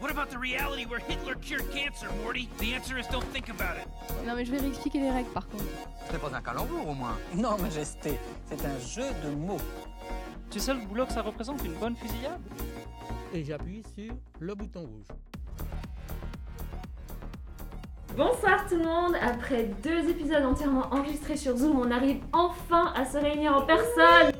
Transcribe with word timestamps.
What 0.00 0.10
about 0.10 0.30
the 0.30 0.38
reality 0.38 0.86
where 0.86 0.98
Hitler 0.98 1.34
cured 1.34 1.70
cancer, 1.72 2.08
Morty? 2.22 2.48
The 2.58 2.72
answer 2.72 2.96
is 2.96 3.06
don't 3.08 3.26
think 3.34 3.50
about 3.50 3.76
it. 3.76 3.86
Non 4.26 4.34
mais 4.34 4.46
je 4.46 4.50
vais 4.50 4.58
réexpliquer 4.58 4.98
les 4.98 5.10
règles 5.10 5.28
par 5.28 5.46
contre. 5.46 5.64
C'est 6.10 6.18
pas 6.18 6.34
un 6.34 6.40
calembour 6.40 6.88
au 6.88 6.94
moins. 6.94 7.18
Non, 7.34 7.58
Majesté, 7.58 8.18
c'est 8.46 8.64
un 8.64 8.78
jeu 8.78 9.04
de 9.22 9.34
mots. 9.34 9.60
Tu 10.50 10.58
sais 10.58 10.72
le 10.72 10.80
boulot 10.80 11.04
que 11.04 11.12
ça 11.12 11.20
représente, 11.20 11.62
une 11.66 11.74
bonne 11.74 11.94
fusillade? 11.96 12.40
Et 13.34 13.44
j'appuie 13.44 13.82
sur 13.94 14.14
le 14.38 14.54
bouton 14.54 14.80
rouge. 14.80 15.06
Bonsoir 18.16 18.66
tout 18.66 18.76
le 18.76 18.84
monde, 18.84 19.16
après 19.20 19.64
deux 19.82 20.08
épisodes 20.08 20.44
entièrement 20.44 20.86
enregistrés 20.92 21.36
sur 21.36 21.58
Zoom, 21.58 21.78
on 21.78 21.90
arrive 21.90 22.22
enfin 22.32 22.92
à 22.96 23.04
se 23.04 23.18
réunir 23.18 23.54
en 23.54 23.62
personne 23.62 24.32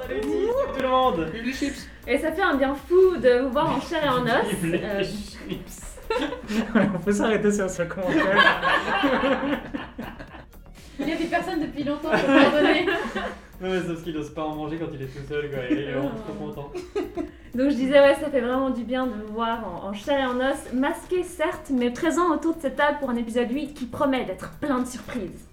Salut 0.00 0.20
tout 0.20 0.82
le 0.82 0.88
monde 0.88 1.32
Et 2.06 2.18
ça 2.18 2.32
fait 2.32 2.42
un 2.42 2.54
bien 2.56 2.74
fou 2.74 3.16
de 3.16 3.40
vous 3.44 3.50
voir 3.50 3.76
en 3.76 3.80
chair 3.80 4.04
et 4.04 4.08
en 4.08 4.22
os. 4.24 4.46
Vive 4.60 4.72
les 4.72 4.82
Euh, 4.84 5.02
chips. 5.02 5.98
On 6.94 6.98
peut 6.98 7.12
s'arrêter 7.12 7.50
sur 7.50 7.68
ce 7.70 7.82
commentaire. 7.82 8.36
Il 11.00 11.08
y 11.08 11.12
a 11.12 11.16
des 11.16 11.24
personnes 11.24 11.60
depuis 11.60 11.82
longtemps 11.82 12.10
pour 12.10 12.26
pardonner. 12.26 12.86
Ouais, 13.62 13.68
mais 13.70 13.80
c'est 13.80 13.86
parce 13.86 14.02
qu'il 14.02 14.14
n'ose 14.14 14.30
pas 14.34 14.42
en 14.42 14.54
manger 14.56 14.76
quand 14.78 14.88
il 14.92 15.00
est 15.00 15.06
tout 15.06 15.26
seul, 15.28 15.48
quoi. 15.48 15.60
Et 15.70 15.72
il 15.74 15.78
est 15.78 15.92
vraiment 15.92 16.10
trop 16.10 16.32
content. 16.34 16.72
Donc 17.54 17.70
je 17.70 17.74
disais 17.76 18.00
ouais 18.00 18.16
ça 18.20 18.28
fait 18.28 18.40
vraiment 18.40 18.70
du 18.70 18.82
bien 18.82 19.06
de 19.06 19.12
vous 19.12 19.32
voir 19.32 19.60
en, 19.64 19.86
en 19.88 19.92
chair 19.92 20.18
et 20.18 20.26
en 20.26 20.40
os, 20.40 20.72
masqué 20.74 21.22
certes, 21.22 21.70
mais 21.72 21.90
présent 21.90 22.32
autour 22.34 22.56
de 22.56 22.60
cette 22.60 22.74
table 22.74 22.98
pour 22.98 23.10
un 23.10 23.16
épisode 23.16 23.48
8 23.50 23.72
qui 23.72 23.86
promet 23.86 24.24
d'être 24.24 24.50
plein 24.60 24.80
de 24.80 24.86
surprises. 24.86 25.46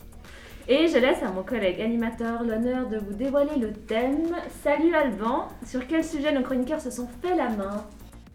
Et 0.68 0.88
je 0.88 0.98
laisse 0.98 1.22
à 1.24 1.32
mon 1.32 1.44
collègue 1.44 1.82
animateur 1.82 2.44
l'honneur 2.44 2.88
de 2.88 2.98
vous 2.98 3.14
dévoiler 3.14 3.58
le 3.60 3.74
thème. 3.74 4.36
Salut 4.64 4.94
Alban, 4.96 5.48
sur 5.66 5.86
quel 5.88 6.04
sujet 6.04 6.32
nos 6.32 6.44
chroniqueurs 6.44 6.80
se 6.80 6.92
sont 6.92 7.08
fait 7.22 7.36
la 7.36 7.50
main 7.50 7.84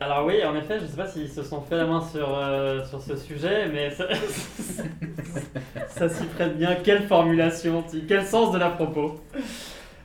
Alors 0.01 0.27
oui, 0.27 0.45
en 0.45 0.55
effet, 0.57 0.81
je 0.81 0.87
sais 0.87 0.97
pas 0.97 1.07
s'ils 1.07 1.31
se 1.31 1.43
sont 1.43 1.61
fait 1.63 1.77
la 1.77 1.87
main 1.87 2.01
sur, 2.01 2.37
euh, 2.37 2.85
sur 2.85 3.01
ce 3.01 3.17
sujet, 3.17 3.69
mais 3.69 3.91
ça, 3.91 4.09
ça 5.89 6.09
s'y 6.09 6.25
prête 6.27 6.59
bien. 6.59 6.75
Quelle 6.83 7.07
formulation, 7.07 7.83
Ti, 7.83 8.05
quel 8.07 8.27
sens 8.27 8.53
de 8.53 8.59
la 8.59 8.71
propos. 8.71 9.21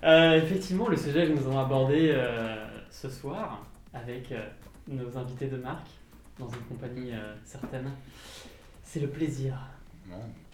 Euh, 0.03 0.37
effectivement, 0.37 0.87
le 0.87 0.97
sujet 0.97 1.27
que 1.27 1.33
nous 1.33 1.47
allons 1.47 1.59
aborder 1.59 2.11
euh, 2.13 2.55
ce 2.89 3.09
soir 3.09 3.65
avec 3.93 4.31
euh, 4.31 4.47
nos 4.87 5.17
invités 5.17 5.47
de 5.47 5.57
marque, 5.57 5.89
dans 6.39 6.47
une 6.49 6.63
compagnie 6.69 7.13
euh, 7.13 7.35
certaine, 7.43 7.91
c'est 8.83 8.99
le 8.99 9.07
plaisir. 9.07 9.55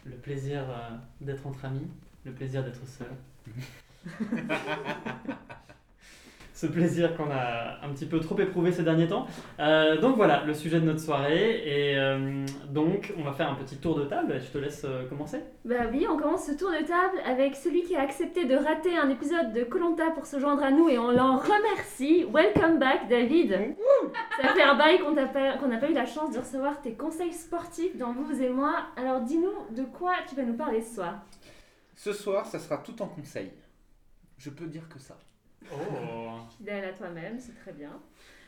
Le 0.10 0.16
plaisir 0.16 0.62
euh, 0.70 0.98
d'être 1.22 1.46
entre 1.46 1.66
amis, 1.66 1.88
le 2.26 2.32
plaisir 2.32 2.64
d'être 2.64 2.86
seul. 2.88 3.12
Ce 6.58 6.66
plaisir 6.66 7.16
qu'on 7.16 7.30
a 7.30 7.86
un 7.86 7.90
petit 7.90 8.08
peu 8.08 8.20
trop 8.20 8.36
éprouvé 8.40 8.72
ces 8.72 8.82
derniers 8.82 9.08
temps. 9.08 9.28
Euh, 9.60 10.02
donc 10.02 10.16
voilà, 10.16 10.44
le 10.44 10.56
sujet 10.56 10.80
de 10.80 10.86
notre 10.86 11.00
soirée. 11.00 11.62
Et 11.64 11.96
euh, 11.96 12.44
donc, 12.72 13.14
on 13.16 13.22
va 13.22 13.32
faire 13.32 13.52
un 13.52 13.54
petit 13.54 13.78
tour 13.78 13.96
de 13.96 14.06
table. 14.06 14.42
Je 14.44 14.52
te 14.52 14.58
laisse 14.58 14.82
euh, 14.84 15.08
commencer. 15.08 15.40
Bah 15.66 15.86
oui, 15.92 16.08
on 16.10 16.18
commence 16.18 16.48
ce 16.48 16.54
tour 16.54 16.72
de 16.72 16.84
table 16.84 17.20
avec 17.28 17.56
celui 17.56 17.84
qui 17.84 17.96
a 17.96 18.02
accepté 18.02 18.46
de 18.46 18.56
rater 18.56 18.98
un 18.98 19.08
épisode 19.12 19.54
de 19.54 19.66
Colanta 19.66 20.10
pour 20.16 20.26
se 20.26 20.40
joindre 20.40 20.64
à 20.64 20.72
nous 20.72 20.90
et 20.90 20.98
on 20.98 21.12
l'en 21.12 21.38
remercie. 21.38 22.26
Welcome 22.34 22.80
back 22.80 23.08
David. 23.08 23.76
Ça 24.42 24.48
fait 24.56 24.64
un 24.64 24.74
bail 24.74 24.98
qu'on 24.98 25.12
n'a 25.12 25.28
pas, 25.28 25.58
qu'on 25.60 25.68
n'a 25.68 25.78
pas 25.78 25.92
eu 25.92 25.94
la 25.94 26.08
chance 26.08 26.34
de 26.34 26.40
recevoir 26.40 26.82
tes 26.82 26.94
conseils 26.94 27.34
sportifs 27.34 27.96
dans 27.98 28.14
Vous 28.14 28.42
et 28.42 28.50
moi. 28.50 28.74
Alors 28.96 29.22
dis-nous 29.22 29.76
de 29.76 29.84
quoi 29.84 30.14
tu 30.28 30.34
vas 30.34 30.42
nous 30.42 30.58
parler 30.58 30.82
ce 30.82 30.96
soir. 30.96 31.20
Ce 31.96 32.14
soir, 32.14 32.48
ça 32.48 32.58
sera 32.58 32.80
tout 32.80 33.00
en 33.00 33.06
conseil. 33.06 33.52
Je 34.40 34.50
peux 34.50 34.66
dire 34.66 34.90
que 34.90 34.98
ça. 34.98 35.16
Oh 35.72 36.27
Fidèle 36.58 36.86
à 36.86 36.94
toi-même, 36.94 37.40
c'est 37.40 37.56
très 37.56 37.72
bien. 37.72 37.92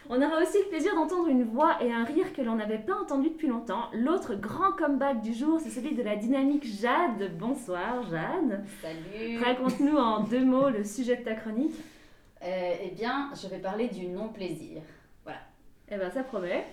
On 0.09 0.19
aura 0.21 0.41
aussi 0.41 0.57
le 0.63 0.69
plaisir 0.69 0.95
d'entendre 0.95 1.27
une 1.27 1.43
voix 1.43 1.77
et 1.83 1.91
un 1.91 2.03
rire 2.03 2.33
que 2.33 2.41
l'on 2.41 2.55
n'avait 2.55 2.79
pas 2.79 2.95
entendu 2.95 3.29
depuis 3.29 3.47
longtemps. 3.47 3.89
L'autre 3.93 4.33
grand 4.33 4.71
comeback 4.71 5.21
du 5.21 5.33
jour, 5.33 5.59
c'est 5.59 5.69
celui 5.69 5.93
de 5.93 6.01
la 6.01 6.15
dynamique 6.15 6.65
Jade. 6.65 7.37
Bonsoir 7.37 8.01
Jade. 8.09 8.63
Salut. 8.81 9.37
Raconte-nous 9.43 9.97
en 9.97 10.21
deux 10.23 10.43
mots 10.43 10.69
le 10.69 10.83
sujet 10.83 11.17
de 11.17 11.23
ta 11.23 11.35
chronique. 11.35 11.75
Euh, 12.41 12.73
eh 12.83 12.91
bien, 12.91 13.29
je 13.39 13.47
vais 13.47 13.59
parler 13.59 13.89
du 13.89 14.07
non-plaisir. 14.07 14.81
Eh 15.91 15.97
ben 15.97 16.09
ça 16.11 16.23
promet. 16.23 16.65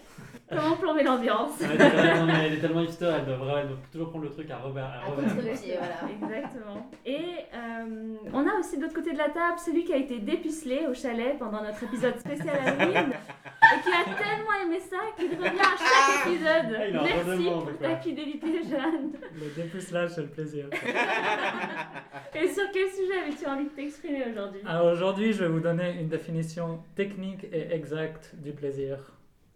Comment 0.48 0.76
plomber 0.76 1.02
l'ambiance 1.02 1.60
Elle 1.60 1.72
est 1.72 1.90
tellement- 1.90 2.32
elle 2.44 2.52
est 2.52 2.58
tellement 2.60 2.80
hipster, 2.82 3.12
elle 3.18 3.24
doit, 3.24 3.36
vraiment- 3.36 3.58
elle 3.58 3.68
doit 3.68 3.76
toujours 3.90 4.10
prendre 4.10 4.24
le 4.26 4.30
truc 4.30 4.48
à 4.50 4.58
revers. 4.58 4.84
à 4.84 5.06
À 5.06 5.10
contre-pied, 5.10 5.76
voilà. 5.78 6.12
Exactement. 6.38 6.90
Et 7.04 7.18
euh, 7.52 8.14
on 8.32 8.46
a 8.46 8.54
aussi 8.60 8.76
de 8.76 8.82
l'autre 8.82 8.94
côté 8.94 9.12
de 9.12 9.18
la 9.18 9.30
table 9.30 9.58
celui 9.64 9.84
qui 9.84 9.92
a 9.92 9.96
été 9.96 10.18
dépucelé 10.20 10.86
au 10.88 10.94
chalet 10.94 11.36
pendant 11.38 11.62
notre 11.62 11.82
épisode 11.82 12.16
spécial 12.20 12.56
Halloween 12.64 13.10
et 13.10 13.80
qui 13.82 13.88
a 13.90 14.04
tellement 14.04 14.54
aimé 14.64 14.78
ça 14.78 14.98
qu'il 15.18 15.30
revient 15.30 15.58
à 15.58 15.76
chaque 15.76 16.26
épisode. 16.28 16.76
Ah, 16.78 16.86
il 16.88 16.98
en 16.98 17.02
Merci 17.02 17.44
pour 17.50 17.78
ta 17.80 17.96
fidélité, 17.96 18.62
Jeanne. 18.70 19.12
Le 19.34 19.62
dépucelage, 19.62 20.10
c'est 20.10 20.22
le 20.22 20.28
plaisir. 20.28 20.66
Et 22.34 22.48
sur 22.48 22.64
quel 22.72 22.88
sujet 22.90 23.20
avais-tu 23.24 23.46
envie 23.46 23.64
de 23.64 23.70
t'exprimer 23.70 24.24
aujourd'hui? 24.30 24.60
Alors 24.66 24.92
aujourd'hui, 24.92 25.32
je 25.32 25.42
vais 25.42 25.48
vous 25.48 25.60
donner 25.60 25.92
une 26.00 26.08
définition 26.08 26.80
technique 26.94 27.44
et 27.52 27.72
exacte 27.74 28.34
du 28.34 28.52
plaisir. 28.52 28.98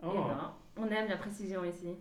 Eh 0.02 0.06
Oh. 0.06 0.12
ben, 0.28 0.52
on 0.78 0.86
aime 0.88 1.08
la 1.08 1.16
précision 1.16 1.64
ici. 1.64 1.94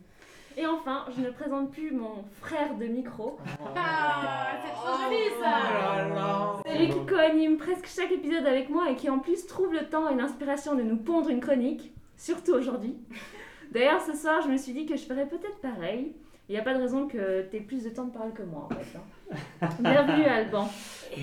Et 0.58 0.66
enfin, 0.66 1.06
je 1.16 1.22
ne 1.22 1.30
présente 1.30 1.72
plus 1.72 1.92
mon 1.92 2.24
frère 2.42 2.76
de 2.76 2.86
micro, 2.86 3.38
Ah, 3.76 4.58
c'est 4.66 4.74
trop 4.74 4.98
joli 5.04 5.30
ça 5.40 6.62
celui 6.66 6.90
qui 6.90 7.06
co-anime 7.06 7.58
presque 7.58 7.88
chaque 7.88 8.12
épisode 8.12 8.46
avec 8.46 8.70
moi 8.70 8.90
et 8.90 8.96
qui 8.96 9.10
en 9.10 9.20
plus 9.20 9.46
trouve 9.48 9.74
le 9.74 9.88
temps 9.90 10.10
et 10.10 10.16
l'inspiration 10.16 10.76
de 10.76 10.82
nous 10.82 10.98
pondre 10.98 11.30
une 11.30 11.40
chronique, 11.40 11.92
surtout 12.18 12.54
aujourd'hui. 12.54 12.96
D'ailleurs, 13.72 14.02
ce 14.02 14.14
soir, 14.16 14.42
je 14.44 14.50
me 14.50 14.58
suis 14.58 14.74
dit 14.74 14.86
que 14.86 14.96
je 14.98 15.04
ferais 15.04 15.28
peut-être 15.28 15.60
pareil. 15.62 16.14
Il 16.48 16.54
n'y 16.54 16.58
a 16.58 16.64
pas 16.64 16.74
de 16.74 16.80
raison 16.80 17.08
que 17.08 17.44
tu 17.50 17.58
aies 17.58 17.62
plus 17.62 17.84
de 17.84 17.90
temps 17.90 18.06
de 18.06 18.12
parole 18.12 18.34
que 18.34 18.42
moi, 18.42 18.68
en 18.70 18.74
fait. 18.74 18.98
hein. 18.98 19.70
Bienvenue, 19.80 20.26
Alban. 20.26 20.68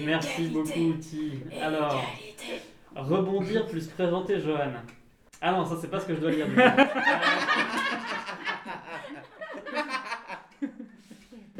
Merci 0.04 0.48
beaucoup, 0.48 0.92
Ti. 1.00 1.32
Alors, 1.60 2.00
rebondir 2.94 3.66
plus 3.66 3.88
présenter 3.88 4.38
Johan. 4.40 4.70
Ah 5.40 5.52
non, 5.52 5.64
ça 5.66 5.76
c'est 5.80 5.90
pas 5.90 6.00
ce 6.00 6.06
que 6.06 6.14
je 6.14 6.20
dois 6.20 6.30
lire. 6.30 6.46
du 6.48 6.54
coup. 6.54 6.60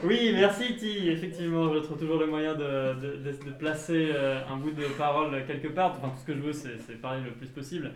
Oui, 0.04 0.30
merci 0.34 0.76
Ti. 0.76 1.08
Effectivement, 1.08 1.72
je 1.72 1.78
trouve 1.78 1.98
toujours 1.98 2.18
le 2.18 2.26
moyen 2.26 2.54
de, 2.54 2.94
de- 3.00 3.16
de- 3.16 3.44
de 3.44 3.50
placer 3.58 4.10
euh, 4.14 4.40
un 4.48 4.56
bout 4.56 4.70
de 4.70 4.84
parole 4.98 5.44
quelque 5.46 5.68
part. 5.68 5.92
Enfin, 5.96 6.10
tout 6.10 6.18
ce 6.20 6.26
que 6.26 6.34
je 6.34 6.40
veux, 6.40 6.52
c'est 6.52 6.78
c'est 6.86 7.00
parler 7.00 7.22
le 7.24 7.30
plus 7.32 7.48
possible. 7.48 7.92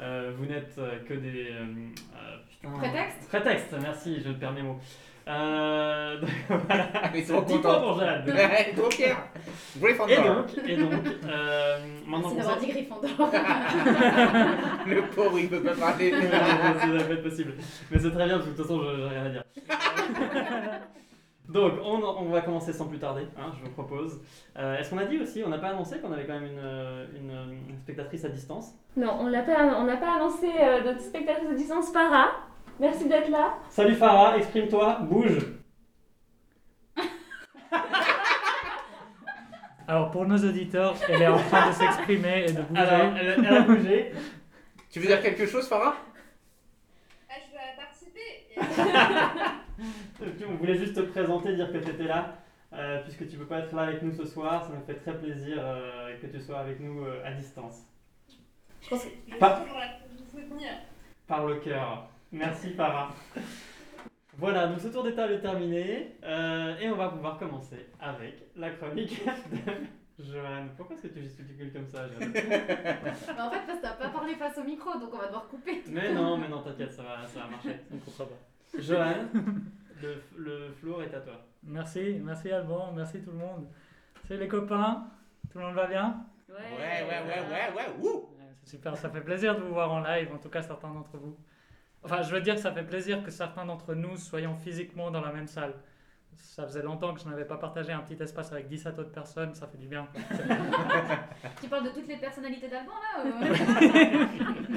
Euh, 0.00 0.32
vous 0.36 0.46
n'êtes 0.46 0.74
euh, 0.78 0.98
que 1.06 1.14
des. 1.14 1.50
euh, 1.50 1.64
euh, 2.16 2.36
putain. 2.50 2.78
Prétexte 2.78 3.28
Prétexte, 3.28 3.74
merci, 3.80 4.22
je 4.24 4.32
perds 4.32 4.52
mes 4.52 4.62
mots. 4.62 4.80
Euh, 5.28 6.20
donc, 6.20 6.30
voilà. 6.68 6.86
Ils 7.14 7.24
sont 7.24 7.40
10 7.42 7.58
points 7.58 7.62
contents. 7.72 7.80
pour 7.80 8.00
Jade. 8.00 8.74
Trop 8.76 8.90
fier. 8.90 9.16
Et 9.76 9.80
Gryffondor. 9.80 10.24
donc, 10.36 10.46
et 10.68 10.76
donc 10.76 10.92
euh, 11.26 11.78
maintenant 12.06 12.28
C'est 12.28 12.34
qu'on 12.34 12.40
d'avoir 12.40 12.58
sait- 12.60 12.66
dit 12.66 12.72
Gryffondor. 12.72 13.10
Le 14.86 15.02
pauvre, 15.14 15.38
il 15.38 15.48
peut 15.48 15.62
pas 15.62 15.74
parler. 15.74 16.10
ça 16.30 16.86
va 16.86 17.04
pas 17.04 17.12
être 17.14 17.22
possible. 17.22 17.54
Mais 17.90 17.98
c'est 17.98 18.10
très 18.10 18.24
bien 18.26 18.34
parce 18.38 18.46
que 18.46 18.50
de 18.52 18.56
toute 18.56 18.66
façon, 18.66 18.80
je- 18.82 18.96
j'ai 18.96 19.08
rien 19.08 19.24
à 19.26 19.28
dire. 19.28 19.44
Donc, 21.48 21.72
on, 21.84 22.02
on 22.02 22.30
va 22.30 22.40
commencer 22.40 22.72
sans 22.72 22.86
plus 22.86 22.98
tarder, 22.98 23.26
hein, 23.36 23.52
je 23.58 23.64
vous 23.64 23.72
propose. 23.72 24.20
Euh, 24.58 24.78
Est-ce 24.78 24.88
qu'on 24.90 24.98
a 24.98 25.04
dit 25.04 25.18
aussi, 25.18 25.42
on 25.44 25.50
n'a 25.50 25.58
pas 25.58 25.68
annoncé 25.68 25.98
qu'on 25.98 26.10
avait 26.12 26.24
quand 26.24 26.32
même 26.34 26.46
une, 26.46 26.60
euh, 26.62 27.04
une, 27.14 27.30
une 27.70 27.78
spectatrice 27.78 28.24
à 28.24 28.28
distance? 28.30 28.72
Non, 28.96 29.16
on 29.20 29.26
l'a 29.28 29.42
pas, 29.42 29.64
on 29.76 29.84
n'a 29.84 29.96
pas 29.98 30.14
annoncé 30.16 30.48
euh, 30.60 30.82
notre 30.82 31.00
spectatrice 31.00 31.50
de 31.50 31.54
distance, 31.56 31.92
Farah. 31.92 32.30
Merci 32.82 33.08
d'être 33.08 33.30
là. 33.30 33.58
Salut 33.70 33.94
Farah, 33.94 34.36
exprime-toi, 34.38 34.98
bouge 35.02 35.38
Alors 39.86 40.10
pour 40.10 40.26
nos 40.26 40.36
auditeurs, 40.36 40.96
elle 41.08 41.22
est 41.22 41.28
en 41.28 41.38
train 41.38 41.68
de 41.68 41.74
s'exprimer 41.74 42.46
et 42.48 42.52
de 42.52 42.60
bouger. 42.62 42.80
Alors, 42.80 43.16
elle, 43.16 43.36
elle 43.38 43.56
a 43.56 43.60
bougé. 43.60 44.10
Tu 44.90 44.98
veux 44.98 45.06
dire 45.06 45.22
quelque 45.22 45.46
chose, 45.46 45.68
Farah? 45.68 45.94
Ah, 47.30 47.34
je 47.46 47.52
vais 47.52 47.76
participer. 47.76 48.50
On 50.48 50.56
voulait 50.56 50.76
juste 50.76 50.96
te 50.96 51.02
présenter, 51.02 51.54
dire 51.54 51.70
que 51.70 51.78
tu 51.78 51.88
étais 51.88 52.08
là, 52.08 52.34
euh, 52.72 53.00
puisque 53.04 53.28
tu 53.28 53.36
peux 53.36 53.46
pas 53.46 53.60
être 53.60 53.72
là 53.76 53.82
avec 53.82 54.02
nous 54.02 54.12
ce 54.12 54.24
soir. 54.26 54.64
Ça 54.64 54.72
nous 54.74 54.84
fait 54.84 54.94
très 54.98 55.16
plaisir 55.16 55.58
euh, 55.60 56.18
que 56.20 56.26
tu 56.26 56.40
sois 56.40 56.58
avec 56.58 56.80
nous 56.80 57.04
euh, 57.04 57.24
à 57.24 57.30
distance. 57.30 57.84
Je 58.80 58.88
pense 58.88 59.04
que 59.04 59.10
Je 59.24 59.30
suis 59.30 59.38
Pas- 59.38 59.60
toujours 59.60 59.78
là. 59.78 59.86
Je 60.10 60.24
vous 60.24 60.28
souhaite 60.28 60.48
venir. 60.48 60.72
Par 61.28 61.46
le 61.46 61.60
cœur. 61.60 62.08
Merci 62.32 62.70
Farah. 62.72 63.10
Voilà, 64.38 64.66
donc 64.66 64.80
ce 64.80 64.88
tour 64.88 65.02
des 65.04 65.14
tables 65.14 65.34
est 65.34 65.40
terminé 65.40 66.16
euh, 66.24 66.76
et 66.78 66.88
on 66.88 66.96
va 66.96 67.10
pouvoir 67.10 67.38
commencer 67.38 67.90
avec 68.00 68.48
la 68.56 68.70
chronique 68.70 69.22
de 70.18 70.24
Johan. 70.24 70.68
Pourquoi 70.76 70.96
est-ce 70.96 71.02
que 71.08 71.12
tu 71.12 71.20
gesticules 71.22 71.70
comme 71.72 71.86
ça, 71.86 72.08
Johan? 72.08 72.30
Mais 72.32 72.40
en 73.38 73.50
fait, 73.50 73.66
parce 73.66 73.78
que 73.78 73.82
t'as 73.82 73.92
pas 73.92 74.08
parlé 74.08 74.34
face 74.34 74.56
au 74.56 74.64
micro, 74.64 74.98
donc 74.98 75.10
on 75.12 75.18
va 75.18 75.26
devoir 75.26 75.46
couper. 75.48 75.82
Mais 75.88 76.14
non, 76.14 76.38
mais 76.38 76.48
non, 76.48 76.62
t'inquiète, 76.62 76.92
ça 76.92 77.02
va, 77.02 77.26
ça 77.26 77.40
va 77.40 77.46
marcher. 77.48 77.80
On 77.92 77.98
comprend 77.98 78.24
pas. 78.24 78.80
Johan, 78.80 79.26
le, 80.02 80.22
le 80.38 80.72
floor 80.72 81.02
est 81.02 81.14
à 81.14 81.20
toi. 81.20 81.34
Merci, 81.64 82.18
merci 82.24 82.50
Alban, 82.50 82.92
merci 82.96 83.20
tout 83.20 83.30
le 83.30 83.36
monde. 83.36 83.66
C'est 84.26 84.38
les 84.38 84.48
copains, 84.48 85.08
tout 85.50 85.58
le 85.58 85.64
monde 85.66 85.74
va 85.74 85.86
bien? 85.86 86.24
Ouais, 86.48 86.54
ouais, 86.56 87.02
ouais, 87.06 87.50
ouais, 87.50 87.76
ouais, 87.76 87.92
ouh 88.00 88.30
Ouais, 88.38 88.48
c'est 88.62 88.70
super, 88.76 88.96
ça 88.96 89.10
fait 89.10 89.20
plaisir 89.20 89.54
de 89.56 89.60
vous 89.60 89.74
voir 89.74 89.92
en 89.92 90.00
live, 90.00 90.30
en 90.34 90.38
tout 90.38 90.48
cas 90.48 90.62
certains 90.62 90.90
d'entre 90.90 91.18
vous. 91.18 91.36
Enfin, 92.04 92.22
je 92.22 92.34
veux 92.34 92.40
dire, 92.40 92.58
ça 92.58 92.72
fait 92.72 92.82
plaisir 92.82 93.22
que 93.22 93.30
certains 93.30 93.64
d'entre 93.64 93.94
nous 93.94 94.16
soyons 94.16 94.56
physiquement 94.56 95.10
dans 95.10 95.20
la 95.20 95.32
même 95.32 95.46
salle. 95.46 95.74
Ça 96.36 96.64
faisait 96.66 96.82
longtemps 96.82 97.14
que 97.14 97.20
je 97.20 97.28
n'avais 97.28 97.44
pas 97.44 97.56
partagé 97.58 97.92
un 97.92 98.00
petit 98.00 98.20
espace 98.20 98.50
avec 98.52 98.66
17 98.66 98.98
autres 98.98 99.12
personnes, 99.12 99.54
ça 99.54 99.66
fait 99.68 99.78
du 99.78 99.86
bien. 99.86 100.08
Tu 101.60 101.68
parles 101.68 101.84
de 101.84 101.90
toutes 101.90 102.08
les 102.08 102.16
personnalités 102.16 102.68
d'Alban 102.68 102.92
là 102.92 103.24
ou- 103.24 103.54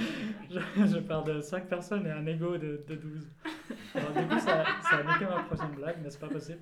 je, 0.51 0.85
je 0.85 0.97
parle 0.99 1.23
de 1.25 1.41
5 1.41 1.67
personnes 1.67 2.05
et 2.07 2.11
un 2.11 2.25
ego 2.27 2.57
de, 2.57 2.83
de 2.87 2.95
12. 2.95 3.27
Alors, 3.95 4.11
du 4.11 4.27
coup, 4.27 4.39
ça, 4.39 4.63
ça 4.89 4.97
a 4.97 5.03
niqué 5.03 5.25
ma 5.25 5.43
prochaine 5.43 5.71
blague, 5.75 5.95
mais 6.03 6.09
c'est 6.09 6.19
pas 6.19 6.27
possible. 6.27 6.59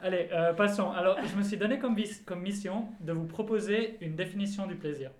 Allez, 0.00 0.28
euh, 0.32 0.52
passons. 0.54 0.90
Alors, 0.90 1.18
je 1.24 1.36
me 1.36 1.42
suis 1.42 1.56
donné 1.56 1.78
comme, 1.78 1.94
vis- 1.94 2.24
comme 2.24 2.40
mission 2.40 2.88
de 3.00 3.12
vous 3.12 3.26
proposer 3.26 3.98
une 4.00 4.16
définition 4.16 4.66
du 4.66 4.74
plaisir. 4.76 5.10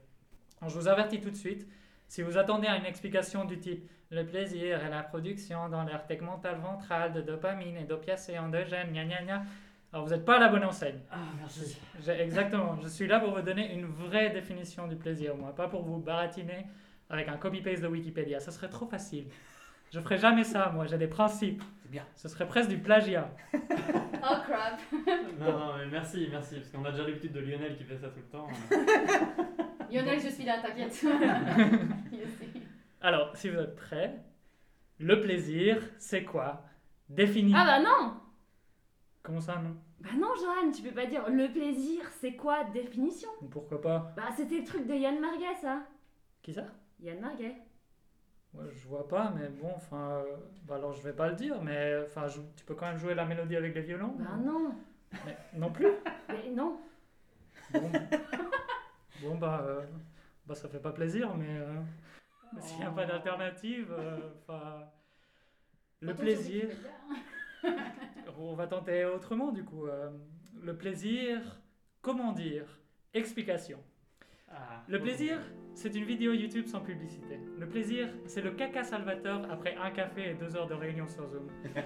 Alors, 0.61 0.71
je 0.71 0.79
vous 0.79 0.89
avertis 0.89 1.21
tout 1.21 1.31
de 1.31 1.37
suite, 1.37 1.67
si 2.11 2.23
vous 2.23 2.37
attendez 2.37 2.67
à 2.67 2.77
une 2.77 2.87
explication 2.87 3.45
du 3.45 3.61
type 3.61 3.89
le 4.11 4.27
plaisir 4.27 4.85
est 4.85 4.91
la 4.91 5.05
production 5.05 5.69
dans 5.69 5.85
l'air 5.85 6.05
tegmental 6.09 6.57
ventral 6.57 7.13
de 7.13 7.21
dopamine 7.21 7.77
et 7.77 7.85
d'opiacés 7.85 8.37
endogènes, 8.37 8.91
gna 8.93 9.05
gna 9.05 9.23
gna, 9.23 9.43
alors 9.93 10.07
vous 10.07 10.11
n'êtes 10.11 10.25
pas 10.25 10.37
à 10.37 10.41
la 10.41 10.49
bonne 10.49 10.65
enseigne. 10.65 10.99
Ah, 11.13 11.19
merci. 11.39 11.79
Exactement. 12.09 12.77
Je 12.83 12.89
suis 12.89 13.07
là 13.07 13.21
pour 13.21 13.33
vous 13.33 13.43
donner 13.43 13.73
une 13.73 13.87
vraie 13.87 14.31
définition 14.31 14.89
du 14.89 14.97
plaisir, 14.97 15.37
moi, 15.37 15.55
pas 15.55 15.69
pour 15.69 15.85
vous 15.85 15.99
baratiner 15.99 16.67
avec 17.09 17.29
un 17.29 17.37
copy-paste 17.37 17.81
de 17.81 17.87
Wikipédia. 17.87 18.41
Ce 18.41 18.51
serait 18.51 18.69
trop 18.69 18.87
facile. 18.87 19.27
Je 19.93 20.01
ferai 20.01 20.19
jamais 20.19 20.43
ça, 20.43 20.71
moi. 20.75 20.87
J'ai 20.87 20.99
des 20.99 21.07
principes. 21.07 21.63
C'est 21.91 21.97
bien. 21.97 22.07
Ce 22.15 22.29
serait 22.29 22.47
presque 22.47 22.71
du 22.71 22.79
plagiat. 22.79 23.35
Oh 24.23 24.37
crap. 24.45 24.79
Non, 25.41 25.59
non, 25.59 25.77
mais 25.79 25.87
merci, 25.87 26.29
merci, 26.31 26.57
parce 26.57 26.69
qu'on 26.69 26.85
a 26.85 26.91
déjà 26.91 27.05
l'habitude 27.05 27.33
de 27.33 27.41
Lionel 27.41 27.75
qui 27.79 27.85
fait 27.85 27.97
ça 27.97 28.09
tout 28.09 28.19
le 28.19 28.27
temps. 28.27 28.47
Lionel, 29.91 30.21
je 30.21 30.29
suis 30.29 30.45
là, 30.45 30.61
t'inquiète. 30.61 31.03
Alors, 33.01 33.35
si 33.35 33.49
vous 33.49 33.57
êtes 33.57 33.77
prêts, 33.77 34.21
le 34.99 35.23
plaisir, 35.23 35.79
c'est 35.97 36.23
quoi? 36.25 36.65
Défini. 37.09 37.55
Ah 37.57 37.65
bah 37.65 37.81
non 37.81 38.13
Comment 39.23 39.41
ça, 39.41 39.57
non? 39.57 39.75
Bah 40.01 40.11
non, 40.19 40.35
Johan, 40.37 40.71
tu 40.71 40.83
peux 40.83 40.95
pas 40.95 41.07
dire 41.07 41.27
le 41.31 41.51
plaisir, 41.51 42.03
c'est 42.21 42.35
quoi? 42.35 42.65
Définition 42.65 43.31
Pourquoi 43.51 43.81
pas? 43.81 44.13
Bah 44.19 44.29
c'était 44.37 44.59
le 44.59 44.65
truc 44.65 44.87
de 44.87 44.95
Yann 44.95 45.19
Marguet, 45.19 45.57
ça. 45.63 45.87
Qui 46.43 46.53
ça? 46.53 46.67
Yann 47.01 47.21
Marguet. 47.21 47.57
Moi, 48.53 48.65
je 48.75 48.89
vois 48.89 49.07
pas, 49.07 49.31
mais 49.31 49.49
bon, 49.49 49.73
enfin, 49.77 50.23
euh, 50.27 50.37
bah 50.65 50.75
alors 50.77 50.93
je 50.93 51.03
vais 51.03 51.13
pas 51.13 51.29
le 51.29 51.37
dire, 51.37 51.63
mais 51.63 51.99
enfin, 52.05 52.27
je- 52.27 52.41
tu 52.57 52.65
peux 52.65 52.75
quand 52.75 52.87
même 52.87 52.99
jouer 52.99 53.15
la 53.15 53.25
mélodie 53.25 53.57
avec 53.57 53.75
les 53.75 53.83
violons 53.83 54.15
Bah 54.19 54.37
non. 54.37 54.75
Mais 55.25 55.37
non 55.55 55.71
plus? 55.71 55.87
Mais 56.29 56.51
non. 56.51 56.81
Bon, 57.73 57.91
bon 59.21 59.37
bah, 59.39 59.63
euh, 59.65 59.83
bah, 60.47 60.55
ça 60.57 60.69
fait 60.69 60.81
pas 60.81 60.91
plaisir, 60.93 61.37
mais 61.37 61.47
euh, 61.59 61.81
s'il 62.61 62.79
n'y 62.79 62.85
a 62.85 62.91
pas 62.91 63.07
d'alternative, 63.07 63.93
euh, 63.97 64.19
enfin, 64.41 64.85
le 66.01 66.15
plaisir. 66.15 66.69
On 68.39 68.55
va 68.55 68.67
tenter 68.67 69.05
autrement, 69.05 69.53
du 69.53 69.65
coup. 69.65 69.87
euh, 69.87 70.11
le 70.63 70.77
plaisir, 70.77 71.41
comment 72.03 72.33
dire? 72.33 72.65
Explication. 73.15 73.79
Ah, 74.49 74.83
Le 74.89 75.01
plaisir, 75.01 75.39
c'est 75.81 75.95
une 75.95 76.05
vidéo 76.05 76.35
YouTube 76.35 76.67
sans 76.67 76.81
publicité. 76.81 77.41
Le 77.59 77.67
plaisir, 77.67 78.11
c'est 78.27 78.43
le 78.43 78.51
caca 78.51 78.85
salvateur 78.85 79.41
après 79.51 79.75
un 79.83 79.91
café 79.91 80.33
et 80.33 80.35
deux 80.35 80.55
heures 80.55 80.67
de 80.67 80.75
réunion 80.75 81.09
sur 81.09 81.27
Zoom. 81.27 81.49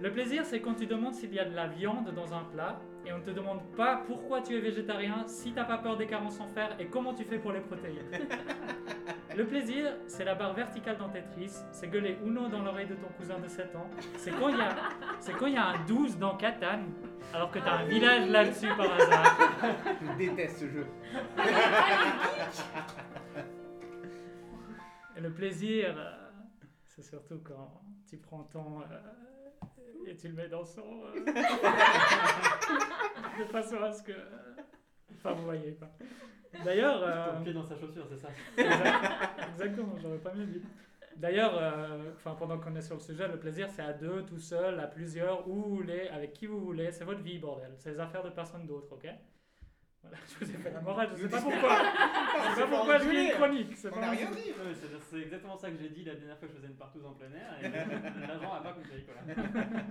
Le 0.00 0.10
plaisir, 0.10 0.46
c'est 0.46 0.60
quand 0.60 0.74
tu 0.74 0.86
demandes 0.86 1.12
s'il 1.12 1.34
y 1.34 1.38
a 1.38 1.44
de 1.44 1.54
la 1.54 1.66
viande 1.66 2.14
dans 2.14 2.32
un 2.32 2.44
plat 2.44 2.80
et 3.04 3.12
on 3.12 3.18
ne 3.18 3.22
te 3.22 3.30
demande 3.30 3.60
pas 3.76 4.02
pourquoi 4.06 4.40
tu 4.40 4.56
es 4.56 4.60
végétarien, 4.60 5.24
si 5.26 5.52
t'as 5.52 5.64
pas 5.64 5.76
peur 5.76 5.98
des 5.98 6.06
carences 6.06 6.40
en 6.40 6.46
fer 6.46 6.74
et 6.78 6.86
comment 6.86 7.12
tu 7.12 7.24
fais 7.24 7.38
pour 7.38 7.52
les 7.52 7.60
protéines. 7.60 8.08
Le 9.38 9.46
plaisir, 9.46 9.96
c'est 10.08 10.24
la 10.24 10.34
barre 10.34 10.52
verticale 10.52 10.98
dans 10.98 11.08
Tetris, 11.10 11.52
c'est 11.70 11.86
gueuler 11.86 12.18
Uno 12.26 12.48
dans 12.48 12.60
l'oreille 12.60 12.88
de 12.88 12.96
ton 12.96 13.06
cousin 13.16 13.38
de 13.38 13.46
7 13.46 13.76
ans, 13.76 13.88
c'est 14.16 14.32
quand 14.32 14.48
il 14.48 14.56
y 14.56 14.60
a, 14.60 14.74
y 15.48 15.56
un 15.56 15.78
12 15.86 16.18
dans 16.18 16.36
Catan 16.36 16.80
alors 17.32 17.52
que 17.52 17.60
t'as 17.60 17.76
un 17.76 17.84
village 17.84 18.28
là-dessus 18.30 18.66
par 18.76 18.92
hasard. 18.92 19.38
Je 20.02 20.12
déteste 20.18 20.58
ce 20.58 20.68
jeu. 20.68 20.86
Et 25.16 25.20
le 25.20 25.30
plaisir, 25.30 25.94
euh, 25.96 26.30
c'est 26.86 27.04
surtout 27.04 27.38
quand 27.44 27.80
tu 28.10 28.16
prends 28.16 28.42
ton 28.42 28.80
euh, 28.80 28.84
et 30.04 30.16
tu 30.16 30.26
le 30.26 30.34
mets 30.34 30.48
dans 30.48 30.64
son. 30.64 30.82
euh, 31.14 31.24
de 33.38 33.44
façon 33.44 33.80
à 33.84 33.92
ce 33.92 34.02
que. 34.02 34.14
Enfin, 35.14 35.34
vous 35.34 35.44
voyez 35.44 35.76
quoi. 35.76 35.86
D'ailleurs. 36.64 37.02
euh, 37.02 37.36
Ton 37.36 37.42
pied 37.44 37.52
dans 37.52 37.64
sa 37.64 37.76
chaussure, 37.76 38.06
c'est 38.08 38.16
ça 38.18 38.28
exact- 38.56 39.50
Exactement, 39.52 39.94
j'aurais 40.00 40.18
pas 40.18 40.32
mieux 40.34 40.46
dit. 40.46 40.62
D'ailleurs, 41.16 41.52
euh, 41.58 42.12
enfin, 42.14 42.36
pendant 42.38 42.58
qu'on 42.58 42.76
est 42.76 42.80
sur 42.82 42.94
le 42.94 43.00
sujet, 43.00 43.26
le 43.26 43.38
plaisir 43.38 43.68
c'est 43.70 43.82
à 43.82 43.92
deux, 43.92 44.22
tout 44.24 44.38
seul, 44.38 44.78
à 44.78 44.86
plusieurs, 44.86 45.48
où 45.48 45.54
vous 45.54 45.76
voulez, 45.76 46.08
avec 46.08 46.32
qui 46.32 46.46
vous 46.46 46.60
voulez. 46.60 46.92
C'est 46.92 47.04
votre 47.04 47.20
vie, 47.22 47.38
bordel. 47.38 47.72
C'est 47.76 47.90
les 47.90 48.00
affaires 48.00 48.22
de 48.22 48.30
personne 48.30 48.66
d'autre, 48.66 48.92
ok? 48.92 49.08
Voilà, 50.00 50.16
je 50.28 50.44
vous 50.44 50.50
ai 50.52 50.58
fait 50.58 50.70
la 50.70 50.80
morale, 50.80 51.08
je 51.16 51.22
sais 51.22 51.28
pas 51.28 51.40
pourquoi. 51.40 51.76
Je 52.50 52.54
sais 52.54 52.60
pas 52.62 52.66
pourquoi 52.68 52.98
je 52.98 53.08
une 53.10 53.30
chronique. 53.32 53.76
c'est 53.76 53.88
On 53.88 53.94
pas 53.94 54.00
n'a 54.00 54.10
rien 54.12 54.30
dit. 54.30 54.52
C'est 55.10 55.18
exactement 55.20 55.56
ça 55.56 55.70
que 55.72 55.76
j'ai 55.76 55.88
dit 55.88 56.04
la 56.04 56.14
dernière 56.14 56.38
fois 56.38 56.46
que 56.46 56.54
je 56.54 56.58
faisais 56.60 56.68
une 56.70 56.78
partouze 56.78 57.04
en 57.04 57.12
plein 57.14 57.26
air, 57.32 57.52
et 57.60 57.68
l'agent 58.26 58.52
a 58.54 58.60
pas 58.60 58.72
compris 58.74 59.04
quoi. 59.04 59.14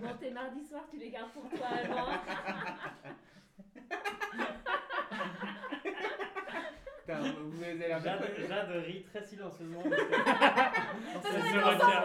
Bon, 0.02 0.18
tes 0.18 0.32
mardis 0.32 0.64
soirs, 0.64 0.86
tu 0.90 0.98
les 0.98 1.10
gardes 1.10 1.32
pour 1.32 1.50
toi, 1.50 1.68
Alban. 1.68 2.08
Putain, 7.08 7.20
vous 7.40 7.64
avez 7.64 7.76
l'air 7.76 8.04
Jade, 8.04 8.20
de- 8.38 8.48
Jade 8.48 8.70
rit 8.86 9.04
très 9.04 9.24
silencieusement. 9.24 9.82
parce 9.82 9.96
que- 9.96 10.12
on 11.16 11.42
vu, 11.42 11.60
retiens. 11.60 12.04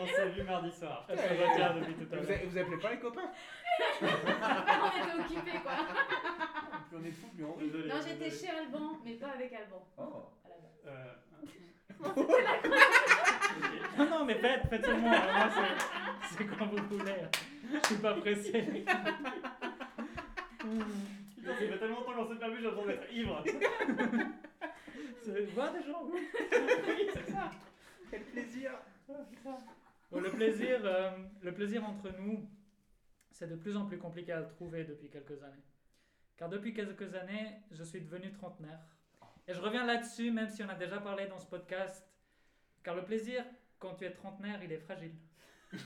on 0.00 0.06
s'est 0.06 0.28
vu 0.30 0.42
mardi 0.42 0.72
soir. 0.72 1.06
Elle 1.08 1.18
se 1.18 1.22
retient 1.22 1.74
depuis 1.74 1.94
tout 1.94 2.12
à 2.12 2.16
Vous, 2.18 2.26
l'heure. 2.26 2.38
a- 2.42 2.46
vous 2.48 2.58
appelez 2.58 2.78
pas 2.78 2.90
les 2.90 2.98
copains 2.98 3.30
On 4.02 4.06
était 4.06 5.20
occupés 5.20 5.58
quoi. 5.62 5.72
Plus 6.88 6.96
on 7.00 7.04
est 7.04 7.10
fou, 7.12 7.28
plus 7.28 7.44
on 7.44 7.52
rit. 7.54 7.66
Désolé, 7.70 7.88
Non, 7.88 7.94
j'étais 8.04 8.30
chez 8.30 8.48
Alban, 8.50 8.98
mais 9.04 9.12
pas 9.12 9.28
avec 9.36 9.52
Alban. 9.52 9.86
Oh. 9.98 10.02
À 10.44 10.48
la 10.48 10.56
base. 10.56 10.82
Euh, 10.88 11.14
Non, 13.98 14.06
non, 14.18 14.24
mais 14.24 14.34
faites, 14.34 14.62
faites 14.68 14.84
seulement. 14.84 15.10
Moi, 15.10 15.48
c'est- 15.54 16.36
c'est 16.38 16.44
quand 16.46 16.66
vous 16.66 16.84
voulez. 16.98 17.22
Je 17.72 17.86
suis 17.86 17.96
pas 17.98 18.14
pressé. 18.14 18.84
Putain, 21.44 21.56
ça 21.56 21.72
fait 21.72 21.78
tellement 21.78 22.00
longtemps 22.00 22.14
qu'on 22.14 22.32
s'est 22.32 22.40
pas 22.40 22.48
vu, 22.48 22.56
j'ai 22.56 22.62
l'impression 22.62 22.86
d'être 22.86 23.12
ivre. 23.12 23.44
C'est 25.22 25.44
voir 25.52 25.72
des 25.72 25.82
gens. 25.82 26.06
Oui, 26.10 27.08
c'est 27.14 27.32
ça. 27.32 27.50
Quel 28.10 28.22
plaisir 28.24 28.72
Bon, 30.10 30.20
le 30.20 30.30
plaisir, 30.30 30.80
euh, 30.84 31.10
le 31.42 31.52
plaisir 31.52 31.84
entre 31.84 32.10
nous, 32.18 32.48
c'est 33.30 33.48
de 33.48 33.56
plus 33.56 33.76
en 33.76 33.86
plus 33.86 33.98
compliqué 33.98 34.32
à 34.32 34.42
trouver 34.42 34.84
depuis 34.84 35.08
quelques 35.08 35.42
années. 35.42 35.64
Car 36.36 36.48
depuis 36.48 36.72
quelques 36.72 37.14
années, 37.14 37.56
je 37.72 37.82
suis 37.82 38.00
devenu 38.00 38.32
trentenaire. 38.32 38.80
Et 39.48 39.54
je 39.54 39.60
reviens 39.60 39.84
là-dessus, 39.84 40.30
même 40.30 40.48
si 40.48 40.62
on 40.62 40.68
a 40.68 40.74
déjà 40.74 40.98
parlé 40.98 41.26
dans 41.26 41.38
ce 41.38 41.46
podcast. 41.46 42.06
Car 42.82 42.94
le 42.94 43.04
plaisir, 43.04 43.44
quand 43.78 43.94
tu 43.94 44.04
es 44.04 44.12
trentenaire, 44.12 44.62
il 44.62 44.72
est 44.72 44.78
fragile. 44.78 45.14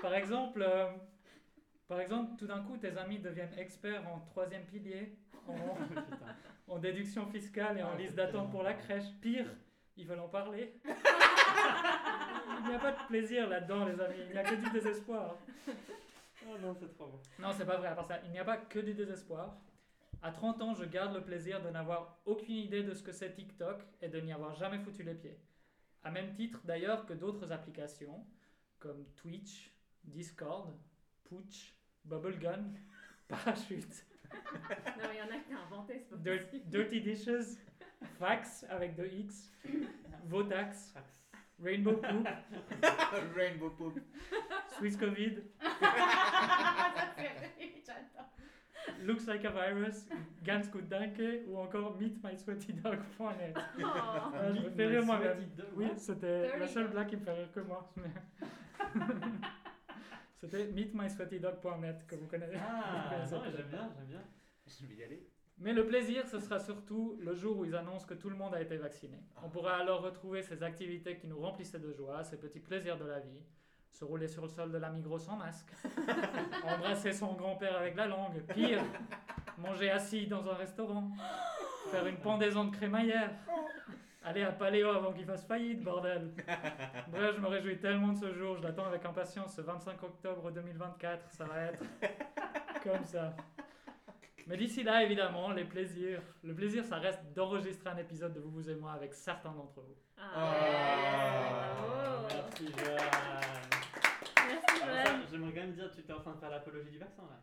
par 0.00 0.14
exemple, 0.14 0.62
euh, 0.62 0.90
par 1.88 2.00
exemple, 2.00 2.36
tout 2.38 2.46
d'un 2.46 2.62
coup, 2.62 2.76
tes 2.76 2.96
amis 2.96 3.18
deviennent 3.18 3.56
experts 3.58 4.06
en 4.08 4.20
troisième 4.20 4.64
pilier, 4.64 5.16
en, 5.46 5.54
en 6.74 6.78
déduction 6.78 7.26
fiscale 7.26 7.78
et 7.78 7.82
en 7.82 7.92
Ah, 7.94 7.98
liste 7.98 8.14
d'attente 8.14 8.50
pour 8.50 8.62
la 8.62 8.74
crèche. 8.74 9.04
Pire, 9.20 9.46
ils 9.96 10.06
veulent 10.06 10.20
en 10.20 10.28
parler. 10.28 10.74
Il 12.58 12.68
n'y 12.68 12.74
a 12.74 12.78
pas 12.78 12.92
de 12.92 13.06
plaisir 13.06 13.48
là-dedans, 13.48 13.84
les 13.84 14.00
amis. 14.00 14.16
Il 14.26 14.32
n'y 14.32 14.38
a 14.38 14.42
que 14.44 14.54
du 14.54 14.70
désespoir. 14.70 15.36
Oh 16.48 16.56
non, 16.60 16.74
c'est 16.74 16.88
trop 16.88 17.06
bon. 17.06 17.20
Non, 17.38 17.50
c'est 17.56 17.66
pas 17.66 17.76
vrai. 17.76 17.88
À 17.88 17.94
part 17.94 18.06
ça, 18.06 18.20
il 18.24 18.30
n'y 18.30 18.38
a 18.38 18.44
pas 18.44 18.56
que 18.56 18.78
du 18.78 18.94
désespoir. 18.94 19.56
À 20.22 20.32
30 20.32 20.62
ans, 20.62 20.74
je 20.74 20.84
garde 20.84 21.14
le 21.14 21.22
plaisir 21.22 21.62
de 21.62 21.68
n'avoir 21.70 22.18
aucune 22.24 22.56
idée 22.56 22.82
de 22.82 22.94
ce 22.94 23.02
que 23.02 23.12
c'est 23.12 23.32
TikTok 23.34 23.82
et 24.00 24.08
de 24.08 24.20
n'y 24.20 24.32
avoir 24.32 24.54
jamais 24.54 24.78
foutu 24.78 25.02
les 25.02 25.14
pieds. 25.14 25.38
À 26.02 26.10
même 26.10 26.32
titre 26.34 26.60
d'ailleurs 26.64 27.04
que 27.06 27.12
d'autres 27.12 27.52
applications 27.52 28.24
comme 28.78 29.04
Twitch, 29.16 29.72
Discord, 30.04 30.74
Pooch, 31.24 31.74
Bubblegun, 32.06 32.64
Parachute, 33.28 34.04
Non, 34.32 35.08
il 35.12 35.18
y 35.18 35.22
en 35.22 35.26
a 35.26 35.38
t'as 35.48 35.60
inventé, 35.66 35.98
c'est 35.98 36.10
pas 36.10 36.16
possible. 36.16 36.62
Dirty 36.68 37.00
Dishes, 37.00 37.58
Fax 38.18 38.64
avec 38.68 38.96
deux 38.96 39.06
X, 39.08 39.50
Votax, 40.26 40.94
Rainbow 41.62 41.94
Poop, 41.96 42.28
Rainbow 43.36 43.70
Poop. 43.70 43.98
Swiss 44.76 44.96
Covid. 44.96 45.42
Looks 49.02 49.26
Like 49.26 49.44
a 49.44 49.50
Virus, 49.50 50.06
Ganz 50.44 50.70
gut 50.70 50.88
danke 50.88 51.42
ou 51.48 51.58
encore 51.58 51.96
meetmysweatydog.net. 51.98 53.56
Oh. 53.56 53.82
Ah, 53.84 54.52
je 54.54 54.60
me 54.60 54.70
fais 54.70 54.86
rire 54.86 55.04
moi-même. 55.04 55.38
Oui, 55.74 55.86
c'était 55.96 56.56
la 56.58 56.66
seule 56.66 56.88
blague 56.88 57.08
qui 57.08 57.16
me 57.16 57.24
fait 57.24 57.32
rire 57.32 57.52
que 57.52 57.60
moi. 57.60 57.92
C'était 60.46 60.66
meetmysweatydog.net 60.72 62.06
que 62.06 62.14
vous 62.14 62.26
connaissez. 62.26 62.56
Ah, 62.56 63.24
non, 63.30 63.42
j'aime 63.44 63.68
bien, 63.68 63.90
j'aime 63.96 64.06
bien. 64.06 64.22
Je 64.66 64.86
vais 64.86 64.94
y 64.94 65.02
aller. 65.04 65.26
Mais 65.58 65.72
le 65.72 65.86
plaisir, 65.86 66.28
ce 66.28 66.38
sera 66.38 66.58
surtout 66.60 67.16
le 67.20 67.34
jour 67.34 67.58
où 67.58 67.64
ils 67.64 67.74
annoncent 67.74 68.06
que 68.06 68.14
tout 68.14 68.28
le 68.28 68.36
monde 68.36 68.54
a 68.54 68.60
été 68.60 68.76
vacciné. 68.76 69.18
On 69.42 69.48
pourra 69.48 69.76
alors 69.76 70.02
retrouver 70.02 70.42
ces 70.42 70.62
activités 70.62 71.16
qui 71.16 71.26
nous 71.26 71.40
remplissaient 71.40 71.78
de 71.78 71.92
joie, 71.92 72.22
ces 72.24 72.38
petits 72.38 72.60
plaisirs 72.60 72.98
de 72.98 73.06
la 73.06 73.20
vie. 73.20 73.42
Se 73.90 74.04
rouler 74.04 74.28
sur 74.28 74.42
le 74.42 74.48
sol 74.48 74.70
de 74.70 74.76
la 74.76 74.90
Migros 74.90 75.18
sans 75.18 75.36
masque. 75.36 75.72
Embrasser 76.64 77.12
son 77.12 77.32
grand-père 77.32 77.78
avec 77.78 77.96
la 77.96 78.06
langue. 78.06 78.42
Pire, 78.54 78.84
manger 79.56 79.90
assis 79.90 80.26
dans 80.26 80.46
un 80.46 80.54
restaurant. 80.54 81.10
Faire 81.90 82.06
une 82.06 82.18
pendaison 82.18 82.64
de 82.64 82.76
crémaillère. 82.76 83.30
Aller 84.26 84.42
à 84.42 84.50
Paléo 84.50 84.88
avant 84.88 85.12
qu'il 85.12 85.24
fasse 85.24 85.46
faillite, 85.46 85.84
bordel. 85.84 86.32
Bref, 87.12 87.36
je 87.36 87.40
me 87.40 87.46
réjouis 87.46 87.78
tellement 87.78 88.08
de 88.08 88.18
ce 88.18 88.32
jour. 88.32 88.56
Je 88.56 88.62
l'attends 88.64 88.86
avec 88.86 89.04
impatience. 89.04 89.54
Ce 89.54 89.60
25 89.60 90.02
octobre 90.02 90.50
2024, 90.50 91.30
ça 91.30 91.44
va 91.44 91.62
être 91.66 91.84
comme 92.82 93.04
ça. 93.04 93.36
Mais 94.48 94.56
d'ici 94.56 94.82
là, 94.82 95.04
évidemment, 95.04 95.52
les 95.52 95.62
plaisirs. 95.62 96.22
Le 96.42 96.54
plaisir, 96.54 96.84
ça 96.84 96.96
reste 96.96 97.20
d'enregistrer 97.36 97.88
un 97.88 97.98
épisode 97.98 98.32
de 98.34 98.40
Vous, 98.40 98.50
vous 98.50 98.68
et 98.68 98.74
moi 98.74 98.94
avec 98.94 99.14
certains 99.14 99.52
d'entre 99.52 99.80
vous. 99.80 99.94
Ah, 100.18 100.54
bravo. 101.78 102.26
Merci, 102.34 102.66
Johan. 102.78 102.96
Merci, 104.48 104.80
ça, 104.80 105.04
Johan. 105.04 105.18
J'aimerais 105.30 105.52
quand 105.52 105.60
même 105.60 105.72
dire, 105.72 105.88
tu 105.92 106.00
étais 106.00 106.12
en 106.12 106.20
train 106.20 106.32
de 106.32 106.40
faire 106.40 106.50
l'apologie 106.50 106.90
du 106.90 106.98
vaccin 106.98 107.22
là. 107.30 107.38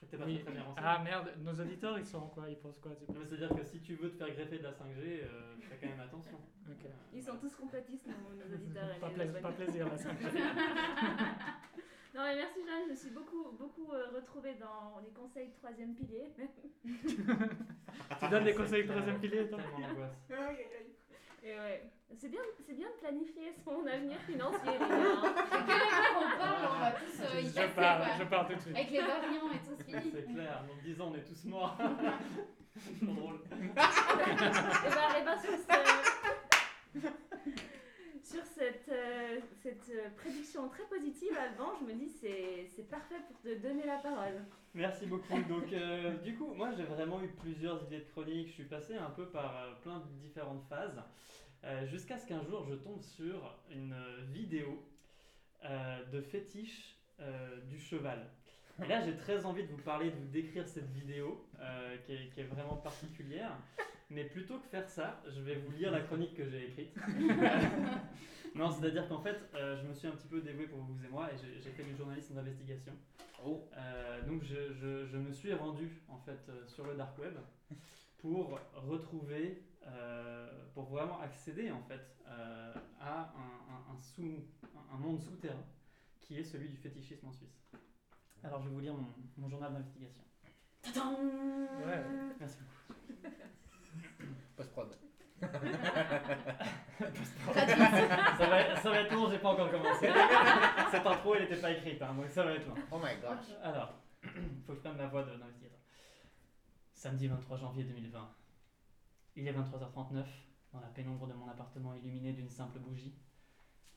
Je 0.00 0.06
crois 0.06 0.06
que 0.06 0.10
t'es 0.10 0.16
pas 0.18 0.24
Oui. 0.26 0.34
très, 0.36 0.44
très 0.44 0.52
bien 0.52 0.62
renseigné. 0.62 0.86
Ah 0.88 0.98
merde, 1.02 1.32
nos 1.38 1.52
auditeurs, 1.60 1.98
ils 1.98 2.06
sont 2.06 2.28
quoi 2.28 2.48
Ils 2.48 2.56
pensent 2.58 2.78
quoi 2.78 2.92
C'est-à-dire 2.96 3.48
que 3.56 3.64
si 3.64 3.80
tu 3.80 3.94
veux 3.96 4.10
te 4.10 4.16
faire 4.16 4.30
greffer 4.32 4.58
de 4.58 4.62
la 4.62 4.70
5G, 4.72 5.22
euh, 5.24 5.56
fais 5.60 5.76
quand 5.80 5.88
même 5.88 6.00
attention. 6.00 6.38
Ils 7.14 7.22
sont 7.22 7.36
tous 7.38 7.54
complotistes, 7.56 8.06
nos, 8.06 8.34
nos 8.36 8.54
auditeurs. 8.54 8.98
Pas, 9.00 9.08
les 9.08 9.14
plaisir, 9.14 9.40
pas 9.40 9.52
plaisir, 9.52 9.88
là, 9.88 9.98
ça. 9.98 10.10
Non 12.14 12.24
mais 12.24 12.34
merci 12.36 12.60
Jeanne, 12.64 12.82
je 12.86 12.90
me 12.90 12.96
suis 12.96 13.10
beaucoup, 13.10 13.52
beaucoup 13.52 13.92
euh, 13.92 14.08
retrouvée 14.16 14.54
dans 14.54 14.98
les 15.04 15.10
conseils 15.10 15.50
troisième 15.52 15.94
pilier. 15.94 16.32
Tu 16.84 18.28
donnes 18.28 18.44
des 18.44 18.54
conseils 18.54 18.84
de 18.84 18.88
troisième 18.90 19.20
pilier, 19.20 19.46
toi? 19.48 19.58
Tellement 19.58 19.88
d'angoisse. 19.88 20.18
Ouais, 21.56 21.90
c'est 22.14 22.28
bien, 22.28 22.40
c'est 22.66 22.74
bien 22.74 22.88
de 22.88 23.00
planifier 23.00 23.52
son 23.64 23.86
avenir 23.86 24.18
financier. 24.20 24.60
les 24.66 24.78
gars, 24.78 24.84
hein. 24.84 25.34
Et 25.34 25.62
que 25.62 25.70
les 25.70 25.74
mecs 25.74 26.16
on 26.16 26.38
parle, 26.38 26.68
on 26.76 26.80
va 26.80 26.92
tous 26.92 27.20
euh, 27.22 27.40
y 27.40 27.46
Je 27.46 27.54
passer 27.54 27.68
pars, 27.74 27.98
quoi. 27.98 28.08
je 28.18 28.24
pars 28.24 28.48
tout 28.48 28.54
de 28.54 28.60
suite. 28.60 28.76
Avec 28.76 28.90
les 28.90 29.00
variants 29.00 29.50
et 29.52 29.58
tout, 29.58 29.76
c'est 29.78 30.00
fini. 30.00 30.12
C'est 30.14 30.32
clair, 30.34 30.64
dans 30.68 30.82
10 30.82 31.00
ans 31.00 31.10
on 31.10 31.16
est 31.16 31.24
tous 31.24 31.44
morts. 31.44 31.78
C'est 32.78 33.04
trop 33.04 33.14
drôle. 33.14 33.40
Et 33.50 33.74
bah, 33.74 33.88
et 35.18 35.24
bah, 35.24 35.36
sur, 38.30 38.44
ce- 38.44 38.48
sur 38.48 38.62
cette, 38.64 38.88
euh, 38.88 39.40
cette 39.62 39.88
euh, 39.90 40.08
prédiction 40.16 40.68
très 40.68 40.84
positive, 40.84 41.32
Alban, 41.38 41.72
je 41.80 41.86
me 41.86 41.94
dis 41.94 42.08
c'est 42.08 42.66
c'est 42.74 42.88
parfait 42.88 43.16
pour 43.26 43.38
te 43.40 43.54
donner 43.58 43.86
la 43.86 43.96
parole. 43.98 44.44
Merci 44.74 45.06
beaucoup. 45.06 45.38
Donc, 45.48 45.72
euh, 45.72 46.14
du 46.18 46.34
coup, 46.36 46.52
moi 46.54 46.70
j'ai 46.76 46.84
vraiment 46.84 47.22
eu 47.22 47.28
plusieurs 47.28 47.82
idées 47.84 48.00
de 48.00 48.10
chroniques. 48.10 48.48
Je 48.48 48.52
suis 48.52 48.64
passé 48.64 48.96
un 48.96 49.10
peu 49.10 49.26
par 49.26 49.78
plein 49.80 49.98
de 50.00 50.08
différentes 50.20 50.62
phases. 50.68 51.00
Jusqu'à 51.90 52.16
ce 52.18 52.26
qu'un 52.26 52.42
jour 52.44 52.64
je 52.68 52.74
tombe 52.74 53.02
sur 53.02 53.58
une 53.70 53.94
vidéo 54.32 54.80
de 56.12 56.20
fétiche 56.20 56.94
du 57.68 57.78
cheval. 57.80 58.30
Et 58.80 58.86
là, 58.86 59.00
j'ai 59.04 59.16
très 59.16 59.44
envie 59.44 59.64
de 59.64 59.72
vous 59.72 59.82
parler, 59.82 60.10
de 60.10 60.16
vous 60.16 60.28
décrire 60.28 60.68
cette 60.68 60.88
vidéo 60.92 61.44
qui, 62.06 62.12
est, 62.12 62.28
qui 62.28 62.40
est 62.40 62.44
vraiment 62.44 62.76
particulière. 62.76 63.56
Mais 64.10 64.24
plutôt 64.24 64.58
que 64.58 64.66
faire 64.68 64.88
ça, 64.88 65.20
je 65.28 65.40
vais 65.42 65.56
vous 65.56 65.70
lire 65.72 65.90
la 65.90 66.00
chronique 66.00 66.34
que 66.34 66.48
j'ai 66.48 66.68
écrite. 66.68 66.96
non, 68.54 68.70
c'est-à-dire 68.70 69.06
qu'en 69.08 69.20
fait, 69.20 69.36
euh, 69.54 69.76
je 69.82 69.86
me 69.86 69.92
suis 69.92 70.08
un 70.08 70.12
petit 70.12 70.28
peu 70.28 70.40
dévoué 70.40 70.66
pour 70.66 70.80
vous 70.80 70.96
et 71.04 71.08
moi 71.08 71.28
et 71.32 71.36
j'ai- 71.36 71.70
fait 71.70 71.82
du 71.84 71.94
journalisme 71.94 72.34
d'investigation. 72.34 72.92
Oh. 73.44 73.68
Euh, 73.76 74.22
donc 74.26 74.42
je, 74.44 74.72
je- 74.72 75.06
je 75.06 75.16
me 75.18 75.30
suis 75.30 75.52
rendu 75.52 76.00
en 76.08 76.18
fait 76.18 76.40
euh, 76.48 76.66
sur 76.66 76.86
le 76.86 76.94
dark 76.94 77.16
web 77.18 77.34
pour 78.18 78.58
retrouver, 78.74 79.62
pour 80.74 80.84
vraiment 80.84 81.20
accéder 81.20 81.70
en 81.70 81.82
fait 81.82 82.16
à 82.26 82.72
un, 83.10 83.20
un- 83.20 83.94
un 83.94 83.98
sous, 84.00 84.42
un 84.92 84.96
monde 84.96 85.20
souterrain 85.20 85.64
qui 86.20 86.38
est 86.38 86.44
celui 86.44 86.68
du 86.68 86.76
fétichisme 86.76 87.28
en 87.28 87.32
Suisse. 87.32 87.70
Alors 88.42 88.60
je 88.62 88.68
vais 88.68 88.74
vous 88.74 88.80
lire 88.80 88.94
mon, 88.94 89.06
mon 89.36 89.48
journal 89.48 89.72
d'investigation. 89.72 90.22
Ouais. 91.86 92.02
Merci 92.40 92.56
beaucoup. 92.58 92.94
Post-prod. 94.56 94.88
ça, 95.40 95.46
va, 98.46 98.60
être- 98.60 98.82
ça 98.82 98.90
va 98.90 99.00
être 99.00 99.12
long, 99.14 99.27
j'ai 99.38 99.42
pas 99.42 99.50
encore 99.50 99.70
commencé. 99.70 100.08
Cette 100.90 101.06
intro 101.06 101.34
elle 101.34 101.42
n'était 101.42 101.60
pas 101.60 101.70
écrite, 101.70 102.02
hein, 102.02 102.14
donc 102.14 102.28
ça 102.28 102.42
va 102.44 102.52
être 102.52 102.66
long. 102.66 102.74
Oh 102.90 102.98
my 102.98 103.20
gosh. 103.20 103.56
Alors, 103.62 103.94
faut 104.22 104.72
que 104.72 104.74
je 104.74 104.80
prenne 104.80 104.96
ma 104.96 105.06
voix 105.06 105.22
de- 105.22 105.36
d'investigateur. 105.36 105.78
Samedi 106.92 107.28
23 107.28 107.56
janvier 107.56 107.84
2020. 107.84 108.30
Il 109.36 109.46
est 109.46 109.52
23h39, 109.52 110.24
dans 110.72 110.80
la 110.80 110.88
pénombre 110.88 111.26
de 111.28 111.32
mon 111.34 111.48
appartement 111.48 111.94
illuminé 111.94 112.32
d'une 112.32 112.48
simple 112.50 112.78
bougie. 112.80 113.14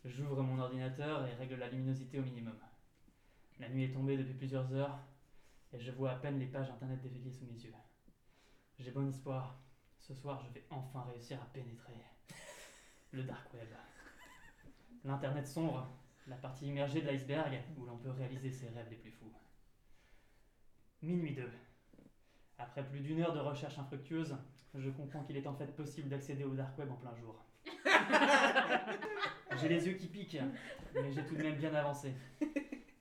J'ouvre 0.05 0.41
mon 0.43 0.59
ordinateur 0.59 1.25
et 1.27 1.33
règle 1.33 1.55
la 1.55 1.69
luminosité 1.69 2.19
au 2.19 2.23
minimum. 2.23 2.57
La 3.59 3.69
nuit 3.69 3.85
est 3.85 3.91
tombée 3.91 4.17
depuis 4.17 4.33
plusieurs 4.33 4.71
heures 4.73 4.99
et 5.73 5.79
je 5.79 5.91
vois 5.91 6.11
à 6.11 6.15
peine 6.15 6.39
les 6.39 6.47
pages 6.47 6.69
internet 6.69 7.01
défiler 7.01 7.31
sous 7.31 7.45
mes 7.45 7.53
yeux. 7.59 7.73
J'ai 8.79 8.91
bon 8.91 9.07
espoir. 9.07 9.55
Ce 9.99 10.13
soir, 10.15 10.41
je 10.47 10.51
vais 10.53 10.65
enfin 10.71 11.03
réussir 11.11 11.39
à 11.41 11.45
pénétrer 11.45 11.93
le 13.11 13.23
dark 13.23 13.53
web. 13.53 13.67
L'internet 15.03 15.47
sombre, 15.47 15.87
la 16.27 16.35
partie 16.35 16.67
immergée 16.67 17.01
de 17.01 17.07
l'iceberg 17.07 17.59
où 17.77 17.85
l'on 17.85 17.97
peut 17.97 18.11
réaliser 18.11 18.51
ses 18.51 18.69
rêves 18.69 18.89
les 18.89 18.97
plus 18.97 19.11
fous. 19.11 19.33
Minuit 21.01 21.33
2. 21.33 21.49
Après 22.59 22.83
plus 22.87 22.99
d'une 22.99 23.21
heure 23.21 23.33
de 23.33 23.39
recherche 23.39 23.79
infructueuse, 23.79 24.35
je 24.75 24.89
comprends 24.91 25.23
qu'il 25.23 25.35
est 25.37 25.47
en 25.47 25.55
fait 25.55 25.75
possible 25.75 26.09
d'accéder 26.09 26.43
au 26.43 26.53
dark 26.53 26.77
web 26.77 26.91
en 26.91 26.95
plein 26.95 27.15
jour. 27.15 27.43
j'ai 29.59 29.69
les 29.69 29.87
yeux 29.87 29.93
qui 29.93 30.07
piquent, 30.07 30.41
mais 30.93 31.11
j'ai 31.11 31.25
tout 31.25 31.35
de 31.35 31.41
même 31.41 31.57
bien 31.57 31.73
avancé. 31.73 32.13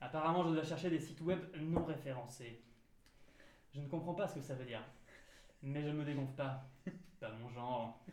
Apparemment, 0.01 0.43
je 0.43 0.53
dois 0.53 0.63
chercher 0.63 0.89
des 0.89 0.99
sites 0.99 1.21
web 1.21 1.39
non 1.59 1.85
référencés. 1.85 2.59
Je 3.75 3.79
ne 3.79 3.87
comprends 3.87 4.15
pas 4.15 4.27
ce 4.27 4.35
que 4.35 4.41
ça 4.41 4.55
veut 4.55 4.65
dire. 4.65 4.83
Mais 5.61 5.83
je 5.83 5.89
ne 5.89 5.93
me 5.93 6.03
dégonfle 6.03 6.33
pas. 6.33 6.67
Pas 7.19 7.31
mon 7.33 7.51
genre. 7.51 8.03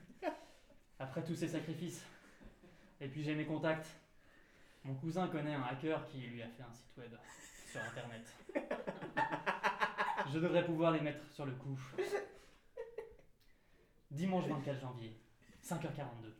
Après 0.98 1.24
tous 1.24 1.34
ces 1.34 1.48
sacrifices. 1.48 2.04
Et 3.00 3.08
puis 3.08 3.22
j'ai 3.22 3.34
mes 3.34 3.46
contacts. 3.46 3.88
Mon 4.84 4.94
cousin 4.94 5.28
connaît 5.28 5.54
un 5.54 5.62
hacker 5.62 6.06
qui 6.08 6.18
lui 6.18 6.42
a 6.42 6.48
fait 6.48 6.62
un 6.62 6.72
site 6.72 6.96
web 6.96 7.12
sur 7.70 7.80
internet. 7.82 8.26
Je 10.32 10.38
devrais 10.38 10.64
pouvoir 10.64 10.92
les 10.92 11.00
mettre 11.00 11.24
sur 11.32 11.46
le 11.46 11.52
coup. 11.52 11.78
Dimanche 14.10 14.46
24 14.46 14.80
janvier, 14.80 15.16
5h42. 15.62 16.32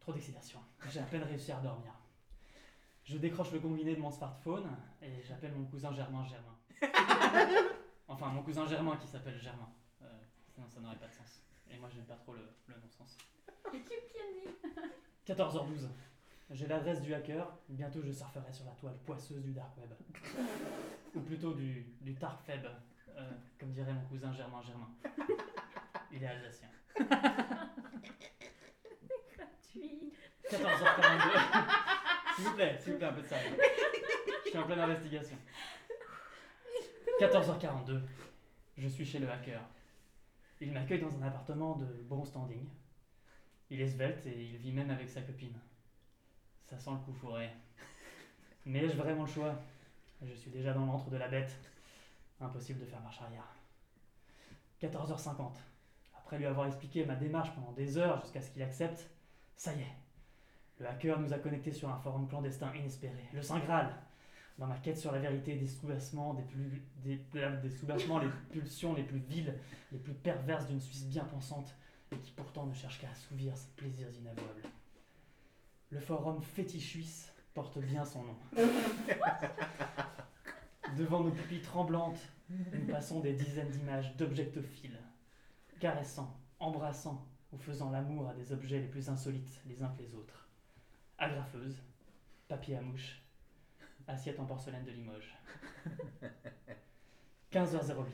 Trop 0.00 0.12
d'excitation. 0.12 0.60
J'ai 0.88 1.00
à 1.00 1.04
peine 1.04 1.22
réussi 1.24 1.52
à 1.52 1.56
dormir. 1.56 1.92
Je 3.04 3.18
décroche 3.18 3.52
le 3.52 3.60
combiné 3.60 3.94
de 3.94 4.00
mon 4.00 4.10
smartphone 4.10 4.68
et 5.02 5.22
j'appelle 5.22 5.52
mon 5.52 5.64
cousin 5.66 5.92
Germain 5.92 6.24
Germain. 6.24 6.56
Enfin, 8.08 8.28
mon 8.28 8.42
cousin 8.42 8.64
Germain 8.66 8.96
qui 8.98 9.08
s'appelle 9.08 9.36
Germain. 9.36 9.68
Euh, 10.02 10.06
sinon, 10.54 10.68
ça 10.68 10.80
n'aurait 10.80 10.96
pas 10.96 11.08
de 11.08 11.12
sens. 11.12 11.42
Et 11.68 11.76
moi, 11.76 11.88
j'aime 11.92 12.04
pas 12.04 12.14
trop 12.14 12.34
le, 12.34 12.48
le 12.68 12.74
non-sens. 12.76 13.18
14h12. 15.26 15.88
J'ai 16.50 16.66
l'adresse 16.68 17.00
du 17.02 17.12
hacker. 17.12 17.52
Bientôt, 17.68 18.00
je 18.02 18.12
surferai 18.12 18.52
sur 18.52 18.64
la 18.64 18.72
toile 18.72 18.96
poisseuse 19.04 19.42
du 19.42 19.52
dark 19.52 19.76
web. 19.78 19.90
Ou 21.14 21.20
plutôt 21.20 21.52
du, 21.54 21.86
du 22.00 22.14
web, 22.14 22.66
euh, 23.16 23.30
comme 23.58 23.72
dirait 23.72 23.92
mon 23.92 24.04
cousin 24.04 24.32
Germain 24.32 24.62
Germain. 24.62 24.88
Il 26.12 26.22
est 26.22 26.26
alsacien. 26.26 26.68
Tu 29.72 29.80
14h42. 30.48 31.32
S'il 32.36 32.44
vous 32.44 32.54
plaît, 32.54 32.78
s'il 32.78 32.92
vous 32.92 32.98
plaît, 32.98 33.08
un 33.08 33.12
peu 33.12 33.22
de 33.22 33.26
sérieux. 33.26 33.56
Je 34.44 34.50
suis 34.50 34.58
en 34.58 34.62
pleine 34.62 34.78
investigation. 34.78 35.36
14h42. 37.20 38.00
Je 38.78 38.88
suis 38.88 39.04
chez 39.04 39.18
le 39.18 39.28
hacker. 39.28 39.60
Il 40.60 40.72
m'accueille 40.72 41.00
dans 41.00 41.14
un 41.16 41.26
appartement 41.26 41.74
de 41.76 41.86
bon 42.04 42.24
standing. 42.24 42.68
Il 43.70 43.80
est 43.80 43.88
svelte 43.88 44.24
et 44.26 44.44
il 44.44 44.56
vit 44.58 44.72
même 44.72 44.90
avec 44.90 45.08
sa 45.08 45.22
copine. 45.22 45.58
Ça 46.64 46.78
sent 46.78 46.90
le 46.90 46.98
coup 46.98 47.12
fourré. 47.12 47.50
Mais 48.66 48.84
ai-je 48.84 48.96
vraiment 48.96 49.22
le 49.22 49.30
choix? 49.30 49.60
Je 50.22 50.34
suis 50.34 50.50
déjà 50.50 50.72
dans 50.72 50.86
l'antre 50.86 51.10
de 51.10 51.16
la 51.16 51.28
bête. 51.28 51.56
Impossible 52.40 52.80
de 52.80 52.86
faire 52.86 53.00
marche 53.00 53.20
arrière. 53.22 53.48
14h50. 54.80 55.52
Après 56.16 56.38
lui 56.38 56.46
avoir 56.46 56.66
expliqué 56.66 57.04
ma 57.04 57.14
démarche 57.14 57.54
pendant 57.54 57.72
des 57.72 57.98
heures 57.98 58.20
jusqu'à 58.22 58.40
ce 58.40 58.50
qu'il 58.50 58.62
accepte, 58.62 59.08
ça 59.56 59.72
y 59.74 59.80
est. 59.80 59.94
Le 60.78 60.86
hacker 60.86 61.18
nous 61.18 61.32
a 61.32 61.38
connectés 61.38 61.72
sur 61.72 61.88
un 61.88 61.98
forum 61.98 62.28
clandestin 62.28 62.74
inespéré, 62.74 63.24
le 63.32 63.42
Saint 63.42 63.60
Graal. 63.60 63.94
Dans 64.58 64.66
ma 64.66 64.78
quête 64.78 64.98
sur 64.98 65.12
la 65.12 65.18
vérité 65.18 65.54
des 65.54 65.66
soubassements, 65.66 66.34
des, 66.34 66.42
plus, 66.42 66.82
des, 66.96 67.20
des 67.62 67.70
soubassements, 67.70 68.18
les 68.18 68.28
pulsions 68.50 68.94
les 68.94 69.02
plus 69.02 69.18
viles, 69.18 69.54
les 69.92 69.98
plus 69.98 70.14
perverses 70.14 70.66
d'une 70.66 70.80
Suisse 70.80 71.06
bien 71.06 71.24
pensante, 71.24 71.74
et 72.12 72.18
qui 72.18 72.30
pourtant 72.32 72.66
ne 72.66 72.74
cherche 72.74 73.00
qu'à 73.00 73.10
assouvir 73.10 73.56
ses 73.56 73.70
plaisirs 73.70 74.12
inavouables. 74.18 74.62
Le 75.90 76.00
forum 76.00 76.42
Fétiche 76.42 76.88
Suisse 76.88 77.32
porte 77.54 77.78
bien 77.78 78.04
son 78.04 78.24
nom. 78.24 78.36
Devant 80.96 81.20
nos 81.20 81.30
pupilles 81.30 81.62
tremblantes, 81.62 82.20
nous 82.48 82.86
passons 82.86 83.20
des 83.20 83.32
dizaines 83.32 83.70
d'images 83.70 84.16
d'objectophiles, 84.16 84.98
caressant, 85.80 86.38
embrassant 86.58 87.26
ou 87.52 87.58
faisant 87.58 87.90
l'amour 87.90 88.28
à 88.28 88.34
des 88.34 88.52
objets 88.52 88.80
les 88.80 88.88
plus 88.88 89.08
insolites 89.08 89.60
les 89.66 89.82
uns 89.82 89.88
que 89.88 90.02
les 90.02 90.14
autres. 90.14 90.48
Agrafeuse, 91.18 91.82
papier 92.48 92.76
à 92.76 92.82
mouche, 92.82 93.22
assiette 94.06 94.38
en 94.38 94.44
porcelaine 94.44 94.84
de 94.84 94.90
Limoges. 94.90 95.34
15h08. 97.52 98.04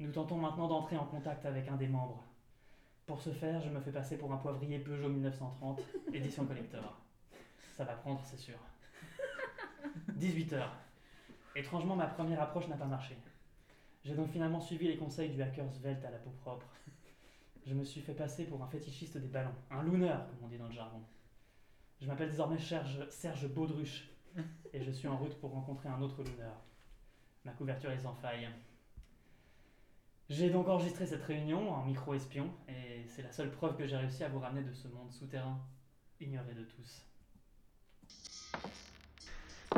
Nous 0.00 0.12
tentons 0.12 0.36
maintenant 0.36 0.68
d'entrer 0.68 0.96
en 0.96 1.06
contact 1.06 1.46
avec 1.46 1.68
un 1.68 1.76
des 1.76 1.88
membres. 1.88 2.22
Pour 3.06 3.20
ce 3.20 3.30
faire, 3.30 3.62
je 3.62 3.70
me 3.70 3.80
fais 3.80 3.92
passer 3.92 4.18
pour 4.18 4.32
un 4.32 4.36
poivrier 4.36 4.80
Peugeot 4.80 5.08
1930, 5.08 5.80
édition 6.12 6.44
collector. 6.44 7.00
Ça 7.72 7.84
va 7.84 7.94
prendre, 7.94 8.20
c'est 8.24 8.36
sûr. 8.36 8.58
18h. 10.18 10.60
Étrangement, 11.54 11.94
ma 11.94 12.08
première 12.08 12.42
approche 12.42 12.66
n'a 12.66 12.76
pas 12.76 12.86
marché. 12.86 13.16
J'ai 14.04 14.14
donc 14.14 14.30
finalement 14.32 14.60
suivi 14.60 14.88
les 14.88 14.96
conseils 14.96 15.30
du 15.30 15.40
hacker 15.40 15.72
svelte 15.72 16.04
à 16.04 16.10
la 16.10 16.18
peau 16.18 16.30
propre. 16.30 16.66
Je 17.64 17.74
me 17.74 17.84
suis 17.84 18.00
fait 18.00 18.14
passer 18.14 18.44
pour 18.44 18.60
un 18.64 18.66
fétichiste 18.66 19.18
des 19.18 19.28
ballons, 19.28 19.54
un 19.70 19.84
looner, 19.84 20.16
comme 20.28 20.44
on 20.44 20.48
dit 20.48 20.58
dans 20.58 20.66
le 20.66 20.72
jargon. 20.72 21.00
Je 22.00 22.08
m'appelle 22.08 22.30
désormais 22.30 22.58
Serge, 22.58 23.08
Serge 23.08 23.48
Baudruche, 23.48 24.10
et 24.72 24.82
je 24.82 24.90
suis 24.90 25.06
en 25.06 25.16
route 25.16 25.38
pour 25.40 25.52
rencontrer 25.52 25.88
un 25.88 26.02
autre 26.02 26.24
looner. 26.24 26.50
Ma 27.44 27.52
couverture 27.52 27.92
est 27.92 28.00
sans 28.00 28.14
faille. 28.14 28.48
J'ai 30.28 30.50
donc 30.50 30.66
enregistré 30.68 31.06
cette 31.06 31.22
réunion 31.22 31.70
en 31.72 31.84
micro-espion, 31.84 32.50
et 32.68 33.06
c'est 33.14 33.22
la 33.22 33.30
seule 33.30 33.52
preuve 33.52 33.76
que 33.76 33.86
j'ai 33.86 33.96
réussi 33.96 34.24
à 34.24 34.28
vous 34.28 34.40
ramener 34.40 34.66
de 34.66 34.72
ce 34.74 34.88
monde 34.88 35.12
souterrain, 35.12 35.56
ignoré 36.20 36.52
de 36.54 36.64
tous. 36.64 37.02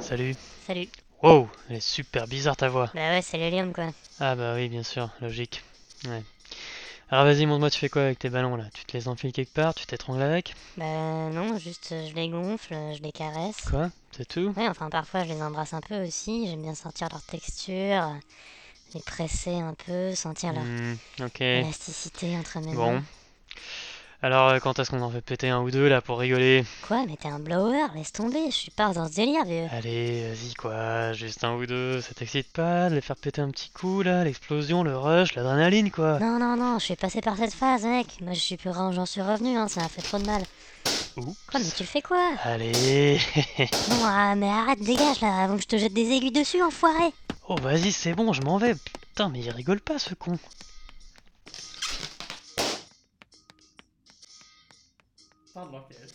Salut. 0.00 0.34
Salut. 0.66 0.88
Wow, 1.22 1.50
elle 1.68 1.76
est 1.76 1.80
super 1.80 2.26
bizarre 2.26 2.56
ta 2.56 2.68
voix. 2.70 2.90
Bah 2.94 3.10
ouais, 3.10 3.20
c'est 3.22 3.36
l'hélium 3.36 3.74
quoi. 3.74 3.90
Ah 4.20 4.36
bah 4.36 4.54
oui, 4.54 4.68
bien 4.70 4.82
sûr, 4.82 5.10
logique. 5.20 5.62
Ouais. 6.06 6.22
Alors 7.10 7.24
vas-y, 7.24 7.44
montre-moi, 7.44 7.70
tu 7.70 7.78
fais 7.78 7.88
quoi 7.90 8.02
avec 8.02 8.18
tes 8.18 8.30
ballons 8.30 8.56
là? 8.56 8.64
Tu 8.72 8.84
te 8.84 8.96
les 8.96 9.08
enfiles 9.08 9.32
quelque 9.32 9.52
part 9.52 9.74
Tu 9.74 9.84
t'étrangles 9.86 10.22
avec? 10.22 10.54
Bah 10.78 10.84
non, 11.30 11.58
juste 11.58 11.90
euh, 11.92 12.06
je 12.08 12.14
les 12.14 12.28
gonfle, 12.30 12.74
je 12.96 13.02
les 13.02 13.12
caresse. 13.12 13.66
Quoi? 13.68 13.90
C'est 14.12 14.26
tout? 14.26 14.54
Ouais, 14.56 14.68
enfin 14.68 14.88
parfois 14.88 15.24
je 15.24 15.28
les 15.32 15.42
embrasse 15.42 15.74
un 15.74 15.80
peu 15.80 16.02
aussi, 16.06 16.46
j'aime 16.46 16.62
bien 16.62 16.74
sentir 16.74 17.08
leur 17.10 17.22
texture, 17.22 18.14
les 18.94 19.00
presser 19.00 19.54
un 19.54 19.74
peu, 19.74 20.14
sentir 20.14 20.52
leur 20.52 20.64
Hmm, 20.64 20.94
élasticité 21.40 22.36
entre 22.36 22.58
mes 22.60 22.74
Bon. 22.74 22.92
mains. 22.94 23.02
Alors, 24.20 24.48
euh, 24.48 24.58
quand 24.58 24.76
est-ce 24.80 24.90
qu'on 24.90 25.00
en 25.02 25.10
fait 25.10 25.20
péter 25.20 25.48
un 25.48 25.60
ou 25.60 25.70
deux 25.70 25.88
là 25.88 26.00
pour 26.02 26.18
rigoler? 26.18 26.64
Quoi, 26.88 27.04
mais 27.06 27.14
t'es 27.16 27.28
un 27.28 27.38
blower, 27.38 27.86
laisse 27.94 28.10
tomber, 28.12 28.46
je 28.50 28.56
suis 28.56 28.70
pas 28.72 28.92
dans 28.92 29.06
ce 29.06 29.14
délire 29.14 29.44
vieux. 29.44 29.66
Allez, 29.70 30.28
vas-y 30.28 30.54
quoi, 30.54 31.12
juste 31.12 31.44
un 31.44 31.54
ou 31.54 31.66
deux, 31.66 32.00
ça 32.00 32.14
t'excite 32.14 32.50
pas 32.52 32.90
de 32.90 32.96
les 32.96 33.00
faire 33.00 33.14
péter 33.14 33.40
un 33.40 33.50
petit 33.50 33.70
coup 33.70 34.02
là, 34.02 34.24
l'explosion, 34.24 34.82
le 34.82 34.96
rush, 34.96 35.34
l'adrénaline 35.36 35.92
quoi? 35.92 36.18
Non, 36.18 36.38
non, 36.40 36.56
non, 36.56 36.80
je 36.80 36.86
suis 36.86 36.96
passé 36.96 37.20
par 37.20 37.36
cette 37.36 37.54
phase 37.54 37.84
mec, 37.84 38.06
moi 38.20 38.32
je 38.32 38.40
suis 38.40 38.56
plus 38.56 38.72
j'en 38.72 39.06
suis 39.06 39.22
revenu, 39.22 39.56
hein, 39.56 39.68
ça 39.68 39.82
m'a 39.82 39.88
fait 39.88 40.02
trop 40.02 40.18
de 40.18 40.24
mal. 40.24 40.42
Oups. 41.16 41.36
Quoi, 41.48 41.60
mais 41.60 41.70
tu 41.76 41.84
fais 41.84 42.02
quoi? 42.02 42.30
Allez 42.42 43.20
Non, 43.90 44.02
ah, 44.02 44.34
mais 44.34 44.48
arrête, 44.48 44.80
dégage 44.80 45.20
là, 45.20 45.44
avant 45.44 45.54
que 45.56 45.62
je 45.62 45.68
te 45.68 45.76
jette 45.78 45.94
des 45.94 46.10
aiguilles 46.10 46.32
dessus, 46.32 46.60
enfoiré 46.60 47.12
Oh 47.50 47.56
vas-y, 47.56 47.92
c'est 47.92 48.12
bon, 48.12 48.34
je 48.34 48.42
m'en 48.42 48.58
vais 48.58 48.74
Putain, 48.74 49.30
mais 49.30 49.40
il 49.40 49.48
rigole 49.48 49.80
pas 49.80 49.98
ce 49.98 50.12
con 50.12 50.38
Fin 55.54 55.64
de 55.64 55.72
l'enquête. 55.72 56.14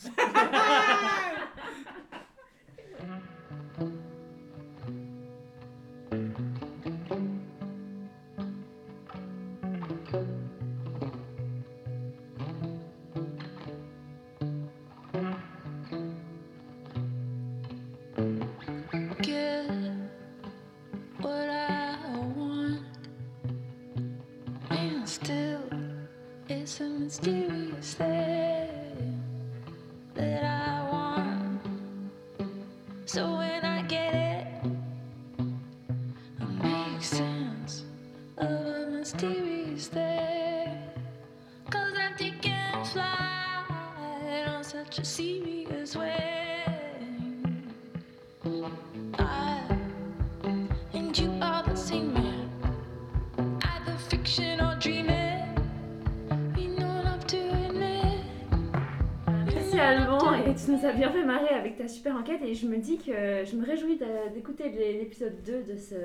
Et 60.45 60.55
tu 60.55 60.71
nous 60.71 60.85
as 60.85 60.91
bien 60.93 61.11
fait 61.11 61.23
marrer 61.23 61.49
avec 61.49 61.77
ta 61.77 61.87
super 61.87 62.15
enquête 62.15 62.41
et 62.43 62.53
je 62.53 62.67
me 62.67 62.77
dis 62.77 62.97
que 62.97 63.43
je 63.45 63.55
me 63.55 63.65
réjouis 63.65 63.99
d'écouter 64.33 64.69
l'é- 64.69 64.99
l'épisode 64.99 65.41
2 65.45 65.63
de, 65.63 65.77
ce, 65.77 65.95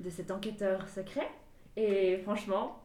de 0.00 0.10
cet 0.10 0.30
enquêteur 0.30 0.88
secret. 0.88 1.28
Et 1.76 2.18
franchement, 2.18 2.78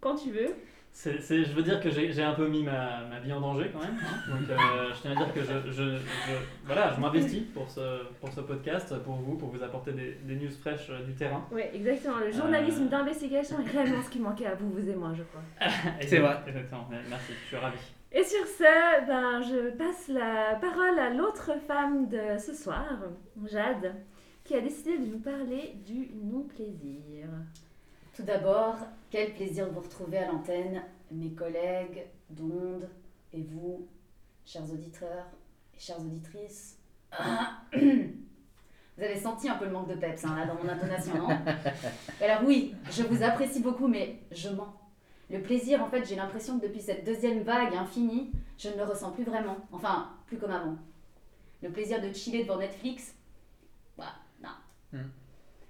quand 0.00 0.16
tu 0.16 0.30
veux, 0.30 0.54
C'est, 0.96 1.20
c'est- 1.20 1.42
je 1.44 1.52
veux 1.54 1.62
dire 1.64 1.80
que 1.80 1.90
j'ai, 1.90 2.12
j'ai 2.12 2.22
un 2.22 2.34
peu 2.34 2.46
mis 2.46 2.62
ma, 2.62 3.04
ma 3.10 3.18
vie 3.18 3.32
en 3.32 3.40
danger 3.40 3.68
quand 3.72 3.80
même. 3.80 3.96
hein. 4.00 4.30
Donc 4.30 4.48
euh, 4.48 4.94
je 4.94 5.00
tiens 5.02 5.10
à 5.10 5.16
dire 5.16 5.34
que 5.34 5.40
je, 5.40 5.72
je, 5.72 5.96
je- 5.98 6.44
voilà, 6.64 6.92
je 6.94 7.00
m'investis 7.00 7.42
pour 7.52 7.68
ce, 7.68 8.04
pour 8.20 8.32
ce 8.32 8.40
podcast, 8.40 8.94
pour 9.02 9.14
vous, 9.16 9.34
pour 9.36 9.48
vous 9.50 9.60
apporter 9.64 9.90
des, 9.92 10.12
des 10.22 10.36
news 10.36 10.52
fraîches 10.52 10.88
euh, 10.90 11.02
du 11.04 11.12
terrain. 11.14 11.44
oui 11.50 11.62
exactement, 11.74 12.18
le 12.24 12.30
journalisme 12.30 12.86
d'investigation 12.88 13.56
est 13.60 13.70
réellement 13.70 14.02
ce 14.02 14.08
qui 14.10 14.20
manquait 14.20 14.46
à 14.46 14.54
vous, 14.54 14.70
vous 14.70 14.88
et 14.88 14.94
moi 14.94 15.12
je 15.16 15.24
crois. 15.24 15.42
C'est 16.00 16.20
vrai. 16.20 16.36
Exactement, 16.46 16.86
merci, 17.10 17.32
je 17.42 17.46
suis 17.48 17.56
ravi. 17.56 17.76
Et 18.12 18.22
sur 18.22 18.46
ce, 18.46 19.06
ben, 19.08 19.42
je 19.42 19.70
passe 19.76 20.06
la 20.06 20.54
parole 20.60 20.96
à 21.00 21.10
l'autre 21.10 21.50
femme 21.66 22.08
de 22.08 22.38
ce 22.38 22.54
soir, 22.54 22.86
Jade, 23.50 23.96
qui 24.44 24.54
a 24.54 24.60
décidé 24.60 24.96
de 24.98 25.06
nous 25.06 25.18
parler 25.18 25.74
du 25.84 26.10
non-plaisir. 26.22 27.26
Tout 28.14 28.22
d'abord, 28.22 28.76
quel 29.10 29.34
plaisir 29.34 29.66
de 29.66 29.72
vous 29.72 29.80
retrouver 29.80 30.18
à 30.18 30.30
l'antenne, 30.30 30.82
mes 31.10 31.32
collègues 31.32 32.06
d'onde 32.30 32.88
et 33.32 33.42
vous, 33.42 33.88
chers 34.44 34.70
auditeurs 34.70 35.26
et 35.74 35.80
chères 35.80 36.00
auditrices. 36.00 36.78
Vous 38.96 39.02
avez 39.02 39.18
senti 39.18 39.48
un 39.48 39.56
peu 39.56 39.64
le 39.64 39.72
manque 39.72 39.88
de 39.88 39.96
peps 39.96 40.24
hein, 40.24 40.36
là, 40.36 40.46
dans 40.46 40.54
mon 40.54 40.68
intonation, 40.68 41.26
Alors 42.20 42.44
oui, 42.44 42.72
je 42.92 43.02
vous 43.02 43.24
apprécie 43.24 43.60
beaucoup, 43.60 43.88
mais 43.88 44.20
je 44.30 44.48
mens. 44.48 44.72
Le 45.28 45.42
plaisir, 45.42 45.82
en 45.82 45.88
fait, 45.88 46.04
j'ai 46.04 46.14
l'impression 46.14 46.60
que 46.60 46.66
depuis 46.66 46.80
cette 46.80 47.04
deuxième 47.04 47.42
vague 47.42 47.74
infinie, 47.74 48.30
je 48.56 48.68
ne 48.68 48.76
le 48.76 48.84
ressens 48.84 49.10
plus 49.10 49.24
vraiment. 49.24 49.56
Enfin, 49.72 50.10
plus 50.26 50.38
comme 50.38 50.52
avant. 50.52 50.76
Le 51.60 51.70
plaisir 51.70 52.00
de 52.00 52.12
chiller 52.12 52.44
devant 52.44 52.58
Netflix, 52.58 53.16
bah. 53.98 54.14
Hmm. 54.92 55.08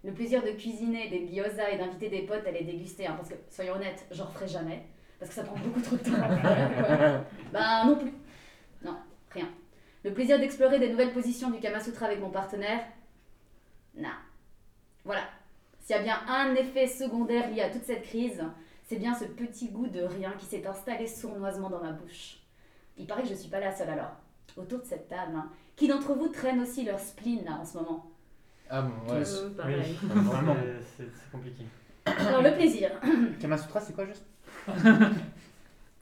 Le 0.05 0.13
plaisir 0.13 0.43
de 0.43 0.51
cuisiner 0.51 1.09
des 1.09 1.27
gyoza 1.27 1.71
et 1.71 1.79
d'inviter 1.79 2.09
des 2.11 2.23
potes 2.23 2.47
à 2.47 2.51
les 2.51 2.65
déguster, 2.65 3.07
hein, 3.07 3.15
parce 3.17 3.31
que, 3.31 3.35
soyons 3.49 3.75
honnêtes, 3.75 4.07
j'en 4.11 4.27
referai 4.27 4.47
jamais, 4.47 4.85
parce 5.19 5.31
que 5.31 5.35
ça 5.35 5.45
prend 5.45 5.57
beaucoup 5.57 5.81
trop 5.81 5.97
de 5.97 6.03
temps. 6.03 6.11
bah 7.53 7.85
non 7.87 7.97
plus. 7.97 8.13
Non, 8.85 8.97
rien. 9.31 9.49
Le 10.05 10.13
plaisir 10.13 10.39
d'explorer 10.39 10.79
des 10.79 10.91
nouvelles 10.91 11.13
positions 11.13 11.51
du 11.51 11.59
Kama 11.59 11.81
Sutra 11.81 12.07
avec 12.07 12.21
mon 12.21 12.31
partenaire, 12.31 12.85
non. 13.97 14.09
Voilà. 15.05 15.23
S'il 15.81 15.97
y 15.97 15.99
a 15.99 16.03
bien 16.03 16.21
un 16.29 16.55
effet 16.55 16.87
secondaire 16.87 17.51
lié 17.51 17.63
à 17.63 17.71
toute 17.71 17.85
cette 17.85 18.03
crise, 18.03 18.43
c'est 18.85 18.97
bien 18.97 19.15
ce 19.15 19.25
petit 19.25 19.69
goût 19.69 19.87
de 19.87 20.03
rien 20.03 20.33
qui 20.39 20.47
s'est 20.47 20.67
installé 20.67 21.07
sournoisement 21.07 21.71
dans 21.71 21.83
ma 21.83 21.93
bouche. 21.93 22.39
Il 22.97 23.07
paraît 23.07 23.23
que 23.23 23.29
je 23.29 23.35
suis 23.35 23.51
pas 23.51 23.61
la 23.61 23.75
seule 23.75 23.91
alors. 23.91 24.17
Autour 24.57 24.81
de 24.81 24.85
cette 24.85 25.09
table, 25.09 25.35
hein, 25.37 25.51
qui 25.77 25.89
d'entre 25.89 26.15
vous 26.15 26.29
traîne 26.29 26.61
aussi 26.61 26.85
leur 26.85 27.01
spleen 27.01 27.45
là 27.45 27.59
en 27.61 27.65
ce 27.65 27.77
moment? 27.77 28.14
Ah 28.71 28.83
bon, 28.83 29.13
ouais. 29.13 29.23
Euh, 29.27 29.51
pareil. 29.57 29.99
Oui, 30.03 30.09
Vraiment. 30.09 30.57
c'est, 30.97 31.31
compliqué. 31.31 31.65
Alors 32.07 32.43
le 32.43 32.53
plaisir. 32.53 32.91
Kamasutra, 33.41 33.81
c'est 33.81 33.95
quoi 33.95 34.07
juste? 34.07 34.25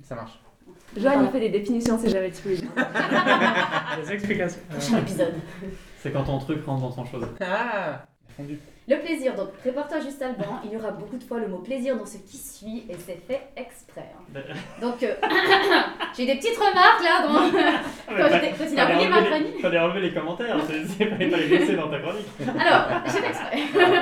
Ça 0.03 0.14
marche. 0.14 0.40
Joanne, 0.96 1.25
il 1.25 1.31
fait 1.31 1.40
des 1.40 1.59
définitions, 1.59 1.98
c'est 1.98 2.11
jamais 2.11 2.31
tu. 2.31 2.48
Des 4.03 4.12
explications. 4.12 4.61
Prochain 4.68 4.98
épisode. 4.98 5.35
C'est 5.98 6.12
quand 6.12 6.25
ton 6.25 6.38
truc 6.38 6.64
rentre 6.64 6.83
dans 6.83 6.92
ton 6.92 7.05
chose. 7.05 7.27
Ah 7.40 8.05
Le 8.88 8.97
plaisir, 9.01 9.35
donc 9.37 9.53
prépare-toi 9.53 10.01
juste 10.01 10.21
Alban, 10.23 10.61
il 10.64 10.73
y 10.73 10.77
aura 10.77 10.90
beaucoup 10.90 11.16
de 11.16 11.23
fois 11.23 11.38
le 11.38 11.47
mot 11.47 11.59
plaisir 11.59 11.97
dans 11.97 12.05
ce 12.07 12.16
qui 12.18 12.37
suit 12.37 12.85
et 12.90 12.95
c'est 12.95 13.14
fait 13.27 13.49
exprès. 13.57 14.11
hein. 14.18 14.40
Donc 14.81 15.03
euh, 15.05 15.14
j'ai 16.16 16.27
des 16.27 16.35
petites 16.37 16.57
remarques 16.57 17.03
là 17.05 17.27
dans... 17.27 18.16
quand, 18.16 18.33
j'étais- 18.35 18.55
quand 18.59 18.64
il 18.73 18.81
a 18.81 18.88
ma 18.88 18.95
enlever 18.97 19.21
les- 19.21 19.27
chronique. 19.31 19.61
Fallait 19.62 19.79
enlever 19.79 20.01
les 20.01 20.12
commentaires, 20.14 20.57
c'est 20.66 20.85
c'est 20.87 21.07
pas 21.07 21.16
les 21.16 21.49
laisser 21.49 21.77
dans 21.77 21.88
ta 21.88 22.01
chronique. 22.01 22.27
Alors, 22.59 23.03
j'ai 23.07 23.12
fait 23.21 23.29
exprès. 23.29 23.59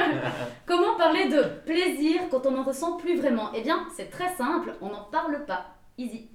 Comment 0.67 0.97
parler 0.97 1.29
de 1.29 1.43
plaisir 1.67 2.23
quand 2.31 2.47
on 2.47 2.53
n'en 2.53 2.63
ressent 2.63 2.97
plus 2.97 3.17
vraiment? 3.19 3.51
Eh 3.55 3.61
bien, 3.61 3.85
c'est 3.95 4.11
très 4.11 4.31
simple, 4.35 4.73
on 4.81 4.89
n'en 4.89 5.05
parle 5.05 5.45
pas. 5.45 5.67
Easy. 5.99 6.29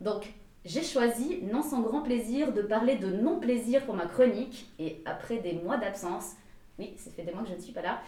Donc, 0.00 0.32
j'ai 0.64 0.82
choisi, 0.82 1.40
non 1.52 1.62
sans 1.62 1.80
grand 1.82 2.00
plaisir, 2.02 2.52
de 2.52 2.62
parler 2.62 2.96
de 2.96 3.06
non-plaisir 3.06 3.82
pour 3.82 3.94
ma 3.94 4.06
chronique. 4.06 4.66
Et 4.80 5.02
après 5.06 5.36
des 5.36 5.52
mois 5.52 5.76
d'absence, 5.76 6.32
oui, 6.78 6.94
ça 6.96 7.10
fait 7.10 7.22
des 7.22 7.32
mois 7.32 7.42
que 7.42 7.48
je 7.50 7.54
ne 7.54 7.60
suis 7.60 7.72
pas 7.72 7.82
là, 7.82 8.00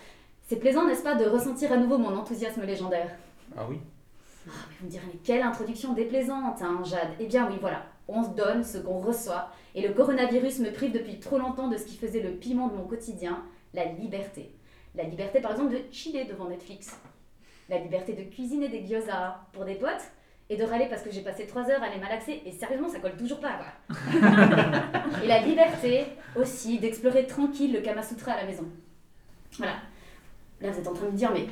c'est 0.47 0.57
plaisant, 0.57 0.87
n'est-ce 0.87 1.03
pas, 1.03 1.15
de 1.15 1.25
ressentir 1.25 1.73
à 1.73 1.77
nouveau 1.77 1.99
mon 1.99 2.17
enthousiasme 2.17 2.63
légendaire? 2.63 3.11
Ah 3.57 3.67
oui. 3.69 3.79
ah, 4.49 4.53
mais 4.69 4.77
vous 4.81 4.87
me 4.87 4.91
direz, 4.91 5.07
mais 5.07 5.19
quelle 5.25 5.43
introduction 5.43 5.93
déplaisante, 5.93 6.63
hein, 6.63 6.81
Jade 6.85 7.11
Eh 7.19 7.27
bien 7.27 7.49
oui, 7.49 7.57
voilà, 7.61 7.85
on 8.09 8.23
se 8.23 8.31
donne 8.31 8.63
ce 8.63 8.79
qu'on 8.79 8.99
reçoit, 8.99 9.51
et 9.75 9.87
le 9.87 9.93
coronavirus 9.93 10.61
me 10.61 10.73
prive 10.73 10.93
depuis 10.93 11.19
trop 11.19 11.39
longtemps 11.39 11.69
de 11.69 11.77
ce 11.77 11.85
qui 11.85 11.97
faisait 11.97 12.23
le 12.23 12.33
piment 12.33 12.69
de 12.69 12.77
mon 12.77 12.85
quotidien, 12.85 13.43
la 13.75 13.87
liberté. 13.87 14.53
La 14.95 15.05
liberté, 15.05 15.41
par 15.41 15.53
exemple, 15.53 15.73
de 15.73 15.83
chiller 15.91 16.25
devant 16.25 16.49
Netflix. 16.49 16.97
La 17.69 17.79
liberté 17.79 18.13
de 18.15 18.23
cuisiner 18.23 18.69
des 18.69 18.87
gyoza 18.87 19.41
pour 19.53 19.65
des 19.65 19.75
potes, 19.75 20.11
et 20.49 20.57
de 20.57 20.65
râler 20.65 20.87
parce 20.89 21.03
que 21.03 21.11
j'ai 21.11 21.23
passé 21.23 21.47
3 21.47 21.63
heures 21.71 21.83
à 21.83 21.89
les 21.93 22.01
malaxer, 22.01 22.43
et 22.47 22.53
sérieusement, 22.53 22.89
ça 22.89 22.99
colle 23.01 23.17
toujours 23.17 23.41
pas, 23.41 23.55
quoi. 23.59 23.97
et 25.25 25.27
la 25.27 25.41
liberté, 25.41 26.05
aussi, 26.37 26.79
d'explorer 26.79 27.27
tranquille 27.27 27.73
le 27.73 27.81
Kama 27.81 28.03
Sutra 28.03 28.33
à 28.33 28.37
la 28.43 28.45
maison. 28.47 28.65
Voilà. 29.59 29.75
Là, 30.61 30.71
vous 30.71 30.79
êtes 30.79 30.87
en 30.89 30.93
train 30.95 31.07
de 31.07 31.11
me 31.13 31.17
dire, 31.17 31.31
mais 31.33 31.47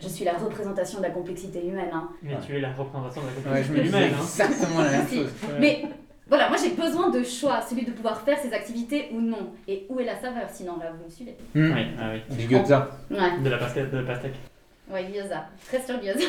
je 0.00 0.08
suis 0.08 0.24
la 0.24 0.34
représentation 0.34 0.98
de 0.98 1.04
la 1.04 1.10
complexité 1.10 1.66
humaine, 1.66 1.90
hein. 1.92 2.08
Mais 2.22 2.36
tu 2.46 2.56
es 2.56 2.60
la 2.60 2.72
représentation 2.72 3.22
de 3.22 3.26
la 3.44 3.52
Ouais, 3.52 3.64
je 3.64 3.72
me 3.72 3.76
complexité 3.76 3.82
disais 3.82 3.98
humaine. 3.98 4.14
hein. 4.14 4.22
exactement 4.22 4.80
la 4.82 4.90
même 4.90 5.08
chose. 5.08 5.32
Mais 5.60 5.82
voilà, 6.28 6.48
moi 6.48 6.58
j'ai 6.62 6.70
besoin 6.70 7.10
de 7.10 7.22
choix, 7.24 7.60
celui 7.62 7.84
de 7.84 7.90
pouvoir 7.90 8.20
faire 8.20 8.38
ces 8.38 8.52
activités 8.52 9.08
ou 9.12 9.20
non. 9.20 9.52
Et 9.66 9.86
où 9.88 9.98
est 9.98 10.04
la 10.04 10.14
saveur 10.14 10.48
sinon 10.50 10.78
Là, 10.78 10.92
vous 10.96 11.04
me 11.04 11.10
suivez 11.10 11.36
Hmm. 11.54 11.72
Oui, 11.74 11.86
ah 12.00 12.10
oui. 12.12 12.36
Du 12.36 12.46
gyoza. 12.48 12.88
Ouais, 13.10 13.40
De 13.42 13.48
la 13.50 13.58
pastèque. 13.58 13.90
De 13.90 13.96
la 13.98 14.04
pastèque. 14.04 14.34
Ouais, 14.90 15.04
gyoza. 15.12 15.46
Très 15.66 15.82
sur 15.82 16.00
gyoza. 16.02 16.26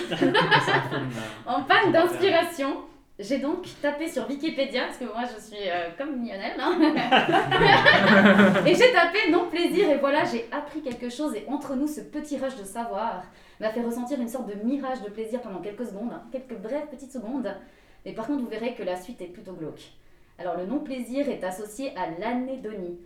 En 1.45 1.63
panne 1.63 1.91
d'inspiration, 1.91 2.77
j'ai 3.19 3.39
donc 3.39 3.67
tapé 3.81 4.07
sur 4.07 4.27
Wikipédia, 4.29 4.85
parce 4.85 4.97
que 4.97 5.05
moi 5.05 5.23
je 5.23 5.41
suis 5.41 5.69
euh, 5.69 5.89
comme 5.97 6.23
Lionel. 6.23 6.53
hein. 6.59 8.63
et 8.65 8.75
j'ai 8.75 8.91
tapé 8.93 9.29
non 9.31 9.49
plaisir, 9.49 9.89
et 9.89 9.97
voilà, 9.97 10.23
j'ai 10.25 10.47
appris 10.51 10.81
quelque 10.81 11.09
chose. 11.09 11.35
Et 11.35 11.45
entre 11.49 11.75
nous, 11.75 11.87
ce 11.87 12.01
petit 12.01 12.37
rush 12.37 12.55
de 12.55 12.63
savoir 12.63 13.23
m'a 13.59 13.69
fait 13.71 13.81
ressentir 13.81 14.19
une 14.21 14.29
sorte 14.29 14.47
de 14.47 14.55
mirage 14.65 15.01
de 15.01 15.09
plaisir 15.09 15.41
pendant 15.41 15.59
quelques 15.59 15.85
secondes, 15.85 16.11
hein, 16.13 16.23
quelques 16.31 16.55
brèves 16.57 16.87
petites 16.89 17.11
secondes. 17.11 17.53
Mais 18.05 18.13
par 18.13 18.27
contre, 18.27 18.43
vous 18.43 18.49
verrez 18.49 18.73
que 18.73 18.83
la 18.83 18.95
suite 18.95 19.21
est 19.21 19.25
plutôt 19.27 19.53
glauque. 19.53 19.81
Alors, 20.37 20.55
le 20.55 20.65
non-plaisir 20.65 21.27
est 21.27 21.43
associé 21.43 21.91
à 21.97 22.09
l'anédonie. 22.17 22.97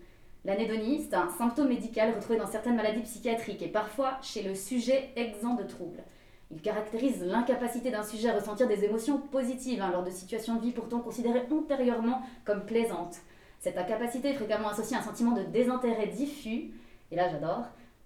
L'anédonie, 0.46 1.02
c'est 1.02 1.16
un 1.16 1.30
symptôme 1.30 1.70
médical 1.70 2.14
retrouvé 2.14 2.38
dans 2.38 2.48
certaines 2.48 2.76
maladies 2.76 3.04
psychiatriques 3.04 3.62
et 3.62 3.70
parfois 3.70 4.18
chez 4.22 4.44
le 4.44 4.56
sujet 4.56 5.10
exempt 5.16 5.56
de 5.56 5.64
troubles. 5.64 6.04
Il 6.52 6.62
caractérise 6.62 7.24
l'incapacité 7.24 7.92
d'un 7.92 8.04
sujet 8.04 8.30
à 8.30 8.36
ressentir 8.36 8.68
des 8.68 8.84
émotions 8.84 9.20
positives 9.20 9.82
hein, 9.82 9.92
lors 9.92 10.04
de 10.04 10.10
situations 10.10 10.56
de 10.56 10.62
vie 10.62 10.72
pourtant 10.72 11.00
considérées 11.00 11.44
antérieurement 11.50 12.22
comme 12.44 12.66
plaisantes. 12.66 13.18
Cette 13.60 13.78
incapacité 13.78 14.32
est 14.32 14.36
fréquemment 14.36 14.70
associée 14.70 14.98
à 14.98 15.00
un 15.00 15.04
sentiment 15.04 15.32
de 15.32 15.44
désintérêt 15.44 16.08
diffus, 16.08 16.72
et 17.10 17.16
là 17.16 17.30
j'adore, 17.30 17.64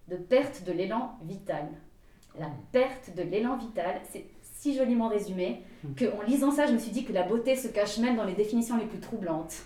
de 0.07 0.15
perte 0.15 0.63
de 0.63 0.71
l'élan 0.71 1.17
vital. 1.23 1.67
La 2.39 2.51
perte 2.71 3.15
de 3.15 3.23
l'élan 3.23 3.57
vital, 3.57 3.99
c'est 4.11 4.25
si 4.43 4.75
joliment 4.75 5.07
résumé 5.07 5.63
qu'en 5.97 6.21
lisant 6.21 6.51
ça, 6.51 6.67
je 6.67 6.73
me 6.73 6.77
suis 6.77 6.91
dit 6.91 7.03
que 7.03 7.13
la 7.13 7.23
beauté 7.23 7.55
se 7.55 7.67
cache 7.67 7.97
même 7.97 8.15
dans 8.15 8.23
les 8.23 8.35
définitions 8.35 8.77
les 8.77 8.85
plus 8.85 8.99
troublantes. 8.99 9.63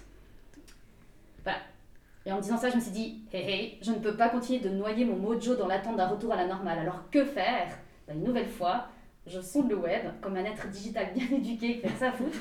Et 2.26 2.32
en 2.32 2.40
disant 2.40 2.58
ça, 2.58 2.70
je 2.70 2.76
me 2.76 2.82
suis 2.82 2.92
dit, 2.92 3.24
hé 3.34 3.40
hé, 3.40 3.78
je 3.82 3.92
ne 3.92 3.98
peux 3.98 4.16
pas 4.16 4.30
continuer 4.30 4.60
de 4.60 4.70
noyer 4.70 5.06
mon 5.06 5.16
mojo 5.16 5.56
dans 5.56 5.68
l'attente 5.68 5.98
d'un 5.98 6.08
retour 6.08 6.32
à 6.32 6.36
la 6.36 6.46
normale. 6.46 6.80
Alors 6.80 7.10
que 7.10 7.26
faire? 7.26 7.70
Ben, 8.08 8.16
Une 8.16 8.24
nouvelle 8.24 8.50
fois, 8.50 8.88
je 9.26 9.40
sonde 9.40 9.70
le 9.70 9.78
web 9.78 10.06
comme 10.22 10.36
un 10.36 10.46
être 10.46 10.68
digital 10.70 11.08
bien 11.16 11.26
éduqué 11.38 11.80
qui 11.80 11.88
fait 11.88 11.98
ça 11.98 12.10
à 12.10 12.12
foutre. 12.12 12.38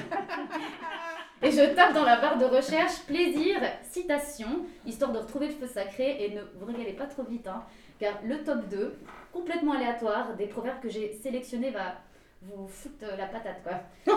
Et 1.40 1.52
je 1.52 1.74
tape 1.74 1.94
dans 1.94 2.04
la 2.04 2.20
barre 2.20 2.37
de 2.37 2.44
recherche 2.44 3.04
plaisir, 3.07 3.61
citation, 3.88 4.66
histoire 4.85 5.12
de 5.12 5.18
retrouver 5.18 5.46
le 5.46 5.52
feu 5.52 5.68
sacré 5.68 6.24
et 6.24 6.35
ne 6.35 6.40
vous 6.59 6.66
régalez 6.66 6.94
pas 6.94 7.07
trop 7.07 7.22
vite, 7.22 7.46
hein, 7.46 7.62
car 8.00 8.14
le 8.24 8.42
top 8.42 8.68
2, 8.68 8.98
complètement 9.33 9.74
aléatoire, 9.74 10.35
des 10.35 10.46
proverbes 10.46 10.81
que 10.81 10.88
j'ai 10.88 11.12
sélectionnés 11.12 11.70
va 11.70 11.94
vous 12.42 12.66
foutre 12.66 13.07
la 13.16 13.26
patate 13.26 13.62
quoi. 13.62 13.81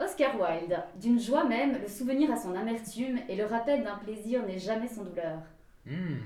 Oscar 0.00 0.36
Wilde, 0.40 0.80
d'une 1.00 1.18
joie 1.18 1.44
même, 1.44 1.80
le 1.80 1.88
souvenir 1.88 2.30
a 2.30 2.36
son 2.36 2.54
amertume 2.54 3.18
et 3.28 3.34
le 3.34 3.46
rappel 3.46 3.82
d'un 3.82 3.96
plaisir 3.96 4.46
n'est 4.46 4.58
jamais 4.58 4.86
sans 4.86 5.04
douleur. 5.04 5.40
Hmm. 5.84 6.18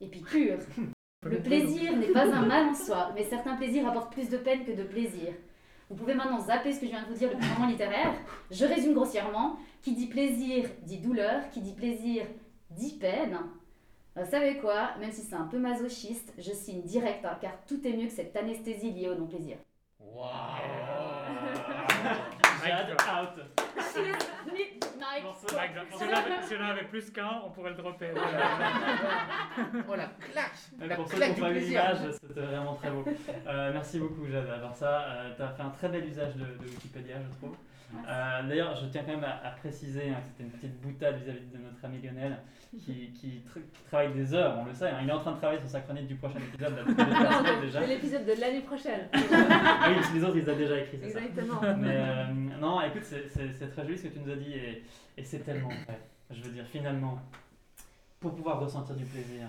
Épicure, 0.00 0.58
le 1.22 1.42
plaisir 1.42 1.96
n'est 1.96 2.12
pas 2.12 2.32
un 2.32 2.46
mal 2.46 2.68
en 2.68 2.74
soi, 2.74 3.12
mais 3.14 3.24
certains 3.24 3.56
plaisirs 3.56 3.86
apportent 3.86 4.12
plus 4.12 4.30
de 4.30 4.38
peine 4.38 4.64
que 4.64 4.72
de 4.72 4.84
plaisir. 4.84 5.34
Vous 5.90 5.96
pouvez 5.96 6.14
maintenant 6.14 6.40
zapper 6.40 6.72
ce 6.72 6.80
que 6.80 6.86
je 6.86 6.92
viens 6.92 7.02
de 7.02 7.08
vous 7.08 7.18
dire 7.18 7.30
le 7.30 7.36
moment 7.36 7.68
littéraire. 7.68 8.14
Je 8.50 8.64
résume 8.64 8.94
grossièrement. 8.94 9.58
Qui 9.82 9.92
dit 9.92 10.06
plaisir 10.06 10.70
dit 10.82 10.98
douleur, 10.98 11.50
qui 11.50 11.60
dit 11.60 11.74
plaisir 11.74 12.24
dit 12.70 12.96
peine. 12.98 13.38
Vous 14.16 14.30
savez 14.30 14.56
quoi? 14.58 14.96
Même 14.98 15.12
si 15.12 15.20
c'est 15.20 15.34
un 15.34 15.44
peu 15.44 15.58
masochiste, 15.58 16.32
je 16.38 16.52
signe 16.52 16.82
direct, 16.82 17.24
hein, 17.26 17.36
car 17.40 17.52
tout 17.66 17.86
est 17.86 17.92
mieux 17.92 18.06
que 18.06 18.12
cette 18.12 18.34
anesthésie 18.34 18.92
liée 18.92 19.10
au 19.10 19.14
non-plaisir. 19.14 19.58
Richard 22.64 23.08
Auto. 23.08 23.42
Şimdi 23.92 24.83
Si 25.20 26.04
on 26.04 26.08
avait- 26.08 26.42
si 26.46 26.54
on 26.58 26.62
en 26.64 26.68
avait 26.68 26.84
plus 26.84 27.10
qu'un, 27.10 27.30
on 27.46 27.50
pourrait 27.50 27.70
le 27.70 27.76
dropper. 27.76 28.10
Voilà, 29.86 30.10
clac 30.32 30.50
La 30.80 30.96
Pour 30.96 31.08
ceux 31.08 31.16
claque 31.16 31.28
qui 31.30 31.34
du 31.36 31.40
n'ont 31.40 31.46
pas 31.46 31.52
vu 31.52 31.58
plaisir. 31.60 31.82
l'image, 31.94 32.12
c'était 32.20 32.40
vraiment 32.40 32.74
très 32.74 32.90
beau. 32.90 33.04
Euh, 33.46 33.70
merci 33.72 33.98
beaucoup, 33.98 34.26
Jade. 34.30 34.48
Alors 34.50 34.74
ça, 34.74 35.06
tu 35.36 35.42
as 35.42 35.48
fait 35.50 35.62
un 35.62 35.70
très 35.70 35.88
bel 35.88 36.04
usage 36.06 36.34
de, 36.36 36.44
de 36.44 36.68
Wikipédia, 36.68 37.16
je 37.20 37.36
trouve. 37.38 37.56
Euh, 38.08 38.42
D'ailleurs, 38.48 38.74
je 38.74 38.86
tiens 38.86 39.02
quand 39.06 39.12
même 39.12 39.22
à, 39.24 39.46
à 39.46 39.50
préciser 39.52 40.08
hein, 40.10 40.16
que 40.20 40.26
c'était 40.26 40.42
une 40.44 40.50
petite 40.50 40.80
boutade 40.80 41.16
vis-à-vis 41.22 41.46
de 41.46 41.58
notre 41.58 41.84
ami 41.84 42.00
Lionel, 42.02 42.38
qui, 42.76 43.12
qui 43.12 43.42
tra- 43.48 43.60
qui 43.72 43.82
travaille 43.88 44.12
des 44.14 44.34
heures, 44.34 44.56
on 44.58 44.64
le 44.64 44.74
sait. 44.74 44.88
hein. 44.88 44.98
Il 45.02 45.08
est 45.08 45.12
en 45.12 45.20
train 45.20 45.30
de 45.32 45.36
travailler 45.36 45.60
sur 45.60 45.68
sa 45.68 45.80
chronique 45.80 46.08
du 46.08 46.16
prochain 46.16 46.38
épisode, 46.40 46.74
déjà. 47.62 47.80
C'est 47.82 47.86
l'épisode 47.94 48.26
de 48.26 48.32
l'année 48.40 48.62
prochaine. 48.62 49.08
Ah 49.12 49.86
oui, 49.88 49.94
parce 49.94 50.08
que 50.08 50.14
les 50.16 50.24
autres, 50.24 50.36
ils 50.38 50.50
ont 50.50 50.56
déjà 50.56 50.78
écrit, 50.78 50.98
c'est 51.02 51.10
ça. 51.10 51.20
Exactement. 51.20 51.60
Mais 51.78 51.96
euh, 52.00 52.24
non, 52.60 52.80
écoute, 52.82 53.04
c'est- 53.04 53.28
c'est 53.28 53.52
c'est 53.52 53.68
très 53.68 53.84
joli 53.84 53.96
ce 53.96 54.08
que 54.08 54.12
tu 54.14 54.18
nous 54.18 54.32
as 54.32 54.36
dit 54.36 54.54
et, 54.54 54.82
et 55.16 55.24
c'est 55.24 55.40
tellement 55.40 55.68
vrai. 55.68 56.00
Je 56.30 56.42
veux 56.42 56.50
dire, 56.50 56.66
finalement, 56.66 57.18
pour 58.20 58.34
pouvoir 58.34 58.60
ressentir 58.60 58.96
du 58.96 59.04
plaisir, 59.04 59.48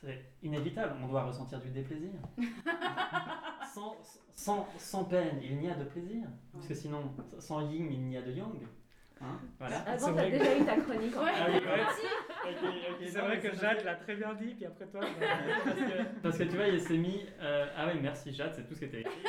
c'est 0.00 0.24
inévitable, 0.42 0.96
on 1.02 1.08
doit 1.08 1.24
ressentir 1.24 1.60
du 1.60 1.70
déplaisir. 1.70 2.10
sans, 3.74 3.96
sans, 4.34 4.66
sans 4.78 5.04
peine, 5.04 5.40
il 5.42 5.58
n'y 5.58 5.70
a 5.70 5.74
de 5.74 5.84
plaisir. 5.84 6.26
Parce 6.52 6.66
que 6.66 6.74
sinon, 6.74 7.12
sans 7.38 7.60
yin, 7.70 7.90
il 7.90 8.00
n'y 8.02 8.16
a 8.16 8.22
de 8.22 8.32
yang. 8.32 8.58
Hein, 9.22 9.38
voilà. 9.58 9.76
Avant, 9.82 10.14
t'as 10.14 10.30
déjà 10.30 10.56
eu 10.58 10.64
ta 10.64 10.76
chronique. 10.76 11.12
fait. 11.12 11.18
Ah 11.20 11.46
oui, 11.48 11.54
ouais. 11.54 12.50
Ok, 12.50 12.64
ok, 12.90 12.96
C'est 13.06 13.20
vrai 13.20 13.38
que 13.40 13.54
Jade 13.54 13.84
l'a 13.84 13.94
très 13.94 14.16
bien 14.16 14.34
dit, 14.34 14.54
puis 14.54 14.66
après 14.66 14.86
toi. 14.86 15.00
parce 15.64 15.76
que, 15.76 16.02
parce 16.22 16.38
que 16.38 16.42
tu 16.44 16.56
vois, 16.56 16.66
il 16.66 16.80
s'est 16.80 16.96
mis. 16.96 17.24
euh, 17.40 17.66
ah 17.76 17.86
oui, 17.86 18.00
merci 18.02 18.32
Jade, 18.34 18.52
c'est 18.56 18.66
tout 18.66 18.74
ce 18.74 18.80
qui 18.80 18.84
était 18.86 19.00
écrit. 19.02 19.12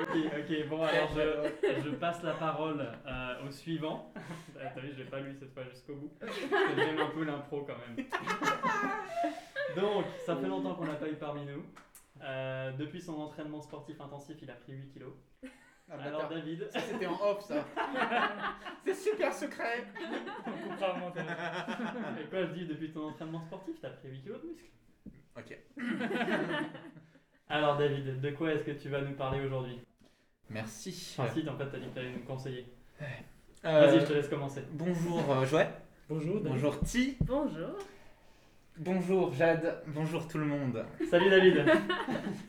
ok, 0.00 0.16
ok, 0.38 0.68
bon, 0.68 0.82
alors 0.82 1.08
je, 1.14 1.50
je 1.84 1.90
passe 1.90 2.22
la 2.22 2.34
parole 2.34 2.86
euh, 3.06 3.46
au 3.46 3.50
suivant. 3.50 4.12
Ah, 4.60 4.68
T'as 4.74 4.80
vu, 4.80 4.92
je 4.92 4.98
l'ai 4.98 5.04
pas 5.08 5.20
lu 5.20 5.34
cette 5.38 5.52
fois 5.52 5.64
jusqu'au 5.70 5.94
bout. 5.94 6.12
Que 6.20 6.26
J'aime 6.76 6.98
un 6.98 7.08
peu 7.08 7.24
l'impro 7.24 7.62
quand 7.66 7.76
même. 7.96 8.06
Donc, 9.76 10.06
ça 10.24 10.36
fait 10.36 10.46
longtemps 10.48 10.74
qu'on 10.74 10.86
n'a 10.86 10.94
pas 10.94 11.08
eu 11.08 11.16
parmi 11.16 11.44
nous. 11.46 11.64
Euh, 12.22 12.72
depuis 12.72 13.02
son 13.02 13.20
entraînement 13.20 13.60
sportif 13.60 14.00
intensif, 14.00 14.36
il 14.40 14.50
a 14.50 14.54
pris 14.54 14.72
8 14.72 14.88
kilos. 14.92 15.12
Ah, 15.88 15.94
Alors 16.02 16.22
bâtard. 16.22 16.38
David. 16.38 16.68
Ça, 16.70 16.80
c'était 16.80 17.06
en 17.06 17.14
off, 17.20 17.42
ça. 17.42 17.64
C'est 18.84 18.94
super 18.94 19.32
secret. 19.32 19.84
On 20.00 20.72
au 20.72 20.96
montage. 20.96 21.24
Et 22.20 22.24
quoi, 22.28 22.44
je 22.46 22.52
dis, 22.52 22.66
depuis 22.66 22.90
ton 22.90 23.08
entraînement 23.08 23.40
sportif, 23.42 23.76
t'as 23.80 23.90
pris 23.90 24.08
8 24.08 24.22
kilos 24.22 24.40
de 24.42 24.48
muscle. 24.48 24.70
Ok. 25.36 25.56
Alors 27.48 27.76
David, 27.76 28.20
de 28.20 28.30
quoi 28.30 28.52
est-ce 28.52 28.64
que 28.64 28.72
tu 28.72 28.88
vas 28.88 29.00
nous 29.02 29.14
parler 29.14 29.44
aujourd'hui? 29.44 29.80
Merci. 30.50 31.14
Enfin 31.18 31.32
si, 31.32 31.48
en 31.48 31.56
fait, 31.56 31.68
t'as 31.70 31.78
dit 31.78 31.88
que 31.88 31.94
t'allais 31.94 32.10
nous 32.12 32.24
conseiller. 32.24 32.66
Euh, 33.64 33.86
Vas-y, 33.86 34.00
je 34.00 34.06
te 34.06 34.12
laisse 34.12 34.28
commencer. 34.28 34.62
Bonjour 34.72 35.30
euh, 35.30 35.46
Joël. 35.46 35.68
Bonjour. 36.08 36.34
David. 36.40 36.48
Bonjour 36.48 36.80
Ti. 36.80 37.16
Bonjour. 37.20 37.76
Bonjour 38.78 39.32
Jade. 39.32 39.82
Bonjour 39.86 40.26
tout 40.26 40.38
le 40.38 40.46
monde. 40.46 40.84
Salut 41.08 41.30
David. 41.30 41.64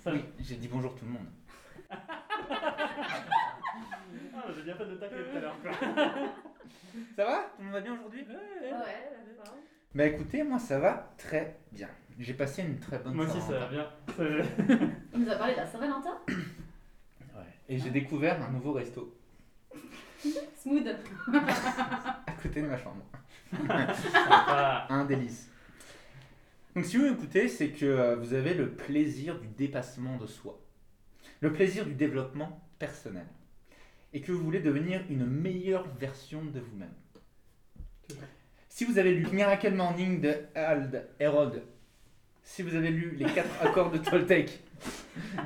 Salut. 0.03 0.19
Oui, 0.19 0.25
j'ai 0.39 0.55
dit 0.55 0.67
bonjour 0.67 0.95
tout 0.95 1.05
le 1.05 1.11
monde. 1.11 1.27
Ah, 1.89 1.97
j'ai 4.55 4.56
bien 4.67 4.75
fait 4.75 4.85
de 4.85 4.95
tacler 4.95 5.23
tout 5.23 5.37
à 5.37 5.39
l'heure. 5.39 5.55
Ça 7.15 7.23
va? 7.25 7.51
Tout 7.55 7.59
le 7.59 7.63
monde 7.63 7.73
va 7.73 7.81
bien 7.81 7.93
aujourd'hui? 7.93 8.25
Ouais, 8.27 8.69
forme. 9.41 9.57
Bah 9.95 10.05
écoutez, 10.05 10.43
moi 10.43 10.59
ça 10.59 10.77
va 10.79 11.13
très 11.17 11.57
bien. 11.71 11.87
J'ai 12.19 12.33
passé 12.33 12.63
une 12.63 12.77
très 12.79 12.99
bonne 12.99 13.13
Moi 13.13 13.25
aussi, 13.25 13.39
ça 13.39 13.59
va 13.59 13.67
bien. 13.67 13.87
Ça- 14.09 14.23
Il 15.13 15.19
nous 15.23 15.29
a 15.29 15.35
parlé 15.35 15.53
de 15.53 15.59
la 15.59 15.65
Saint-Valentin? 15.65 16.17
Ouais. 16.27 17.43
Et 17.69 17.77
j'ai 17.77 17.91
découvert 17.91 18.43
un 18.43 18.49
nouveau 18.51 18.73
resto 18.73 19.15
Smooth. 20.57 20.87
à 20.87 22.31
côté 22.43 22.61
de 22.61 22.67
ma 22.67 22.77
chambre. 22.77 23.03
Un 24.89 25.05
délice. 25.05 25.49
Donc 26.75 26.83
si 26.85 26.97
vous 26.97 27.05
m'écoutez, 27.05 27.47
c'est 27.47 27.69
que 27.69 27.85
euh, 27.85 28.15
vous 28.17 28.33
avez 28.33 28.53
le 28.53 28.71
plaisir 28.71 29.39
du 29.39 29.47
dépassement 29.47 30.17
de 30.17 30.27
soi. 30.27 30.59
Le 31.39 31.53
plaisir 31.53 31.85
du 31.85 31.93
développement 31.93 32.59
personnel. 32.79 33.25
Et 34.13 34.21
que 34.21 34.31
vous 34.31 34.43
voulez 34.43 34.59
devenir 34.59 35.01
une 35.09 35.25
meilleure 35.25 35.87
version 35.95 36.43
de 36.43 36.59
vous-même. 36.59 36.93
Si 38.69 38.85
vous 38.85 38.97
avez 38.97 39.13
lu 39.13 39.27
Miracle 39.31 39.73
Morning 39.73 40.21
de 40.21 40.35
Hald 40.55 41.07
Herold, 41.19 41.63
si 42.43 42.61
vous 42.61 42.75
avez 42.75 42.91
lu 42.91 43.15
Les 43.17 43.25
quatre 43.25 43.61
accords 43.61 43.91
de 43.91 43.97
Toltec 43.97 44.63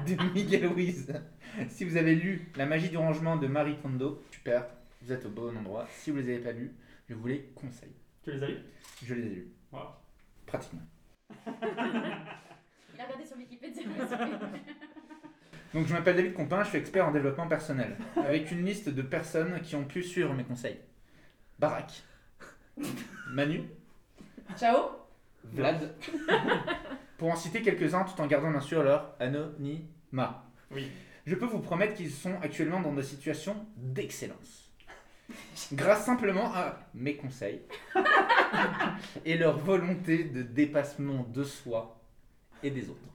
de 0.06 0.34
Miguel 0.34 0.68
Ruiz, 0.68 1.14
si 1.70 1.86
vous 1.86 1.98
avez 1.98 2.14
lu 2.14 2.52
La 2.56 2.66
magie 2.66 2.90
du 2.90 2.98
rangement 2.98 3.38
de 3.38 3.48
Marie 3.48 3.78
Kondo, 3.82 4.22
super, 4.32 4.66
vous 5.02 5.12
êtes 5.12 5.26
au 5.26 5.30
bon 5.30 5.58
endroit. 5.58 5.88
Si 5.90 6.12
vous 6.12 6.18
ne 6.18 6.22
les 6.22 6.36
avez 6.36 6.44
pas 6.44 6.52
lus, 6.52 6.72
je 7.10 7.16
vous 7.16 7.28
les 7.28 7.42
conseille. 7.56 7.96
Tu 8.24 8.32
les 8.32 8.44
as 8.44 8.50
eu 8.50 8.58
Je 9.04 9.14
les 9.16 9.26
ai 9.26 9.30
lus. 9.30 9.52
Wow. 9.72 9.80
Pratiquement. 10.46 10.82
Il 11.48 13.00
a 13.02 13.06
regardé 13.06 13.26
sur 13.26 13.38
Wikipédia. 13.38 13.84
Donc 15.74 15.88
je 15.88 15.94
m'appelle 15.94 16.18
David 16.18 16.34
Compin, 16.34 16.64
je 16.64 16.70
suis 16.70 16.78
expert 16.78 17.08
en 17.08 17.12
développement 17.12 17.48
personnel, 17.48 17.96
avec 18.18 18.52
une 18.52 18.66
liste 18.66 18.90
de 18.90 19.02
personnes 19.02 19.62
qui 19.62 19.76
ont 19.76 19.86
pu 19.86 20.04
suivre 20.04 20.34
mes 20.34 20.44
conseils. 20.44 20.80
Barak, 21.60 22.04
Manu, 23.30 23.64
Ciao. 24.58 24.90
Vlad, 25.44 25.96
pour 27.18 27.32
en 27.32 27.36
citer 27.36 27.62
quelques-uns 27.62 28.04
tout 28.04 28.20
en 28.22 28.28
gardant 28.28 28.52
bien 28.52 28.60
sûr 28.60 28.84
leur 28.84 29.16
anonymat. 29.20 30.46
Oui. 30.72 30.88
Je 31.26 31.36
peux 31.36 31.46
vous 31.46 31.60
promettre 31.60 31.96
qu'ils 31.96 32.12
sont 32.12 32.36
actuellement 32.42 32.82
dans 32.82 32.94
des 32.94 33.04
situations 33.04 33.56
d'excellence. 33.78 34.72
Grâce 35.74 36.06
simplement 36.06 36.54
à 36.54 36.80
mes 36.94 37.16
conseils 37.16 37.62
et 39.26 39.38
leur 39.38 39.58
volonté 39.58 40.26
de 40.26 40.42
dépassement 40.42 41.26
de 41.30 41.44
soi 41.44 42.02
et 42.64 42.70
des 42.70 42.90
autres. 42.90 43.11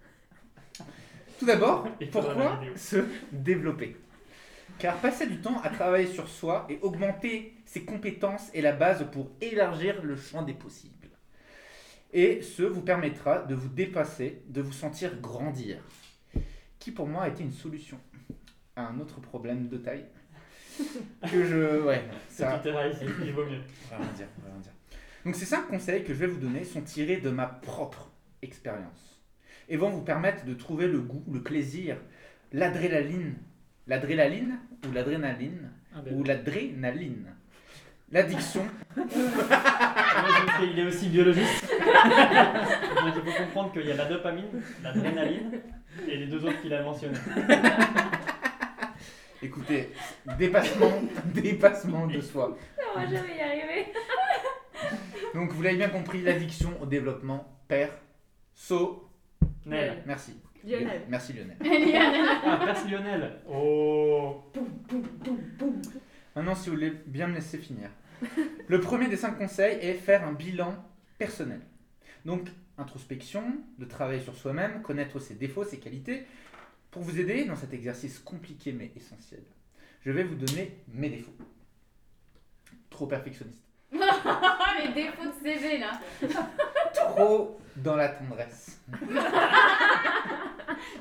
Tout 1.38 1.46
d'abord, 1.46 1.88
pourquoi 2.12 2.60
se 2.76 2.96
développer? 3.32 3.96
Car 4.78 4.96
passer 5.00 5.26
du 5.26 5.40
temps 5.40 5.60
à 5.62 5.70
travailler 5.70 6.06
sur 6.06 6.28
soi 6.28 6.66
et 6.68 6.78
augmenter 6.82 7.54
ses 7.64 7.84
compétences 7.84 8.50
est 8.54 8.60
la 8.60 8.72
base 8.72 9.06
pour 9.10 9.30
élargir 9.40 10.02
le 10.02 10.16
champ 10.16 10.42
des 10.42 10.52
possibles. 10.52 10.92
Et 12.12 12.42
ce 12.42 12.62
vous 12.62 12.82
permettra 12.82 13.40
de 13.40 13.54
vous 13.54 13.68
dépasser, 13.68 14.42
de 14.48 14.60
vous 14.60 14.72
sentir 14.72 15.20
grandir. 15.20 15.78
Qui 16.78 16.90
pour 16.90 17.06
moi 17.06 17.22
a 17.22 17.28
été 17.28 17.42
une 17.42 17.52
solution 17.52 17.98
à 18.76 18.86
un 18.86 19.00
autre 19.00 19.20
problème 19.20 19.68
de 19.68 19.78
taille 19.78 20.04
que 21.30 21.44
je... 21.44 21.82
Ouais, 21.82 22.04
Ça... 22.28 22.62
il 22.64 23.32
vaut 23.32 23.44
mieux. 23.44 23.60
Rien 23.90 24.12
dire, 24.14 24.28
rien 24.44 24.60
dire. 24.62 24.72
Donc 25.24 25.34
ces 25.34 25.46
cinq 25.46 25.68
conseils 25.68 26.04
que 26.04 26.12
je 26.12 26.18
vais 26.18 26.26
vous 26.26 26.38
donner 26.38 26.64
sont 26.64 26.82
tirés 26.82 27.16
de 27.16 27.30
ma 27.30 27.46
propre 27.46 28.10
expérience 28.42 29.15
et 29.68 29.76
vont 29.76 29.90
vous 29.90 30.02
permettre 30.02 30.44
de 30.44 30.54
trouver 30.54 30.86
le 30.86 31.00
goût, 31.00 31.24
le 31.32 31.42
plaisir, 31.42 31.96
l'adrénaline, 32.52 33.34
l'adrénaline 33.86 34.58
ou 34.88 34.92
l'adrénaline 34.92 35.70
Un 35.94 36.02
des 36.02 36.10
ou 36.12 36.22
l'adrénaline, 36.22 37.26
l'addiction. 38.10 38.66
Moi, 38.96 39.06
il 40.62 40.78
est 40.78 40.86
aussi 40.86 41.08
biologiste. 41.08 41.68
Donc 41.70 43.14
il 43.24 43.32
faut 43.32 43.42
comprendre 43.42 43.72
qu'il 43.72 43.86
y 43.86 43.90
a 43.90 43.96
la 43.96 44.06
dopamine, 44.06 44.62
l'adrénaline 44.82 45.60
et 46.08 46.16
les 46.16 46.26
deux 46.26 46.44
autres 46.44 46.60
qu'il 46.60 46.72
a 46.74 46.82
mentionnés. 46.82 47.18
Écoutez, 49.42 49.92
dépassement, 50.38 50.92
dépassement 51.26 52.06
de 52.06 52.20
soi. 52.20 52.56
On 52.94 53.00
va 53.00 53.06
jamais 53.06 53.36
y 53.36 53.40
arriver. 53.40 53.92
Donc 55.34 55.52
vous 55.52 55.62
l'avez 55.62 55.76
bien 55.76 55.88
compris, 55.88 56.22
l'addiction 56.22 56.70
au 56.80 56.86
développement 56.86 57.46
perso. 57.68 59.05
Nel. 59.66 60.02
Merci. 60.06 60.32
Lionel. 60.64 61.02
Merci 61.08 61.32
Lionel. 61.34 61.56
Ah, 62.44 62.62
merci 62.64 62.88
Lionel. 62.88 63.40
Oh. 63.48 64.42
Maintenant, 66.34 66.54
si 66.54 66.68
vous 66.68 66.76
voulez 66.76 66.92
bien 67.06 67.26
me 67.28 67.34
laisser 67.34 67.58
finir. 67.58 67.90
Le 68.66 68.80
premier 68.80 69.08
des 69.08 69.16
cinq 69.16 69.38
conseils 69.38 69.78
est 69.80 69.94
faire 69.94 70.26
un 70.26 70.32
bilan 70.32 70.74
personnel. 71.18 71.60
Donc, 72.24 72.48
introspection, 72.78 73.42
de 73.78 73.84
travailler 73.84 74.20
sur 74.20 74.34
soi-même, 74.34 74.82
connaître 74.82 75.18
ses 75.18 75.34
défauts, 75.34 75.64
ses 75.64 75.78
qualités. 75.78 76.26
Pour 76.90 77.02
vous 77.02 77.20
aider 77.20 77.44
dans 77.44 77.56
cet 77.56 77.74
exercice 77.74 78.18
compliqué 78.18 78.72
mais 78.72 78.90
essentiel, 78.96 79.42
je 80.00 80.10
vais 80.10 80.22
vous 80.24 80.34
donner 80.34 80.78
mes 80.88 81.10
défauts. 81.10 81.36
Trop 82.88 83.06
perfectionniste. 83.06 83.62
Les 83.92 84.92
défauts 84.94 85.26
de 85.26 85.44
CV 85.44 85.78
là. 85.78 86.00
Trop 86.94 87.60
dans 87.76 87.96
la 87.96 88.08
tendresse. 88.08 88.80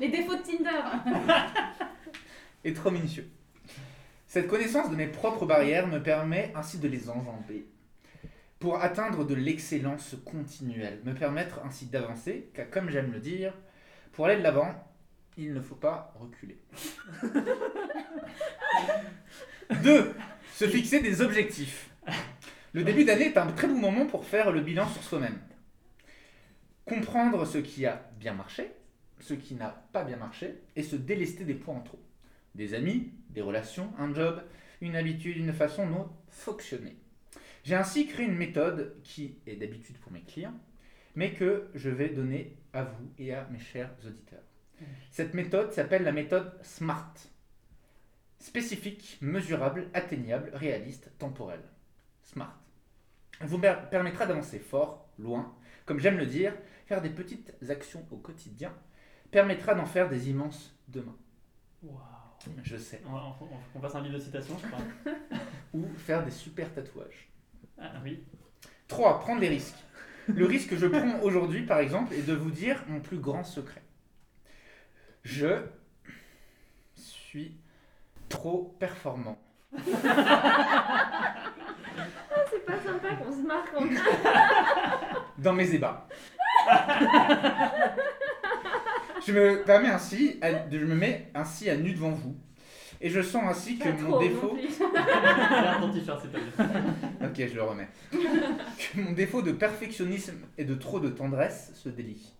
Les 0.00 0.08
défauts 0.08 0.36
de 0.36 0.42
Tinder. 0.42 0.82
et 2.64 2.72
trop 2.72 2.90
minutieux. 2.90 3.28
Cette 4.26 4.48
connaissance 4.48 4.90
de 4.90 4.96
mes 4.96 5.06
propres 5.06 5.46
barrières 5.46 5.86
me 5.86 6.02
permet 6.02 6.52
ainsi 6.54 6.78
de 6.78 6.88
les 6.88 7.08
enjamber 7.08 7.66
pour 8.58 8.82
atteindre 8.82 9.24
de 9.24 9.34
l'excellence 9.34 10.16
continuelle, 10.24 11.00
me 11.04 11.12
permettre 11.14 11.60
ainsi 11.64 11.86
d'avancer, 11.86 12.50
car 12.54 12.68
comme 12.70 12.90
j'aime 12.90 13.12
le 13.12 13.20
dire, 13.20 13.52
pour 14.12 14.26
aller 14.26 14.38
de 14.38 14.42
l'avant, 14.42 14.74
il 15.36 15.52
ne 15.52 15.60
faut 15.60 15.74
pas 15.74 16.14
reculer. 16.18 16.58
2. 19.82 20.14
Se 20.54 20.66
fixer 20.66 21.00
des 21.00 21.20
objectifs. 21.20 21.90
Le 22.72 22.82
début 22.82 23.04
d'année 23.04 23.26
est 23.26 23.36
un 23.36 23.46
très 23.52 23.68
bon 23.68 23.78
moment 23.78 24.06
pour 24.06 24.24
faire 24.24 24.50
le 24.50 24.60
bilan 24.60 24.88
sur 24.88 25.02
soi-même. 25.02 25.38
Comprendre 26.86 27.44
ce 27.44 27.58
qui 27.58 27.84
a 27.84 28.10
bien 28.18 28.32
marché, 28.32 28.70
ce 29.20 29.34
qui 29.34 29.54
n'a 29.56 29.70
pas 29.92 30.04
bien 30.04 30.16
marché, 30.16 30.62
et 30.76 30.82
se 30.82 30.94
délester 30.96 31.44
des 31.44 31.54
points 31.54 31.74
en 31.76 31.80
trop. 31.80 32.00
Des 32.54 32.74
amis, 32.74 33.12
des 33.30 33.42
relations, 33.42 33.92
un 33.98 34.14
job, 34.14 34.40
une 34.80 34.94
habitude, 34.96 35.36
une 35.36 35.52
façon 35.52 35.88
de 35.90 35.96
fonctionner. 36.28 36.96
J'ai 37.64 37.74
ainsi 37.74 38.06
créé 38.06 38.26
une 38.26 38.36
méthode 38.36 38.96
qui 39.02 39.38
est 39.46 39.56
d'habitude 39.56 39.98
pour 39.98 40.12
mes 40.12 40.22
clients, 40.22 40.54
mais 41.16 41.32
que 41.32 41.68
je 41.74 41.90
vais 41.90 42.08
donner 42.10 42.56
à 42.72 42.84
vous 42.84 43.10
et 43.18 43.34
à 43.34 43.48
mes 43.50 43.58
chers 43.58 43.90
auditeurs. 44.06 44.44
Cette 45.10 45.34
méthode 45.34 45.72
s'appelle 45.72 46.04
la 46.04 46.12
méthode 46.12 46.52
SMART. 46.62 47.14
Spécifique, 48.38 49.18
mesurable, 49.22 49.88
atteignable, 49.92 50.50
réaliste, 50.54 51.10
temporelle. 51.18 51.64
SMART. 52.22 52.60
Elle 53.40 53.48
vous 53.48 53.58
per- 53.58 53.88
permettra 53.90 54.26
d'avancer 54.26 54.58
fort, 54.60 55.08
loin, 55.18 55.54
comme 55.86 55.98
j'aime 56.00 56.18
le 56.18 56.26
dire, 56.26 56.52
faire 56.86 57.00
des 57.00 57.10
petites 57.10 57.54
actions 57.70 58.04
au 58.10 58.16
quotidien, 58.16 58.72
permettra 59.30 59.74
d'en 59.74 59.86
faire 59.86 60.08
des 60.08 60.28
immenses 60.30 60.74
demain. 60.88 61.16
Waouh. 61.82 62.00
Je 62.62 62.76
sais. 62.76 63.00
On, 63.06 63.14
on- 63.16 63.48
on 63.74 63.80
fasse 63.80 63.94
un 63.94 64.02
livre 64.02 64.14
de 64.14 64.20
citations, 64.20 64.56
je 64.62 64.66
crois. 64.68 64.84
Ou 65.74 65.86
faire 65.96 66.24
des 66.24 66.30
super 66.30 66.72
tatouages. 66.72 67.28
Ah 67.78 67.92
oui. 68.04 68.22
3. 68.88 69.20
Prendre 69.20 69.40
des 69.40 69.48
risques. 69.48 69.74
Le 70.28 70.44
risque 70.46 70.70
que 70.70 70.76
je 70.76 70.86
prends 70.86 71.20
aujourd'hui, 71.20 71.62
par 71.64 71.78
exemple, 71.78 72.12
est 72.14 72.22
de 72.26 72.34
vous 72.34 72.50
dire 72.50 72.82
mon 72.88 73.00
plus 73.00 73.18
grand 73.18 73.42
secret. 73.44 73.82
Je 75.22 75.62
suis 76.94 77.56
trop 78.28 78.76
performant. 78.78 79.38
Ah, 81.98 82.44
c'est 82.50 82.64
pas 82.66 82.78
sympa 82.80 83.14
qu'on 83.16 83.32
se 83.32 83.42
marque 83.46 83.74
en 83.74 83.80
dans 85.38 85.52
mes 85.52 85.74
ébats. 85.74 86.06
je 89.26 89.32
me 89.32 89.62
permets 89.64 89.88
ainsi, 89.88 90.38
à- 90.42 90.52
de- 90.52 90.78
je 90.78 90.84
me 90.84 90.94
mets 90.94 91.30
ainsi 91.34 91.68
à 91.70 91.76
nu 91.76 91.92
devant 91.92 92.10
vous, 92.10 92.36
et 93.00 93.10
je 93.10 93.20
sens 93.22 93.42
ainsi 93.46 93.78
que 93.78 93.88
mon 93.88 94.18
défaut. 94.20 94.56
Ok, 97.22 97.34
je 97.48 97.54
le 97.54 97.62
remets. 97.62 97.88
que 98.10 99.00
mon 99.00 99.12
défaut 99.12 99.42
de 99.42 99.52
perfectionnisme 99.52 100.38
et 100.58 100.64
de 100.64 100.74
trop 100.74 101.00
de 101.00 101.08
tendresse 101.10 101.72
se 101.74 101.88
délie. 101.88 102.32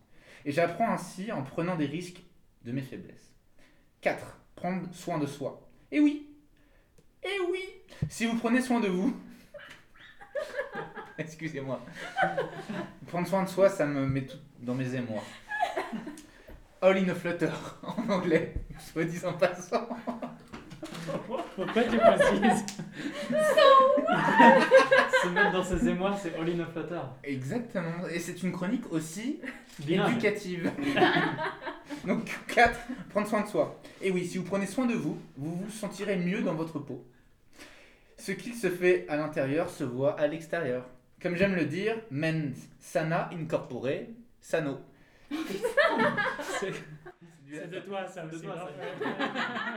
Et 0.44 0.52
j'apprends 0.52 0.90
ainsi 0.90 1.32
en 1.32 1.42
prenant 1.42 1.76
des 1.76 1.87
risques 1.87 2.22
de 2.64 2.72
mes 2.72 2.82
faiblesses. 2.82 3.32
4. 4.00 4.38
Prendre 4.54 4.88
soin 4.94 5.18
de 5.18 5.26
soi. 5.26 5.68
Et 5.92 6.00
oui, 6.00 6.28
et 7.22 7.40
oui, 7.50 7.61
si 8.09 8.26
vous 8.26 8.37
prenez 8.38 8.61
soin 8.61 8.80
de 8.80 8.88
vous. 8.88 9.14
Excusez-moi. 11.18 11.81
Prendre 13.07 13.26
soin 13.26 13.42
de 13.44 13.48
soi, 13.48 13.68
ça 13.68 13.87
me 13.87 14.07
met 14.07 14.26
tout 14.26 14.37
dans 14.61 14.74
mes 14.74 14.94
émois. 14.94 15.22
All 16.83 16.98
in 16.98 17.09
a 17.09 17.14
flutter, 17.14 17.48
en 17.83 18.09
anglais, 18.11 18.55
soit 18.79 19.05
disant 19.05 19.33
passant. 19.33 19.88
Pourquoi 21.55 21.85
tu 21.85 21.96
précises 21.96 22.66
Se 25.22 25.29
mettre 25.29 25.52
dans 25.52 25.64
ses 25.64 25.88
émois, 25.88 26.16
c'est 26.22 26.35
all 26.37 26.48
in 26.50 26.61
a 26.61 26.66
flutter. 26.66 27.00
Exactement, 27.24 28.07
et 28.11 28.18
c'est 28.18 28.42
une 28.42 28.52
chronique 28.52 28.92
aussi 28.92 29.40
éducative. 29.88 30.70
Donc 32.07 32.31
4, 32.48 32.79
prendre 33.09 33.26
soin 33.26 33.40
de 33.40 33.48
soi. 33.48 33.81
Et 34.02 34.11
oui, 34.11 34.26
si 34.26 34.37
vous 34.38 34.44
prenez 34.44 34.66
soin 34.66 34.85
de 34.87 34.94
vous, 34.94 35.18
vous 35.37 35.57
vous 35.57 35.70
sentirez 35.70 36.16
mieux 36.16 36.42
dans 36.42 36.55
votre 36.55 36.79
peau. 36.79 37.07
Ce 38.18 38.33
qu'il 38.33 38.55
se 38.55 38.68
fait 38.68 39.07
à 39.09 39.16
l'intérieur 39.16 39.70
se 39.70 39.85
voit 39.85 40.18
à 40.20 40.26
l'extérieur. 40.26 40.85
Comme 41.20 41.37
j'aime 41.37 41.55
le 41.55 41.64
dire, 41.64 41.96
mens 42.11 42.55
sana 42.79 43.31
incorpore 43.33 43.88
sano. 44.40 44.81
C'est 45.31 46.72
c'est 47.48 47.70
de 47.70 47.81
toi 47.81 48.07
ça 48.07 48.26
de 48.26 48.38
toi, 48.38 48.55
ça. 48.57 48.68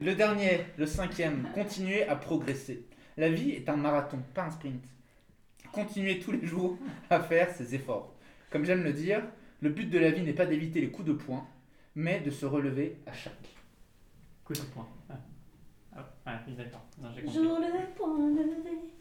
Le 0.00 0.14
dernier, 0.14 0.64
le 0.78 0.86
cinquième, 0.86 1.46
continuez 1.52 2.08
à 2.08 2.16
progresser. 2.16 2.86
La 3.18 3.28
vie 3.28 3.50
est 3.50 3.68
un 3.68 3.76
marathon, 3.76 4.18
pas 4.32 4.44
un 4.44 4.50
sprint. 4.50 4.82
Continuez 5.72 6.20
tous 6.20 6.32
les 6.32 6.46
jours 6.46 6.78
à 7.10 7.20
faire 7.20 7.50
ces 7.50 7.74
efforts. 7.74 8.14
Comme 8.48 8.64
j'aime 8.64 8.82
le 8.82 8.94
dire, 8.94 9.22
le 9.60 9.68
but 9.68 9.90
de 9.90 9.98
la 9.98 10.10
vie 10.10 10.22
n'est 10.22 10.32
pas 10.32 10.46
d'éviter 10.46 10.80
les 10.80 10.90
coups 10.90 11.06
de 11.06 11.12
poing, 11.12 11.46
mais 11.94 12.20
de 12.20 12.30
se 12.30 12.46
relever 12.46 12.96
à 13.06 13.12
chaque. 13.12 13.34
Coup 14.42 14.54
de 14.54 14.60
poing. 14.60 14.88
Ah, 15.10 15.18
ouais, 16.26 16.32
oui, 16.46 16.54
d'accord. 16.54 16.86
Jour 17.26 17.58
le 17.60 17.94
point 17.94 18.16
levé. 18.16 18.94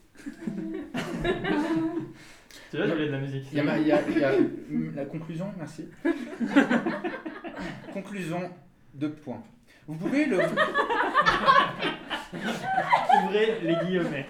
Tu 2.72 2.78
vois, 2.78 2.86
je 2.88 2.92
voulais 2.94 3.08
de 3.08 3.12
la 3.12 3.20
musique. 3.20 3.46
Il 3.52 3.58
y 3.58 3.62
a, 3.62 3.64
ma- 3.64 3.78
il 3.78 3.88
y 3.88 3.92
a- 3.92 4.02
il 4.08 4.18
y 4.20 4.24
a, 4.24 4.32
la 4.96 5.06
conclusion, 5.06 5.52
merci. 5.58 5.88
conclusion, 7.94 8.52
deux 8.94 9.12
points. 9.12 9.44
Vous 9.88 9.96
pouvez 9.96 10.26
le. 10.26 10.38
Ouvrez 13.24 13.60
les 13.64 13.76
guillemets. 13.86 14.28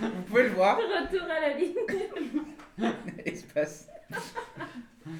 Vous 0.00 0.22
pouvez 0.28 0.44
le 0.44 0.50
voir. 0.50 0.76
Retour 0.78 1.22
à 1.28 1.40
la 1.40 1.54
ligne. 1.58 1.74
Espace. 3.24 3.88
Vous 5.04 5.12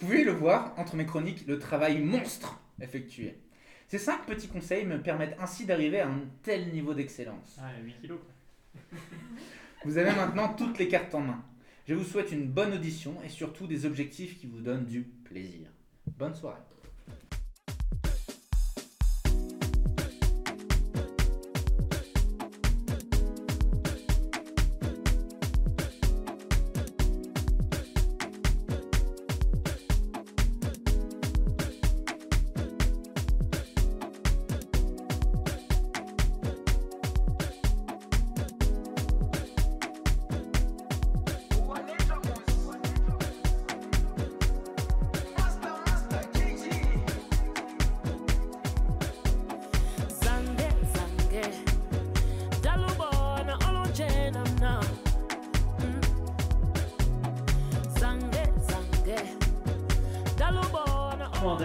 pouvez 0.00 0.22
le 0.24 0.32
voir 0.32 0.74
entre 0.76 0.96
mes 0.96 1.06
chroniques, 1.06 1.46
le 1.46 1.58
travail 1.58 1.98
monstre 2.00 2.60
effectué. 2.80 3.38
Ces 3.94 4.00
cinq 4.00 4.26
petits 4.26 4.48
conseils 4.48 4.84
me 4.84 5.00
permettent 5.00 5.36
ainsi 5.38 5.66
d'arriver 5.66 6.00
à 6.00 6.08
un 6.08 6.22
tel 6.42 6.72
niveau 6.72 6.94
d'excellence. 6.94 7.58
Ouais, 7.58 7.80
8 7.84 8.00
kilos. 8.00 8.18
quoi. 8.18 8.98
Vous 9.84 9.98
avez 9.98 10.10
maintenant 10.16 10.52
toutes 10.52 10.80
les 10.80 10.88
cartes 10.88 11.14
en 11.14 11.20
main. 11.20 11.44
Je 11.86 11.94
vous 11.94 12.02
souhaite 12.02 12.32
une 12.32 12.48
bonne 12.48 12.72
audition 12.72 13.14
et 13.24 13.28
surtout 13.28 13.68
des 13.68 13.86
objectifs 13.86 14.36
qui 14.36 14.48
vous 14.48 14.58
donnent 14.58 14.86
du 14.86 15.02
plaisir. 15.02 15.68
Bonne 16.18 16.34
soirée. 16.34 16.58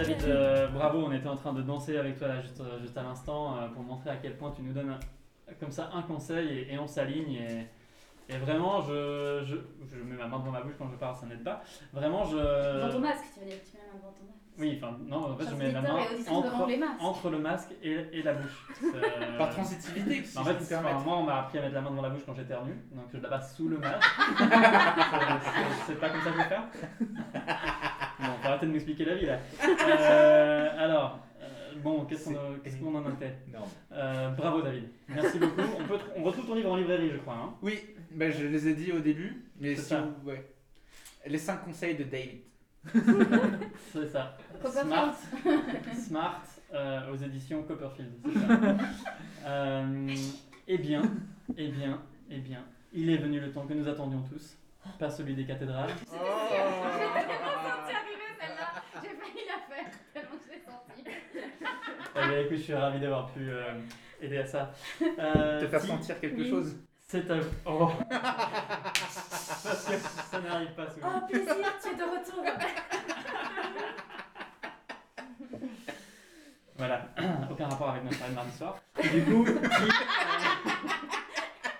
David, 0.02 0.24
euh, 0.24 0.66
bravo, 0.68 1.04
on 1.06 1.12
était 1.12 1.28
en 1.28 1.36
train 1.36 1.52
de 1.52 1.62
danser 1.62 1.98
avec 1.98 2.16
toi 2.18 2.28
là, 2.28 2.40
juste, 2.40 2.62
juste 2.80 2.96
à 2.96 3.02
l'instant 3.02 3.56
euh, 3.56 3.68
pour 3.68 3.82
montrer 3.82 4.10
à 4.10 4.16
quel 4.16 4.36
point 4.36 4.50
tu 4.54 4.62
nous 4.62 4.72
donnes 4.72 4.90
un- 4.90 5.54
comme 5.58 5.70
ça 5.72 5.90
un 5.92 6.02
conseil 6.02 6.48
et, 6.48 6.74
et 6.74 6.78
on 6.78 6.86
s'aligne. 6.86 7.32
Et, 7.34 7.66
et 8.32 8.38
vraiment, 8.38 8.80
je, 8.80 9.42
je, 9.44 9.56
je 9.90 9.96
mets 10.02 10.16
ma 10.16 10.26
main 10.28 10.38
devant 10.38 10.52
ma 10.52 10.60
bouche 10.60 10.74
quand 10.78 10.88
je 10.88 10.96
parle, 10.96 11.16
ça 11.16 11.26
n'aide 11.26 11.42
pas. 11.44 11.62
Vraiment, 11.92 12.24
je. 12.24 12.36
Devant 12.36 12.88
ton 12.92 13.00
masque, 13.00 13.24
tu 13.34 13.40
veux 13.40 13.46
dire, 13.46 13.56
tu 13.68 13.76
mets 13.76 13.82
la 13.84 13.92
main 13.92 13.98
devant 13.98 14.12
ton 14.12 14.24
masque. 14.24 14.36
Oui, 14.58 14.78
enfin, 14.82 14.96
non, 15.06 15.32
en 15.32 15.36
fait, 15.36 15.44
je 15.50 15.54
mets 15.56 15.72
la 15.72 15.80
main 15.80 15.88
entre, 17.00 17.30
le 17.30 17.38
masque 17.38 17.70
et, 17.82 17.92
et 18.12 18.22
la 18.22 18.34
bouche. 18.34 18.66
C'est- 18.80 19.38
Par 19.38 19.48
transitivité, 19.50 20.22
si 20.24 20.38
en 20.38 20.44
je 20.44 20.52
fait, 20.52 20.76
enfin, 20.76 20.98
moi, 21.04 21.16
on 21.18 21.22
m'a 21.24 21.40
appris 21.40 21.58
à 21.58 21.62
mettre 21.62 21.74
la 21.74 21.80
main 21.80 21.90
devant 21.90 22.02
la 22.02 22.10
bouche 22.10 22.22
quand 22.26 22.34
j'éternue, 22.34 22.76
donc 22.92 23.04
je 23.12 23.18
la 23.18 23.28
passe 23.28 23.56
sous 23.56 23.68
le 23.68 23.78
masque. 23.78 24.08
C'est- 25.86 25.94
pas 25.94 26.10
comme 26.10 26.20
ça 26.20 26.30
qu'il 26.30 26.42
faut 26.42 26.48
faire 26.48 26.64
De 28.60 28.66
m'expliquer 28.66 29.04
la 29.04 29.14
vie 29.14 29.26
là. 29.26 29.38
Euh, 30.00 30.68
alors, 30.78 31.18
euh, 31.40 31.72
bon, 31.82 32.04
qu'est-ce 32.04 32.24
qu'on 32.26 32.58
qu'est-ce 32.62 32.76
qu'on 32.76 32.94
en 32.94 33.10
était 33.14 33.36
Non. 33.52 33.60
Euh, 33.92 34.30
Bravo 34.30 34.62
David, 34.62 34.88
merci 35.08 35.38
beaucoup. 35.38 35.60
On, 35.78 35.84
peut, 35.84 35.94
tr- 35.96 36.10
on 36.16 36.22
retrouve 36.24 36.46
ton 36.46 36.54
livre 36.54 36.70
en 36.72 36.76
librairie, 36.76 37.10
je 37.12 37.18
crois. 37.18 37.34
Hein 37.34 37.54
Oui, 37.62 37.78
ben, 38.10 38.30
je 38.32 38.46
les 38.46 38.68
ai 38.68 38.74
dit 38.74 38.92
au 38.92 39.00
début, 39.00 39.44
mais 39.58 39.74
C'est 39.76 39.82
si 39.82 39.88
ça. 39.88 40.00
vous- 40.22 40.28
ouais. 40.30 40.52
Les 41.26 41.38
cinq 41.38 41.64
conseils 41.64 41.96
de 41.96 42.04
David. 42.04 42.40
C'est 43.92 44.06
ça. 44.08 44.36
Smart, 44.64 45.14
Smart 45.94 46.42
euh, 46.74 47.12
aux 47.12 47.16
éditions 47.16 47.62
Copperfield. 47.62 48.12
c'est 48.24 48.38
ça. 48.38 48.58
Euh, 49.46 50.14
eh 50.68 50.76
bien, 50.78 51.00
eh 51.56 51.68
bien, 51.68 52.02
eh 52.30 52.38
bien, 52.40 52.62
il 52.92 53.08
est 53.08 53.16
venu 53.16 53.40
le 53.40 53.50
temps 53.50 53.66
que 53.66 53.72
nous 53.72 53.88
attendions 53.88 54.22
tous, 54.30 54.54
pas 54.98 55.08
celui 55.08 55.34
des 55.34 55.46
cathédrales. 55.46 55.88
J'ai 55.98 56.04
tellement 56.06 56.20
senti 57.64 57.94
arriver 57.94 58.28
celle-là, 58.38 58.68
j'ai 59.02 59.08
failli 59.08 59.46
la 59.48 59.74
faire, 59.74 59.90
tellement 60.12 60.36
que 60.36 60.44
je 60.46 60.50
l'ai 60.52 60.62
senti. 60.62 61.10
Eh 62.22 62.28
bien, 62.28 62.38
écoute, 62.40 62.56
je 62.58 62.62
suis 62.62 62.74
ravi 62.74 63.00
d'avoir 63.00 63.26
pu 63.32 63.50
euh, 63.50 63.72
aider 64.20 64.38
à 64.38 64.46
ça. 64.46 64.72
Euh, 65.18 65.60
Te 65.60 65.66
faire 65.66 65.80
si- 65.80 65.86
sentir 65.88 66.20
quelque 66.20 66.40
oui, 66.42 66.50
chose. 66.50 66.76
C'est 67.08 67.28
à 67.30 67.38
vous. 67.40 67.50
Oh. 67.66 67.90
Parce 68.08 69.84
que 69.86 69.92
ça 70.30 70.40
n'arrive 70.40 70.72
pas 70.74 70.88
souvent. 70.90 71.08
Oh 71.16 71.26
plaisir, 71.26 71.54
tu 71.82 71.88
es 71.88 71.94
de 71.94 72.02
retour. 72.02 72.44
Voilà, 76.76 77.08
aucun 77.50 77.68
rapport 77.68 77.90
avec 77.90 78.04
notre 78.04 78.16
soirée 78.16 78.30
de 78.30 78.36
mardi 78.36 78.56
soir. 78.56 78.76
Du 79.02 79.22
coup, 79.24 79.44
si, 79.46 79.52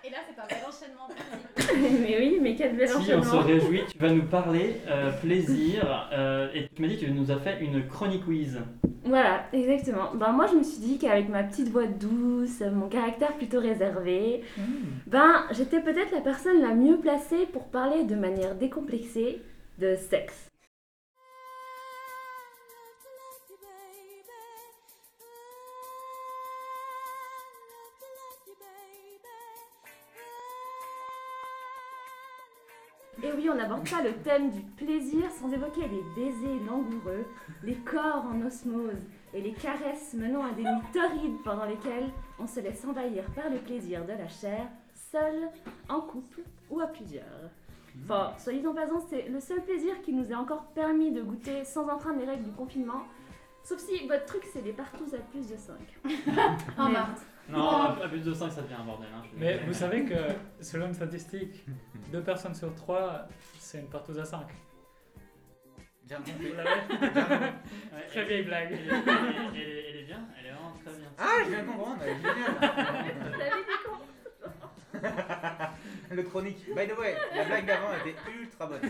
Et 0.07 0.11
là, 0.11 0.18
c'est 0.29 0.38
un 0.40 0.46
bel 0.46 0.64
enchaînement. 0.68 1.09
mais 2.02 2.16
oui, 2.18 2.38
mais 2.40 2.54
quel 2.54 2.76
bel 2.76 2.88
Si 2.88 3.12
on 3.14 3.22
se 3.22 3.37
réjouit, 3.37 3.83
tu 3.90 3.98
vas 3.98 4.11
nous 4.11 4.24
parler 4.24 4.76
euh, 4.88 5.11
plaisir 5.20 6.09
euh, 6.12 6.48
et 6.54 6.68
tu 6.74 6.83
m'as 6.83 6.88
dit 6.88 6.96
que 6.96 7.06
tu 7.06 7.11
nous 7.11 7.30
as 7.30 7.38
fait 7.38 7.61
une 7.61 7.87
chronique 7.87 8.24
quiz. 8.24 8.59
Voilà, 9.04 9.44
exactement. 9.52 10.14
Ben, 10.14 10.33
moi, 10.33 10.46
je 10.46 10.56
me 10.56 10.62
suis 10.62 10.80
dit 10.80 10.98
qu'avec 10.98 11.28
ma 11.28 11.42
petite 11.42 11.68
voix 11.68 11.87
douce, 11.87 12.62
mon 12.72 12.88
caractère 12.88 13.33
plutôt 13.33 13.61
réservé, 13.61 14.42
ben, 15.06 15.44
j'étais 15.52 15.80
peut-être 15.80 16.12
la 16.12 16.20
personne 16.20 16.61
la 16.61 16.74
mieux 16.74 16.98
placée 16.98 17.46
pour 17.52 17.64
parler 17.68 18.04
de 18.04 18.14
manière 18.14 18.54
décomplexée 18.54 19.40
de 19.78 19.96
sexe. 19.96 20.49
Et 33.22 33.33
oui, 33.37 33.50
on 33.50 33.54
n'aborde 33.54 33.88
pas 33.88 34.02
le 34.02 34.14
thème 34.22 34.50
du 34.50 34.61
plaisir 34.62 35.30
sans 35.30 35.52
évoquer 35.52 35.83
les 35.83 36.02
baisers 36.16 36.59
langoureux, 36.66 37.26
les 37.62 37.74
corps 37.74 38.24
en 38.24 38.40
osmose 38.46 39.02
et 39.35 39.42
les 39.42 39.52
caresses 39.52 40.14
menant 40.14 40.44
à 40.44 40.52
des 40.52 40.62
nuits 40.62 40.92
torrides 40.92 41.42
pendant 41.44 41.66
lesquelles 41.66 42.09
on 42.38 42.46
se 42.46 42.61
laisse 42.61 42.83
envahir 42.85 43.24
par 43.35 43.50
le 43.50 43.59
plaisir 43.59 44.04
de 44.06 44.12
la 44.12 44.28
chair, 44.28 44.66
seul, 44.94 45.50
en 45.88 46.00
couple 46.00 46.40
ou 46.70 46.80
à 46.80 46.87
plusieurs. 46.87 47.50
Enfin, 48.04 48.33
soyez 48.38 48.66
en 48.66 48.72
passant, 48.72 49.00
c'est 49.11 49.28
le 49.28 49.40
seul 49.40 49.62
plaisir 49.62 50.00
qui 50.02 50.14
nous 50.14 50.30
est 50.30 50.35
encore 50.35 50.64
permis 50.74 51.11
de 51.11 51.22
goûter 51.22 51.64
sans 51.64 51.88
enfreindre 51.88 52.20
les 52.20 52.26
règles 52.26 52.44
du 52.44 52.52
confinement. 52.52 53.02
Sauf 53.64 53.80
si 53.80 54.06
votre 54.06 54.24
truc, 54.24 54.44
c'est 54.50 54.62
les 54.62 54.72
partous 54.72 55.14
à 55.14 55.18
plus 55.18 55.46
de 55.46 55.56
5. 55.56 55.76
En 56.78 56.88
mars. 56.88 57.20
Non, 57.48 57.70
à 58.00 58.09
plus 58.09 58.20
de 58.20 58.33
5, 58.33 58.50
ça 58.53 58.62
devient 58.62 58.74
un 58.74 58.85
bordel. 58.85 59.09
Hein, 59.14 59.22
Mais 59.37 59.59
vous 59.66 59.72
savez 59.72 60.05
que 60.05 60.14
selon 60.61 60.87
une 60.87 60.94
statistique, 60.94 61.64
deux 62.12 62.22
personnes 62.22 62.55
sur 62.55 62.72
trois, 62.74 63.26
c'est 63.59 63.78
une 63.80 63.88
partouze 63.88 64.18
à 64.20 64.24
5. 64.24 64.47
Bien 66.05 66.18
Vous 66.18 66.32
compris. 66.32 66.53
l'avez 66.57 66.70
Ouais, 66.70 68.07
Très 68.09 68.20
elle- 68.20 68.26
vieille 68.28 68.43
blague. 68.45 68.68
Elle, 68.72 68.78
est- 68.78 68.91
elle 68.91 69.09
est- 69.09 69.61
elle 69.62 69.68
est- 69.68 69.84
elle 69.91 69.97
est 69.97 70.03
bien, 70.05 70.20
elle 70.38 70.47
est 70.47 70.51
vraiment 70.53 70.76
très 70.84 70.95
bien. 70.95 71.09
Ah, 71.18 71.24
je 71.45 71.49
viens 71.51 71.62
de 71.62 71.66
comprendre, 71.66 72.03
génial. 72.05 72.24
Vous 73.32 73.41
avez 73.41 73.51
dit 73.62 73.78
con 73.84 73.97
Le 76.12 76.22
chronique. 76.24 76.66
By 76.74 76.86
the 76.88 76.99
way, 76.99 77.16
la 77.36 77.45
blague 77.45 77.66
d'avant 77.66 77.88
était 77.95 78.16
ultra 78.41 78.66
bonne. 78.66 78.80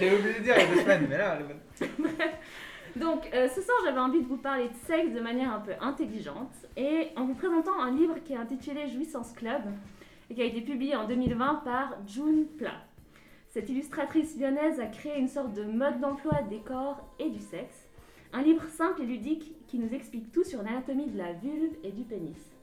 J'avais 0.00 0.16
oublié 0.18 0.34
de 0.38 0.42
dire 0.44 0.54
il 0.56 0.60
y 0.60 0.64
a 0.64 0.74
deux 0.74 0.80
semaines, 0.80 1.06
mais 1.08 1.18
là, 1.18 1.36
elle 1.36 1.42
est 1.42 1.48
bonne. 1.48 1.60
Donc, 2.96 3.28
euh, 3.34 3.48
ce 3.48 3.60
soir, 3.60 3.76
j'avais 3.84 3.98
envie 3.98 4.22
de 4.22 4.28
vous 4.28 4.36
parler 4.36 4.68
de 4.68 4.74
sexe 4.86 5.12
de 5.12 5.20
manière 5.20 5.52
un 5.52 5.58
peu 5.58 5.72
intelligente 5.80 6.54
et 6.76 7.08
en 7.16 7.24
vous 7.24 7.34
présentant 7.34 7.80
un 7.80 7.90
livre 7.90 8.22
qui 8.24 8.34
est 8.34 8.36
intitulé 8.36 8.86
Jouissance 8.86 9.32
Club 9.32 9.62
et 10.30 10.34
qui 10.34 10.42
a 10.42 10.44
été 10.44 10.60
publié 10.60 10.94
en 10.94 11.06
2020 11.08 11.62
par 11.64 11.96
June 12.06 12.46
Pla. 12.56 12.74
Cette 13.48 13.68
illustratrice 13.68 14.38
lyonnaise 14.38 14.78
a 14.78 14.86
créé 14.86 15.18
une 15.18 15.28
sorte 15.28 15.54
de 15.54 15.64
mode 15.64 15.98
d'emploi 16.00 16.42
des 16.42 16.60
corps 16.60 17.00
et 17.18 17.30
du 17.30 17.40
sexe, 17.40 17.88
Un 18.32 18.42
livre 18.42 18.64
simple 18.68 19.02
et 19.02 19.06
ludique 19.06 19.52
qui 19.68 19.78
nous 19.78 19.92
explique 19.92 20.30
tout 20.32 20.44
sur 20.44 20.62
l'anatomie 20.62 21.06
de 21.06 21.18
la 21.18 21.32
vulve 21.32 21.76
et 21.82 21.90
du 21.92 22.02
pénis. 22.02 22.53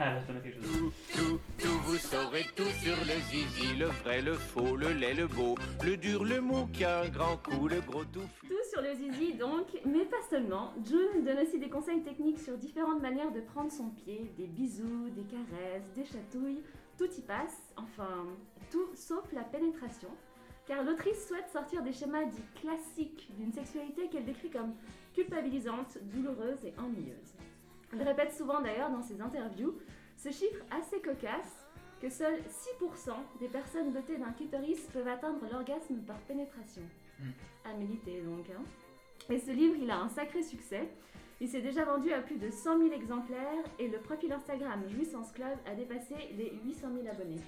Ah, 0.00 0.14
là, 0.14 0.20
je 0.20 0.26
connais 0.28 0.40
quelque 0.40 0.62
chose. 0.62 0.92
Tout, 1.12 1.40
tout, 1.58 1.78
vous 1.86 1.96
saurez 1.96 2.44
tout 2.54 2.70
sur 2.82 2.96
le 3.04 3.20
zizi, 3.30 3.74
le 3.76 3.86
vrai, 3.86 4.22
le 4.22 4.34
faux, 4.34 4.76
le 4.76 4.92
laid, 4.92 5.14
le 5.14 5.26
beau, 5.26 5.56
le 5.84 5.96
dur, 5.96 6.24
le 6.24 6.40
mou 6.40 6.68
qui 6.72 6.84
a 6.84 7.00
un 7.00 7.08
grand 7.08 7.36
coup, 7.38 7.66
le 7.66 7.80
gros 7.80 8.04
touffu. 8.04 8.46
Tout 8.46 8.70
sur 8.70 8.80
le 8.80 8.94
zizi 8.94 9.34
donc, 9.34 9.66
mais 9.84 10.04
pas 10.04 10.22
seulement. 10.30 10.72
June 10.86 11.24
donne 11.24 11.40
aussi 11.40 11.58
des 11.58 11.68
conseils 11.68 12.00
techniques 12.02 12.38
sur 12.38 12.56
différentes 12.56 13.02
manières 13.02 13.32
de 13.32 13.40
prendre 13.40 13.72
son 13.72 13.90
pied, 13.90 14.30
des 14.38 14.46
bisous, 14.46 15.10
des 15.16 15.24
caresses, 15.24 15.92
des 15.96 16.04
chatouilles, 16.04 16.62
tout 16.96 17.10
y 17.10 17.22
passe, 17.22 17.74
enfin 17.76 18.24
tout 18.70 18.94
sauf 18.94 19.24
la 19.32 19.42
pénétration. 19.42 20.10
Car 20.66 20.84
l'autrice 20.84 21.26
souhaite 21.26 21.48
sortir 21.52 21.82
des 21.82 21.92
schémas 21.92 22.26
dits 22.26 22.60
classiques 22.60 23.32
d'une 23.36 23.52
sexualité 23.52 24.08
qu'elle 24.10 24.26
décrit 24.26 24.50
comme 24.50 24.74
culpabilisante, 25.12 25.98
douloureuse 26.02 26.64
et 26.64 26.74
ennuyeuse. 26.78 27.34
Elle 27.92 28.02
répète 28.02 28.32
souvent 28.32 28.60
d'ailleurs 28.60 28.90
dans 28.90 29.02
ses 29.02 29.20
interviews 29.20 29.78
ce 30.16 30.30
chiffre 30.30 30.64
assez 30.70 31.00
cocasse 31.00 31.66
que 32.00 32.10
seuls 32.10 32.40
6% 32.80 33.10
des 33.40 33.48
personnes 33.48 33.92
dotées 33.92 34.16
d'un 34.18 34.32
clitoris 34.32 34.80
peuvent 34.92 35.08
atteindre 35.08 35.40
l'orgasme 35.50 35.96
par 36.06 36.18
pénétration. 36.20 36.82
À 37.64 37.74
méditer 37.74 38.20
donc. 38.22 38.46
hein. 38.50 38.62
Et 39.30 39.38
ce 39.38 39.50
livre, 39.50 39.76
il 39.80 39.90
a 39.90 39.98
un 39.98 40.08
sacré 40.08 40.42
succès. 40.42 40.88
Il 41.40 41.46
s'est 41.48 41.60
déjà 41.60 41.84
vendu 41.84 42.12
à 42.12 42.20
plus 42.20 42.36
de 42.36 42.50
100 42.50 42.78
000 42.78 42.92
exemplaires 42.92 43.62
et 43.78 43.86
le 43.86 43.98
profil 43.98 44.32
Instagram 44.32 44.82
Jouissance 44.88 45.30
Club 45.30 45.56
a 45.70 45.74
dépassé 45.76 46.14
les 46.36 46.58
800 46.64 46.88
000 47.00 47.06
abonnés. 47.08 47.40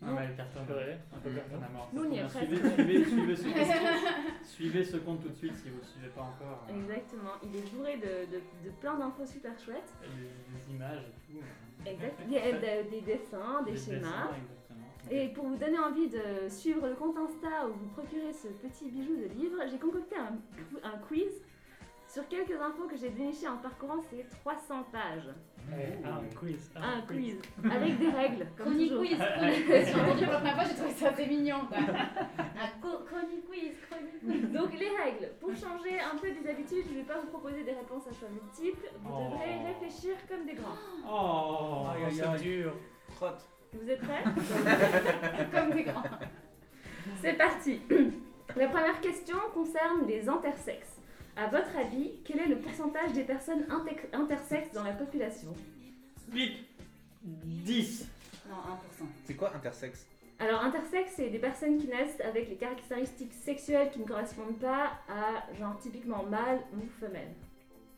Ah 0.00 0.14
ouais, 0.14 0.28
personne. 0.36 0.62
Ouais, 0.68 0.98
un 1.12 1.18
peu 1.18 1.30
personne 1.30 1.64
à 1.64 1.68
mort. 1.68 1.90
Nous, 1.92 2.04
on 2.04 2.12
y 2.12 2.18
est 2.18 2.28
Suivez, 2.28 2.56
presque. 2.60 2.76
suivez, 2.76 3.04
suivez, 3.04 3.34
ce 3.34 3.42
compte. 3.42 4.14
suivez 4.44 4.84
ce 4.84 4.96
compte 4.98 5.22
tout 5.22 5.28
de 5.30 5.34
suite 5.34 5.54
si 5.56 5.70
vous 5.70 5.74
ne 5.76 5.80
le 5.80 5.86
suivez 5.86 6.08
pas 6.10 6.20
encore. 6.22 6.66
euh, 6.70 6.76
Exactement, 6.80 7.32
il 7.42 7.56
est 7.56 7.74
bourré 7.74 7.96
de, 7.96 8.30
de- 8.36 8.42
de 8.64 8.70
plein 8.80 8.94
d'infos 8.96 9.26
super 9.26 9.58
chouettes. 9.58 9.92
Des, 10.02 10.68
des 10.68 10.74
images 10.76 11.02
et 11.02 11.32
tout. 11.32 11.40
Exact. 11.84 12.14
Il 12.28 12.32
y 12.32 12.38
a 12.38 12.52
des, 12.52 12.90
des 12.90 13.00
dessins, 13.00 13.62
des, 13.64 13.76
schémas. 13.76 14.28
dessins. 14.30 15.10
Et 15.10 15.28
pour 15.28 15.46
vous 15.46 15.56
donner 15.56 15.78
envie 15.80 16.08
de 16.08 16.48
suivre 16.48 16.86
le 16.86 16.94
compte 16.94 17.16
Insta 17.16 17.66
ou 17.68 17.72
vous 17.72 17.88
procurer 17.88 18.32
ce 18.32 18.48
petit 18.48 18.88
bijou 18.88 19.16
de 19.16 19.26
livre, 19.40 19.58
j'ai 19.68 19.78
concocté 19.78 20.14
un, 20.16 20.36
un 20.84 20.98
quiz 21.08 21.32
sur 22.16 22.26
quelques 22.28 22.58
infos 22.58 22.86
que 22.88 22.96
j'ai 22.96 23.10
dénichées 23.10 23.46
en 23.46 23.58
parcourant 23.58 24.00
ces 24.10 24.24
300 24.40 24.84
pages. 24.90 25.28
Ah, 26.02 26.20
un 26.22 26.34
quiz. 26.34 26.70
Un 26.74 27.00
quiz, 27.02 27.36
avec 27.70 27.98
des 27.98 28.08
règles, 28.08 28.46
comme 28.56 28.66
Chronique 28.68 28.88
toujours. 28.88 29.04
quiz, 29.04 29.18
chronique 29.36 29.66
quiz. 29.66 29.86
J'ai 29.86 30.00
entendu 30.00 30.24
pour 30.24 30.32
la 30.32 30.38
première 30.38 30.54
fois, 30.54 30.64
j'ai 30.64 30.74
trouvé 30.76 30.90
ça 30.92 31.08
assez 31.10 31.26
mignon. 31.26 31.60
Quoi. 31.68 31.76
Un 32.38 32.80
co- 32.80 33.04
chronique 33.04 33.44
quiz, 33.46 33.72
chronique 33.90 34.18
quiz. 34.20 34.50
Donc 34.50 34.72
les 34.78 34.88
règles. 34.88 35.28
Pour 35.40 35.50
changer 35.54 36.00
un 36.00 36.16
peu 36.16 36.30
des 36.30 36.48
habitudes, 36.48 36.84
je 36.88 36.92
ne 36.94 36.98
vais 37.00 37.02
pas 37.06 37.20
vous 37.20 37.26
proposer 37.26 37.64
des 37.64 37.72
réponses 37.72 38.06
à 38.08 38.12
choix 38.14 38.28
multiples. 38.30 38.88
Vous 39.02 39.10
Oh. 39.12 39.24
devrez 39.34 39.66
réfléchir 39.66 40.14
comme 40.26 40.46
des 40.46 40.54
grands. 40.54 40.78
Oh, 41.06 41.86
Aïe, 41.94 42.04
aïe, 42.04 42.14
c'est 42.14 42.42
dur. 42.42 42.72
Trotte. 43.14 43.44
Vous 43.74 43.90
êtes 43.90 44.00
prêts? 44.00 44.24
Comme 45.52 45.70
des 45.72 45.82
grands. 45.82 46.02
C'est 47.20 47.34
parti. 47.34 47.82
La 48.56 48.68
première 48.68 49.00
question 49.02 49.36
concerne 49.52 50.06
les 50.06 50.26
intersexes. 50.28 50.95
À 51.36 51.48
votre 51.48 51.76
avis, 51.76 52.12
quel 52.24 52.38
est 52.40 52.46
le 52.46 52.58
pourcentage 52.58 53.12
des 53.12 53.24
personnes 53.24 53.66
intersexes 54.12 54.72
dans 54.72 54.84
la 54.84 54.92
population 54.92 55.52
Bip 56.28 56.52
10 57.22 58.08
Non, 58.48 58.54
1%. 59.02 59.06
C'est 59.24 59.34
quoi 59.34 59.54
intersexe? 59.54 60.06
Alors, 60.38 60.62
intersexe, 60.64 61.12
c'est 61.16 61.28
des 61.30 61.38
personnes 61.38 61.78
qui 61.78 61.88
naissent 61.88 62.20
avec 62.20 62.48
les 62.48 62.56
caractéristiques 62.56 63.32
sexuelles 63.32 63.90
qui 63.90 64.00
ne 64.00 64.04
correspondent 64.06 64.58
pas 64.58 64.92
à, 65.08 65.52
genre, 65.58 65.78
typiquement 65.78 66.22
mâle 66.24 66.60
ou 66.74 66.80
femelle. 67.00 67.32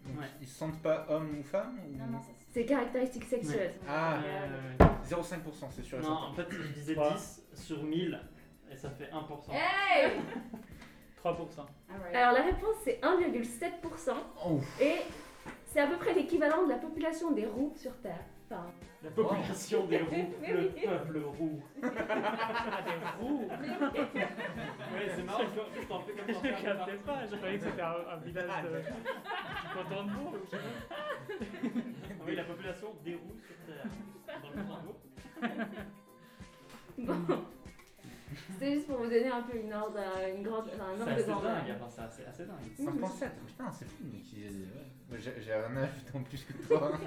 Donc, 0.06 0.24
Ils 0.40 0.46
se 0.46 0.56
sentent 0.58 0.80
pas 0.82 1.06
homme 1.08 1.36
ou 1.38 1.42
femme 1.42 1.78
ou... 1.86 1.96
Non, 1.98 2.06
non, 2.06 2.20
ça 2.20 2.28
C'est 2.52 2.64
caractéristiques 2.64 3.24
sexuelles. 3.24 3.74
Ah, 3.88 4.18
Euh, 4.24 4.84
0,5%, 5.08 5.66
c'est 5.70 5.82
sûr 5.84 5.98
et 5.98 6.02
Non, 6.02 6.10
en 6.10 6.32
fait, 6.34 6.46
je 6.50 6.62
disais 6.72 6.96
Ouais. 6.96 7.10
10 7.12 7.42
sur 7.54 7.82
1000 7.82 8.20
et 8.70 8.76
ça 8.76 8.90
fait 8.90 9.10
1%. 9.10 9.52
Hey 9.52 10.12
3%. 11.24 11.30
Alright. 11.90 12.14
Alors, 12.14 12.32
la 12.32 12.42
réponse, 12.42 12.76
c'est 12.84 13.00
1,7%. 13.02 14.12
Oh. 14.46 14.60
Et 14.80 14.96
c'est 15.66 15.80
à 15.80 15.86
peu 15.86 15.96
près 15.96 16.14
l'équivalent 16.14 16.64
de 16.64 16.70
la 16.70 16.78
population 16.78 17.30
des 17.32 17.46
roux 17.46 17.72
sur 17.76 17.96
Terre. 17.98 18.20
Enfin, 18.50 18.64
La 19.04 19.10
population 19.10 19.84
des 19.86 19.98
roux, 19.98 20.32
le 20.42 20.68
peuple 20.86 21.18
roux. 21.38 21.60
Ah, 21.82 22.82
des 22.82 23.26
roues 23.26 23.48
Ouais, 23.50 25.08
c'est 25.14 25.22
marrant, 25.22 25.42
je 25.74 25.86
t'en 25.86 26.00
fais 26.00 26.12
comme 26.12 26.28
Je 26.28 26.32
ça. 26.34 26.48
captais 26.62 26.96
pas, 27.04 27.26
je 27.30 27.36
croyais 27.36 27.58
que 27.58 27.64
c'était 27.64 27.82
un, 27.82 27.94
un 28.10 28.16
village 28.18 28.46
de... 28.62 28.68
du 28.78 29.74
canton 29.74 30.04
de 30.32 30.38
pas. 30.38 30.56
Ah 31.30 32.22
Oui, 32.26 32.34
la 32.36 32.44
population 32.44 32.88
des 33.04 33.14
roux 33.16 33.36
sur 33.46 33.56
Terre. 33.66 33.90
Dans 34.42 34.50
le 34.50 34.62
Congo. 34.66 34.96
bon. 36.98 37.44
C'était 38.52 38.74
juste 38.74 38.86
pour 38.86 38.98
vous 38.98 39.04
donner 39.04 39.28
un 39.28 39.42
peu 39.42 39.56
une 39.56 39.72
ordre, 39.72 39.98
une 40.36 40.42
grande, 40.42 40.66
enfin, 40.74 40.92
un 40.92 40.96
C'est 40.96 41.02
ordre 41.02 41.06
de 41.06 41.10
assez 41.20 41.30
grandeur. 41.30 41.56
c'est 41.90 42.02
assez, 42.02 42.24
assez 42.24 42.44
dingue. 42.44 42.56
57, 42.76 43.32
putain, 43.46 43.70
c'est 43.72 43.88
fou. 43.88 44.04
Moi, 45.08 45.18
J'ai 45.18 45.52
un 45.52 45.76
âge 45.76 45.88
en 46.14 46.22
plus 46.22 46.44
que 46.44 46.52
toi. 46.66 46.92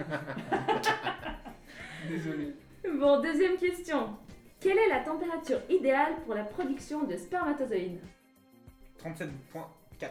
Désolé. 2.09 2.53
Bon, 2.97 3.21
deuxième 3.21 3.57
question. 3.57 4.17
Quelle 4.59 4.77
est 4.77 4.89
la 4.89 4.99
température 5.03 5.59
idéale 5.69 6.15
pour 6.25 6.35
la 6.35 6.43
production 6.43 7.03
de 7.03 7.15
spermatozoïdes? 7.17 7.99
37.4. 9.03 10.09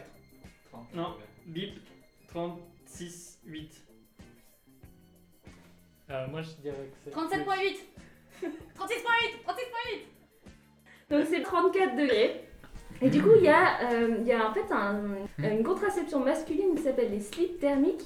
Non, 0.93 1.15
bip 1.45 1.79
36, 2.27 3.39
8. 3.45 3.85
Euh, 6.09 6.27
moi, 6.27 6.41
je 6.41 6.49
dirais 6.61 6.89
que 6.91 6.97
c'est... 7.03 7.11
37.8 7.11 7.77
36.8 8.41 8.49
36.8 8.75 8.87
Donc 11.11 11.25
c'est 11.29 11.41
34 11.41 11.95
degrés. 11.95 12.43
Et 13.03 13.09
du 13.09 13.21
coup, 13.21 13.31
il 13.37 13.43
y, 13.43 13.49
a, 13.49 13.91
euh, 13.91 14.15
il 14.19 14.27
y 14.27 14.31
a 14.31 14.47
en 14.47 14.53
fait 14.53 14.71
un- 14.71 15.01
une 15.43 15.63
contraception 15.63 16.19
masculine 16.19 16.75
qui 16.75 16.83
s'appelle 16.83 17.09
les 17.11 17.19
slips 17.19 17.59
thermiques. 17.59 18.05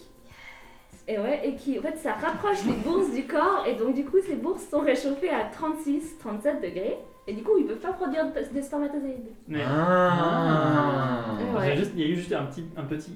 Et 1.08 1.20
ouais, 1.20 1.42
et 1.48 1.54
qui 1.56 1.78
en 1.78 1.84
fait 1.84 1.98
ça 1.98 2.14
rapproche 2.14 2.66
les 2.66 2.74
bourses 2.74 3.12
du 3.14 3.26
corps 3.28 3.64
et 3.68 3.76
donc 3.76 3.94
du 3.94 4.04
coup 4.06 4.18
ces 4.26 4.34
bourses 4.36 4.68
sont 4.68 4.80
réchauffées 4.80 5.30
à 5.30 5.46
36, 5.52 6.18
37 6.18 6.62
degrés 6.64 6.98
et 7.28 7.34
du 7.34 7.44
coup 7.44 7.52
ils 7.60 7.66
peuvent 7.68 7.78
pas 7.78 7.94
produire 7.94 8.26
de, 8.26 8.40
de 8.58 8.62
spermatozoïdes. 8.64 9.28
Mais 9.48 9.60
Ah. 9.64 11.26
Ouais. 11.56 11.78
Juste- 11.78 11.92
il 11.96 12.02
y 12.02 12.06
a 12.06 12.08
eu 12.08 12.16
juste 12.16 12.34
un 12.34 12.46
petit, 12.46 12.66
un 12.76 12.84
petit 12.86 13.12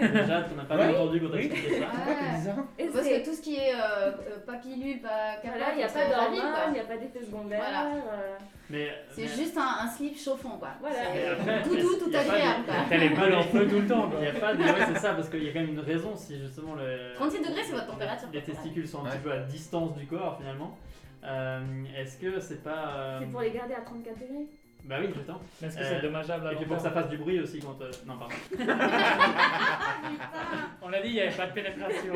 Déjà, 0.00 0.42
qu'on 0.42 0.54
n'a 0.56 0.64
pas 0.64 0.76
Ouais. 0.76 0.88
entendu 0.94 1.20
quand 1.20 1.28
t'as 1.30 1.36
Oui. 1.36 1.44
expliqué 1.46 1.78
ça. 1.80 1.86
Ouais. 1.86 2.36
bizarre. 2.38 2.56
Parce 2.92 3.08
que 3.08 3.24
tout 3.24 3.34
ce 3.34 3.40
qui 3.42 3.56
est 3.56 3.74
euh, 3.74 4.10
euh, 4.10 4.38
pas 4.46 4.54
pilule, 4.54 5.00
pas 5.00 5.36
voilà, 5.42 5.66
il 5.72 5.76
n'y 5.78 5.82
a 5.84 5.88
pas 5.88 6.04
d'hormones, 6.08 6.52
il 6.68 6.72
n'y 6.74 6.80
a 6.80 6.84
pas 6.84 6.96
d'effet 6.96 7.22
secondaire. 7.24 7.60
Voilà. 7.62 7.86
euh, 7.94 8.36
Mais, 8.70 8.88
C'est 9.10 9.22
mais- 9.22 9.28
juste 9.28 9.56
un, 9.58 9.84
un 9.84 9.88
slip 9.88 10.18
chauffant, 10.18 10.56
quoi. 10.58 10.68
Voilà. 10.80 10.96
Après, 11.00 11.62
tout 11.62 11.74
mais 11.74 11.82
doux, 11.82 11.90
il 11.92 11.98
tout 11.98 12.16
agréable, 12.16 12.64
quoi. 12.64 12.74
Elle 12.90 13.02
est 13.02 13.10
pas 13.10 13.36
en 13.36 13.42
feu 13.42 13.68
tout 13.68 13.80
le 13.80 13.86
temps. 13.86 14.10
Il 14.14 14.20
n'y 14.20 14.26
a 14.26 14.40
pas 14.40 14.54
de. 14.54 14.62
Ouais, 14.62 14.86
c'est 14.94 14.98
ça, 15.00 15.12
parce 15.14 15.28
qu'il 15.28 15.44
y 15.44 15.48
a 15.48 15.52
quand 15.52 15.60
même 15.60 15.70
une 15.70 15.80
raison 15.80 16.16
si 16.16 16.38
justement 16.38 16.74
le. 16.74 17.14
36 17.14 17.38
degrés, 17.40 17.62
c'est 17.64 17.72
votre 17.72 17.86
température. 17.88 18.28
Les 18.32 18.42
testicules 18.42 18.88
sont 18.88 19.04
un 19.04 19.10
petit 19.10 19.18
peu 19.18 19.32
à 19.32 19.38
distance 19.40 19.94
du 19.96 20.06
corps 20.06 20.38
finalement. 20.38 20.76
Euh, 21.24 21.60
Est-ce 21.96 22.18
que 22.18 22.38
c'est 22.40 22.62
pas. 22.62 22.94
euh, 22.96 23.18
C'est 23.20 23.26
pour 23.30 23.40
les 23.42 23.50
garder 23.50 23.74
à 23.74 23.80
34 23.80 24.14
degrés. 24.18 24.46
Bah 24.84 24.96
oui, 25.00 25.08
j'attends. 25.16 25.40
Mais 25.62 25.68
est-ce 25.68 25.76
que 25.78 25.82
Euh, 25.82 25.90
c'est 25.96 26.02
dommageable 26.06 26.46
à 26.46 26.50
Et 26.50 26.54
long 26.54 26.60
puis 26.60 26.68
pour 26.68 26.76
que 26.76 26.82
ça 26.82 26.90
terme 26.90 27.02
fasse 27.02 27.10
du 27.10 27.16
bruit 27.18 27.40
aussi 27.40 27.58
quand. 27.60 27.80
euh, 27.80 27.90
Non, 28.06 28.18
pardon. 28.18 28.34
On 30.82 30.88
l'a 30.90 31.00
dit, 31.00 31.08
il 31.08 31.14
n'y 31.14 31.20
avait 31.20 31.34
pas 31.36 31.46
de 31.46 31.52
pénétration. 31.52 32.12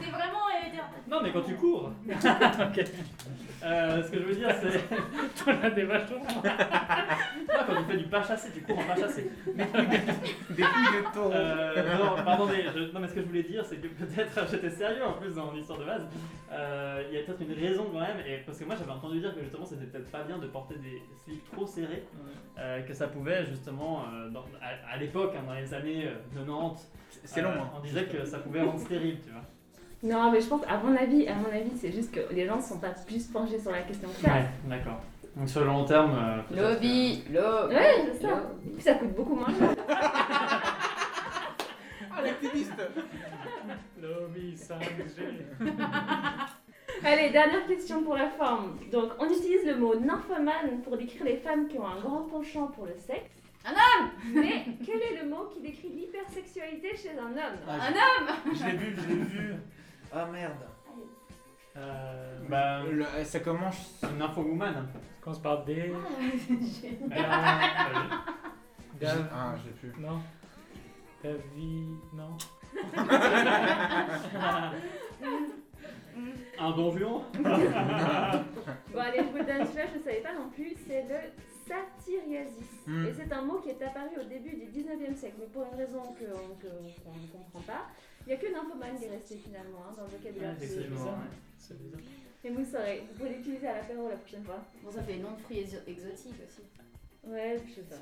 T'es 0.00 0.10
vraiment. 0.10 0.36
Non, 1.08 1.20
mais 1.22 1.32
quand 1.32 1.42
tu 1.42 1.56
cours. 1.56 1.90
ok. 2.08 2.84
Euh, 3.62 4.02
ce 4.02 4.10
que 4.10 4.18
je 4.18 4.24
veux 4.24 4.34
dire, 4.34 4.54
c'est. 4.60 4.80
On 5.46 5.64
a 5.64 5.70
des 5.70 5.84
vachons. 5.84 6.18
Non, 6.18 7.60
quand 7.66 7.76
tu 7.76 7.84
fais 7.90 7.96
du 7.98 8.04
pas 8.04 8.22
chassé, 8.22 8.48
tu 8.54 8.62
cours 8.62 8.78
en 8.78 8.82
pas 8.84 8.96
chassé. 8.96 9.30
Des 9.46 10.62
couilles 10.62 10.98
de 10.98 11.12
taureau. 11.14 11.32
Euh, 11.32 11.74
non, 11.98 12.16
je- 12.48 12.92
non, 12.92 13.00
mais 13.00 13.08
ce 13.08 13.14
que 13.14 13.20
je 13.20 13.26
voulais 13.26 13.42
dire, 13.42 13.64
c'est 13.64 13.76
que 13.76 13.88
peut-être, 13.88 14.48
j'étais 14.50 14.70
sérieux 14.70 15.04
en 15.04 15.12
plus 15.14 15.34
dans 15.34 15.46
mon 15.46 15.56
histoire 15.56 15.78
de 15.78 15.84
base, 15.84 16.06
Euh, 16.52 17.04
il 17.08 17.14
y 17.16 17.20
a 17.20 17.22
peut-être 17.24 17.42
une 17.42 17.52
raison 17.52 17.86
quand 17.92 18.00
même, 18.00 18.18
et 18.26 18.38
parce 18.44 18.58
que 18.58 18.64
moi 18.64 18.74
j'avais 18.76 18.90
entendu 18.90 19.20
dire 19.20 19.32
que 19.34 19.40
justement 19.40 19.64
c'était 19.64 19.86
peut-être 19.86 20.10
pas 20.10 20.24
bien 20.24 20.36
de 20.38 20.48
porter 20.48 20.74
des 20.78 21.00
slips 21.22 21.48
trop 21.52 21.64
serrés, 21.64 22.02
euh, 22.58 22.82
que 22.82 22.92
ça 22.92 23.06
pouvait 23.06 23.46
justement, 23.46 24.02
euh, 24.12 24.28
dans- 24.30 24.44
à, 24.60 24.94
à 24.94 24.96
l'époque, 24.96 25.32
hein, 25.36 25.44
dans 25.46 25.54
les 25.54 25.72
années 25.72 26.06
euh, 26.08 26.16
90, 26.34 26.90
C'est 27.24 27.42
long, 27.42 27.50
euh, 27.50 27.52
hein. 27.60 27.70
on 27.76 27.80
disait 27.80 28.04
que 28.06 28.24
ça 28.24 28.38
pouvait 28.40 28.62
rendre 28.62 28.80
stérile, 28.80 29.18
tu 29.24 29.30
vois. 29.30 29.42
Non, 30.02 30.30
mais 30.32 30.40
je 30.40 30.46
pense, 30.46 30.62
à 30.66 30.78
mon 30.78 30.96
avis, 30.96 31.28
à 31.28 31.34
mon 31.34 31.48
avis, 31.48 31.72
c'est 31.76 31.92
juste 31.92 32.10
que 32.12 32.20
les 32.32 32.46
gens 32.46 32.56
ne 32.56 32.62
sont 32.62 32.78
pas 32.78 32.90
plus 33.06 33.24
penchés 33.26 33.58
sur 33.58 33.70
la 33.70 33.82
question 33.82 34.08
que 34.08 34.14
ça. 34.26 34.32
Ouais, 34.32 34.44
d'accord. 34.66 35.00
Donc 35.36 35.48
sur 35.48 35.60
le 35.60 35.66
long 35.66 35.84
terme. 35.84 36.12
euh, 36.52 36.72
Lobby, 36.72 37.22
lobby. 37.30 37.74
Ouais, 37.74 38.04
c'est 38.12 38.22
ça. 38.22 38.28
lobby. 38.30 38.70
Puis 38.74 38.82
ça 38.82 38.94
coûte 38.94 39.14
beaucoup 39.14 39.34
moins 39.36 39.48
cher. 39.48 39.74
Ah, 42.12 42.22
l'activiste 42.22 42.72
Lobby 44.02 44.54
5G. 44.56 45.22
Allez, 47.04 47.30
dernière 47.30 47.66
question 47.66 48.02
pour 48.02 48.16
la 48.16 48.28
forme. 48.30 48.76
Donc, 48.90 49.12
on 49.20 49.26
utilise 49.26 49.64
le 49.64 49.76
mot 49.76 49.94
nymphomane 49.94 50.82
pour 50.82 50.96
décrire 50.96 51.24
les 51.24 51.36
femmes 51.36 51.68
qui 51.68 51.78
ont 51.78 51.86
un 51.86 52.00
grand 52.00 52.22
penchant 52.22 52.66
pour 52.66 52.86
le 52.86 52.94
sexe. 52.96 53.30
Un 53.64 53.70
homme 53.70 54.10
Mais 54.34 54.64
quel 54.84 54.96
est 55.00 55.22
le 55.22 55.28
mot 55.30 55.48
qui 55.54 55.60
décrit 55.60 55.88
l'hypersexualité 55.90 56.96
chez 56.96 57.10
un 57.18 57.28
homme? 57.30 57.58
Ah, 57.68 57.74
Un 57.74 57.92
homme 57.92 58.54
Je 58.54 58.64
l'ai 58.64 58.72
vu, 58.72 58.96
je 58.96 59.08
l'ai 59.08 59.14
vu. 59.24 59.54
Ah 60.12 60.26
merde. 60.26 60.66
Euh, 61.76 62.38
bah, 62.48 62.82
Le- 62.90 63.24
ça 63.24 63.40
commence. 63.40 64.02
une 64.02 64.20
infowoman. 64.22 64.74
Ça 64.74 64.80
commence 65.22 65.38
par 65.40 65.64
D. 65.64 65.92
Ah, 67.12 67.60
Dav- 69.00 69.28
Ah, 69.32 69.54
l'ai 69.64 69.72
plus. 69.72 69.92
Non. 70.00 70.20
Davi. 71.22 71.86
Non. 72.14 72.36
Un 76.58 76.70
don 76.72 76.90
Juan 76.92 77.22
Bon 77.42 79.00
allez, 79.00 79.18
je 79.18 79.24
vous 79.30 79.38
le 79.38 79.44
donne 79.44 79.66
celui-là, 79.66 79.86
je 79.92 79.98
ne 79.98 80.02
savais 80.02 80.20
pas 80.20 80.34
non 80.34 80.50
plus, 80.50 80.74
c'est 80.86 81.02
le 81.08 81.16
satyriasis. 81.66 82.82
Hmm. 82.86 83.06
Et 83.06 83.12
c'est 83.14 83.32
un 83.32 83.42
mot 83.42 83.58
qui 83.60 83.70
est 83.70 83.82
apparu 83.82 84.08
au 84.20 84.24
début 84.24 84.50
du 84.56 84.66
19e 84.66 85.14
siècle, 85.16 85.36
mais 85.40 85.46
pour 85.46 85.64
une 85.72 85.78
raison 85.78 86.02
que- 86.18 86.24
que- 86.60 87.00
qu'on 87.02 87.14
ne 87.14 87.26
comprend 87.32 87.60
pas. 87.66 87.86
Il 88.30 88.38
n'y 88.38 88.38
a 88.38 88.46
que 88.46 88.52
nymphomane 88.54 88.96
qui 88.96 89.06
est 89.06 89.10
resté 89.10 89.34
finalement 89.38 89.82
hein, 89.90 89.94
dans 89.96 90.04
le 90.04 90.10
vocabulaire. 90.10 90.50
Ouais, 90.50 90.64
effectivement, 90.64 90.96
bizarre. 91.00 91.18
ouais. 91.18 91.36
C'est 91.58 91.82
bizarre. 91.82 92.00
Et 92.44 92.50
vous 92.50 92.64
saurez, 92.64 93.02
vous 93.10 93.18
pouvez 93.18 93.30
l'utiliser 93.34 93.66
à 93.66 93.78
l'apéro 93.78 94.08
la 94.08 94.16
prochaine 94.18 94.44
fois. 94.44 94.64
Bon, 94.84 94.90
ça 94.92 95.02
fait 95.02 95.16
nom 95.16 95.32
de 95.32 95.40
fruits 95.42 95.58
exo- 95.64 95.82
exotiques 95.84 96.38
aussi. 96.46 96.62
Ouais, 97.24 97.58
je 97.66 97.74
sais 97.74 97.80
pas. 97.82 97.96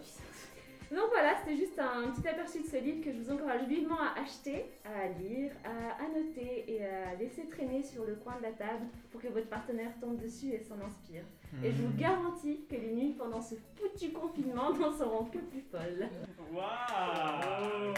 Donc 0.91 1.11
voilà, 1.11 1.36
c'était 1.39 1.57
juste 1.57 1.78
un 1.78 2.11
petit 2.11 2.26
aperçu 2.26 2.62
de 2.62 2.66
ce 2.66 2.76
livre 2.76 3.05
que 3.05 3.12
je 3.12 3.18
vous 3.18 3.30
encourage 3.30 3.66
vivement 3.66 3.99
à 4.01 4.20
acheter, 4.20 4.64
à 4.84 5.09
lire, 5.20 5.53
à 5.64 6.03
annoter 6.03 6.64
et 6.66 6.84
à 6.84 7.14
laisser 7.14 7.47
traîner 7.47 7.82
sur 7.82 8.05
le 8.05 8.14
coin 8.14 8.36
de 8.39 8.43
la 8.43 8.53
table 8.53 8.86
pour 9.11 9.20
que 9.20 9.28
votre 9.28 9.49
partenaire 9.49 9.93
tombe 10.01 10.16
dessus 10.18 10.49
et 10.53 10.61
s'en 10.61 10.80
inspire. 10.80 11.24
Et 11.62 11.72
je 11.72 11.82
vous 11.82 11.97
garantis 11.97 12.64
que 12.70 12.76
les 12.76 12.93
nuits 12.93 13.14
pendant 13.18 13.41
ce 13.41 13.55
foutu 13.76 14.12
confinement 14.12 14.72
n'en 14.72 14.93
seront 14.93 15.24
que 15.24 15.39
plus 15.39 15.62
folles. 15.70 16.09
Waouh 16.53 17.95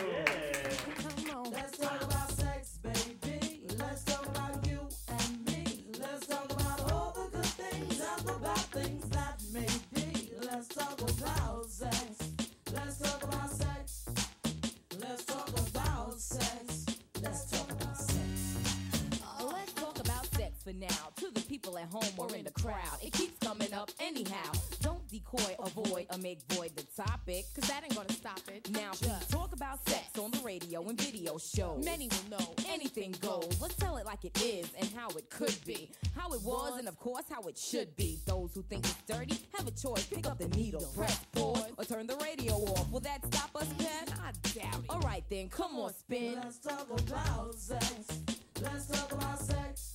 for 20.71 20.77
now. 20.79 21.11
To 21.17 21.31
the 21.33 21.41
people 21.43 21.79
at 21.79 21.87
home 21.87 22.03
or 22.17 22.35
in 22.35 22.45
the 22.45 22.51
crowd, 22.51 22.99
it 23.03 23.13
keeps 23.13 23.39
coming 23.47 23.73
up 23.73 23.91
anyhow. 24.01 24.53
Don't 24.81 25.07
decoy, 25.09 25.57
avoid, 25.59 26.07
or 26.13 26.19
make 26.19 26.41
void 26.51 26.73
the 26.77 26.85
topic, 27.03 27.47
cause 27.55 27.69
that 27.69 27.83
ain't 27.83 27.95
gonna 27.95 28.13
stop 28.13 28.41
it. 28.49 28.71
Now, 28.71 28.91
we 29.03 29.09
talk 29.31 29.53
about 29.53 29.87
sex 29.89 30.19
on 30.19 30.31
the 30.31 30.41
radio 30.41 30.87
and 30.89 31.01
video 31.01 31.39
shows. 31.39 31.85
Many 31.85 32.09
will 32.09 32.39
know 32.39 32.55
anything 32.69 33.15
goes. 33.21 33.61
Let's 33.61 33.75
tell 33.77 33.97
it 33.97 34.07
like 34.07 34.25
it 34.25 34.41
is 34.43 34.71
and 34.79 34.89
how 34.95 35.09
it 35.11 35.31
could 35.31 35.57
be. 35.65 35.91
How 36.17 36.33
it 36.33 36.43
was, 36.43 36.79
and 36.79 36.89
of 36.89 36.99
course, 36.99 37.25
how 37.31 37.43
it 37.43 37.59
should 37.59 37.95
be. 37.97 38.19
Those 38.27 38.51
who 38.55 38.63
think 38.63 38.85
it's 38.85 39.03
dirty 39.07 39.39
have 39.57 39.67
a 39.67 39.73
choice. 39.73 40.07
Pick 40.07 40.27
up 40.27 40.39
the 40.39 40.49
needle, 40.49 40.87
press 40.97 41.25
pause, 41.33 41.71
or 41.77 41.85
turn 41.85 42.07
the 42.07 42.17
radio 42.17 42.55
off. 42.55 42.91
Will 42.91 43.01
that 43.01 43.25
stop 43.27 43.57
us, 43.57 43.69
Pet? 43.79 44.13
I 44.23 44.33
doubt 44.59 44.85
it. 44.85 44.91
Alright 44.91 45.25
then, 45.29 45.49
come 45.49 45.77
on, 45.77 45.93
spin. 45.95 46.37
Let's 46.37 46.59
talk 46.59 46.89
about 46.91 47.55
sex. 47.55 48.23
Let's 48.63 48.87
talk 48.87 49.13
about 49.13 49.39
sex. 49.39 49.90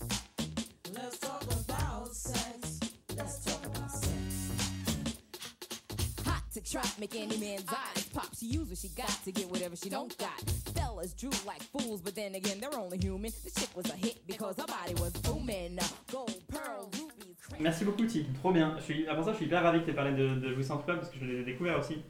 To 6.56 6.62
trap, 6.62 6.88
make 7.00 7.14
any 7.16 7.38
man's 7.38 7.68
eyes 7.68 8.06
pop. 8.14 8.34
She 8.34 8.46
use 8.46 8.70
what 8.70 8.78
she 8.78 8.88
got 8.88 9.10
to 9.26 9.32
get 9.34 9.50
whatever 9.52 9.76
she 9.76 9.90
don't 9.90 10.18
got. 10.18 10.40
Fellas 10.74 11.14
drew 11.14 11.30
like 11.46 11.62
fools, 11.64 12.00
but 12.02 12.16
then 12.16 12.34
again, 12.36 12.60
they're 12.62 12.80
only 12.80 12.98
human. 12.98 13.32
This 13.44 13.54
chick 13.54 13.70
was 13.76 13.86
a 13.92 13.96
hit 13.96 14.26
because 14.26 14.56
her 14.56 14.66
body 14.66 14.94
was 14.94 15.12
booming. 15.12 15.78
Gold, 16.10 16.34
pearl, 16.48 16.90
rubies, 16.94 17.36
crazy. 17.46 17.62
Merci 17.64 17.84
beaucoup, 17.84 18.08
Tim. 18.08 18.26
Trop 18.42 18.54
bien. 18.54 18.74
Je 18.78 18.84
suis, 18.84 19.06
ça, 19.06 19.32
je 19.32 19.36
suis 19.36 19.46
hyper 19.48 19.64
ravi 19.64 19.80
que 19.80 19.86
tu 19.86 19.92
aies 19.92 19.96
parlé 19.96 20.12
de, 20.12 20.36
de 20.36 20.48
Louis 20.48 20.66
parce 20.66 21.10
que 21.10 21.20
je 21.20 21.26
l'ai 21.26 21.44
découvert 21.44 21.78
aussi 21.78 22.02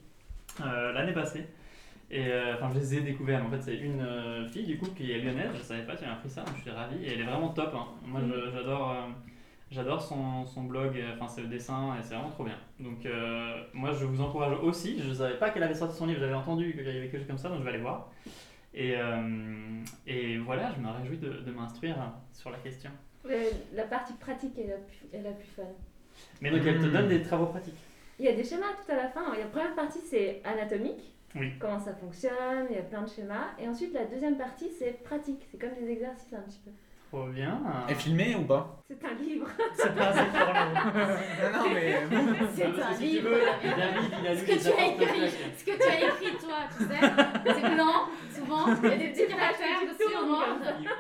euh, 0.62 0.92
l'année 0.94 1.14
passée. 1.14 1.48
Et 2.12 2.28
euh, 2.28 2.56
enfin, 2.56 2.70
je 2.74 2.80
les 2.80 2.96
ai 2.96 3.02
découverts. 3.02 3.42
mais 3.42 3.48
En 3.48 3.60
fait, 3.60 3.62
c'est 3.72 3.78
une 3.78 4.02
euh, 4.02 4.48
fille 4.48 4.66
du 4.66 4.78
coup 4.78 4.88
qui 4.96 5.12
est 5.12 5.20
lyonnaise. 5.20 5.52
Je 5.58 5.62
savais 5.64 5.84
pas, 5.84 5.96
tu 5.96 6.06
m'as 6.06 6.14
appris 6.14 6.30
ça. 6.30 6.42
donc 6.44 6.56
Je 6.58 6.62
suis 6.62 6.72
ravi. 6.72 7.04
Et 7.04 7.14
elle 7.14 7.22
est 7.22 7.26
vraiment 7.26 7.50
top. 7.50 7.74
hein. 7.76 7.88
Moi, 8.06 8.22
je- 8.22 8.52
j'adore. 8.52 8.92
euh, 8.92 9.02
J'adore 9.72 10.00
son, 10.00 10.46
son 10.46 10.64
blog, 10.66 11.04
enfin 11.16 11.28
ses 11.28 11.48
dessins, 11.48 11.96
et 12.00 12.04
c'est 12.04 12.14
vraiment 12.14 12.30
trop 12.30 12.44
bien. 12.44 12.56
Donc 12.80 13.04
euh, 13.08 13.64
moi 13.74 13.92
je 13.94 14.06
vous 14.06 14.22
encourage 14.22 14.56
aussi, 14.62 15.00
je 15.02 15.10
ne 15.10 15.14
savais 15.16 15.38
pas 15.40 15.50
qu'elle 15.50 15.64
avait 15.64 15.74
sorti 15.74 15.98
son 15.98 16.06
livre, 16.06 16.20
j'avais 16.20 16.36
entendu 16.36 16.72
qu'il 16.74 16.86
y 16.86 16.90
avait 16.90 17.08
quelque 17.10 17.18
chose 17.18 17.28
comme 17.28 17.40
ça, 17.40 17.50
donc 17.50 17.58
je 17.60 17.64
vais 17.64 17.72
aller 17.72 17.80
voir. 17.82 18.12
Et, 18.76 18.96
euh, 18.96 19.82
et 20.06 20.38
voilà, 20.38 20.72
je 20.78 20.80
me 20.82 20.88
réjouis 20.92 21.18
de, 21.18 21.30
de 21.42 21.52
m'instruire 21.52 21.96
sur 22.32 22.52
la 22.52 22.58
question. 22.60 22.92
Euh, 23.28 23.44
la 23.74 23.84
partie 23.86 24.14
pratique 24.14 24.56
est 24.60 24.68
la 24.68 24.78
plus, 24.78 25.08
est 25.12 25.24
la 25.24 25.32
plus 25.32 25.48
fun. 25.48 25.64
Mais 26.42 26.52
donc 26.52 26.62
elle 26.64 26.80
te 26.80 26.86
Hmm. 26.86 26.92
donne 26.94 27.08
des 27.10 27.24
travaux 27.24 27.48
pratiques. 27.48 27.74
Il 28.20 28.26
y 28.26 28.30
a 28.30 28.34
des 28.36 28.44
schémas 28.44 28.68
tout 28.86 28.92
à 28.92 28.96
la 28.96 29.08
fin. 29.10 29.36
La 29.36 29.46
première 29.48 29.74
partie, 29.76 30.00
c'est 30.00 30.42
anatomique. 30.46 31.15
Oui. 31.36 31.52
Comment 31.60 31.80
ça 31.80 31.94
fonctionne, 31.94 32.68
il 32.70 32.76
y 32.76 32.80
a 32.80 32.84
plein 32.84 33.02
de 33.02 33.10
schémas. 33.10 33.48
Et 33.60 33.68
ensuite, 33.68 33.94
la 33.94 34.06
deuxième 34.06 34.38
partie, 34.38 34.70
c'est 34.70 35.04
pratique. 35.04 35.46
C'est 35.52 35.58
comme 35.60 35.74
des 35.80 35.90
exercices 35.92 36.34
un 36.34 36.42
petit 36.42 36.60
peu. 36.64 36.72
Trop 37.12 37.28
bien. 37.28 37.62
Est 37.88 37.94
filmé 37.96 38.36
ou 38.36 38.42
pas? 38.44 38.82
C'est 38.90 39.04
un 39.06 39.14
livre. 39.14 39.48
C'est 39.74 39.94
pas 39.96 40.08
assez 40.08 40.26
porno. 40.32 40.54
Non, 41.54 41.64
non, 41.64 41.70
mais. 41.74 42.02
C'est 42.56 42.66
un 42.66 42.94
tu 42.96 43.02
livre. 43.02 43.30
veux, 43.30 43.42
David. 43.46 43.76
David, 43.78 44.12
il 44.22 44.28
a 44.28 44.34
lu 44.34 44.40
Ce 44.40 44.44
que 44.46 44.56
tu 44.64 44.70
as 44.82 44.86
écrit, 44.88 45.30
ce 45.58 45.64
que 45.66 45.76
tu 45.78 45.84
as 45.84 46.00
écrit 46.00 46.34
toi, 46.38 46.60
tu 46.78 46.84
sais, 46.84 47.00
c'est 47.46 47.70
blanc, 47.76 48.00
souvent, 48.32 48.66
il 48.84 48.90
y 48.90 48.94
a 48.94 48.96
des 48.98 49.10
petits 49.10 49.28
caractères 49.28 49.82
dessus. 49.84 50.10
Il, 50.10 50.14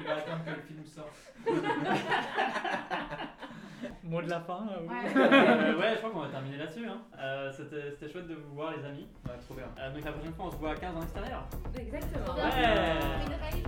il 0.01 0.05
va 0.05 0.15
attendre 0.15 0.43
que 0.45 0.51
le 0.51 0.61
film 0.61 0.85
sorte. 0.85 1.17
Mot 4.03 4.21
de 4.21 4.29
la 4.29 4.39
fin 4.39 4.67
euh, 4.71 4.87
ouais. 4.87 5.11
Euh, 5.15 5.79
ouais. 5.79 5.91
je 5.93 5.97
crois 5.97 6.11
qu'on 6.11 6.19
va 6.19 6.29
terminer 6.29 6.57
là-dessus. 6.57 6.85
Hein. 6.87 7.01
Euh, 7.19 7.51
c'était 7.51 8.11
chouette 8.11 8.27
de 8.27 8.35
vous 8.35 8.55
voir, 8.55 8.73
les 8.75 8.85
amis. 8.85 9.07
Ouais, 9.25 9.37
trop 9.45 9.55
bien. 9.55 9.65
Donc 9.93 10.03
la 10.05 10.11
prochaine 10.11 10.33
fois, 10.33 10.45
on 10.47 10.51
se 10.51 10.57
voit 10.57 10.71
à 10.71 10.75
15 10.75 10.95
en 10.95 11.01
extérieur. 11.01 11.47
Exactement. 11.77 12.35
Ouais. 12.35 13.63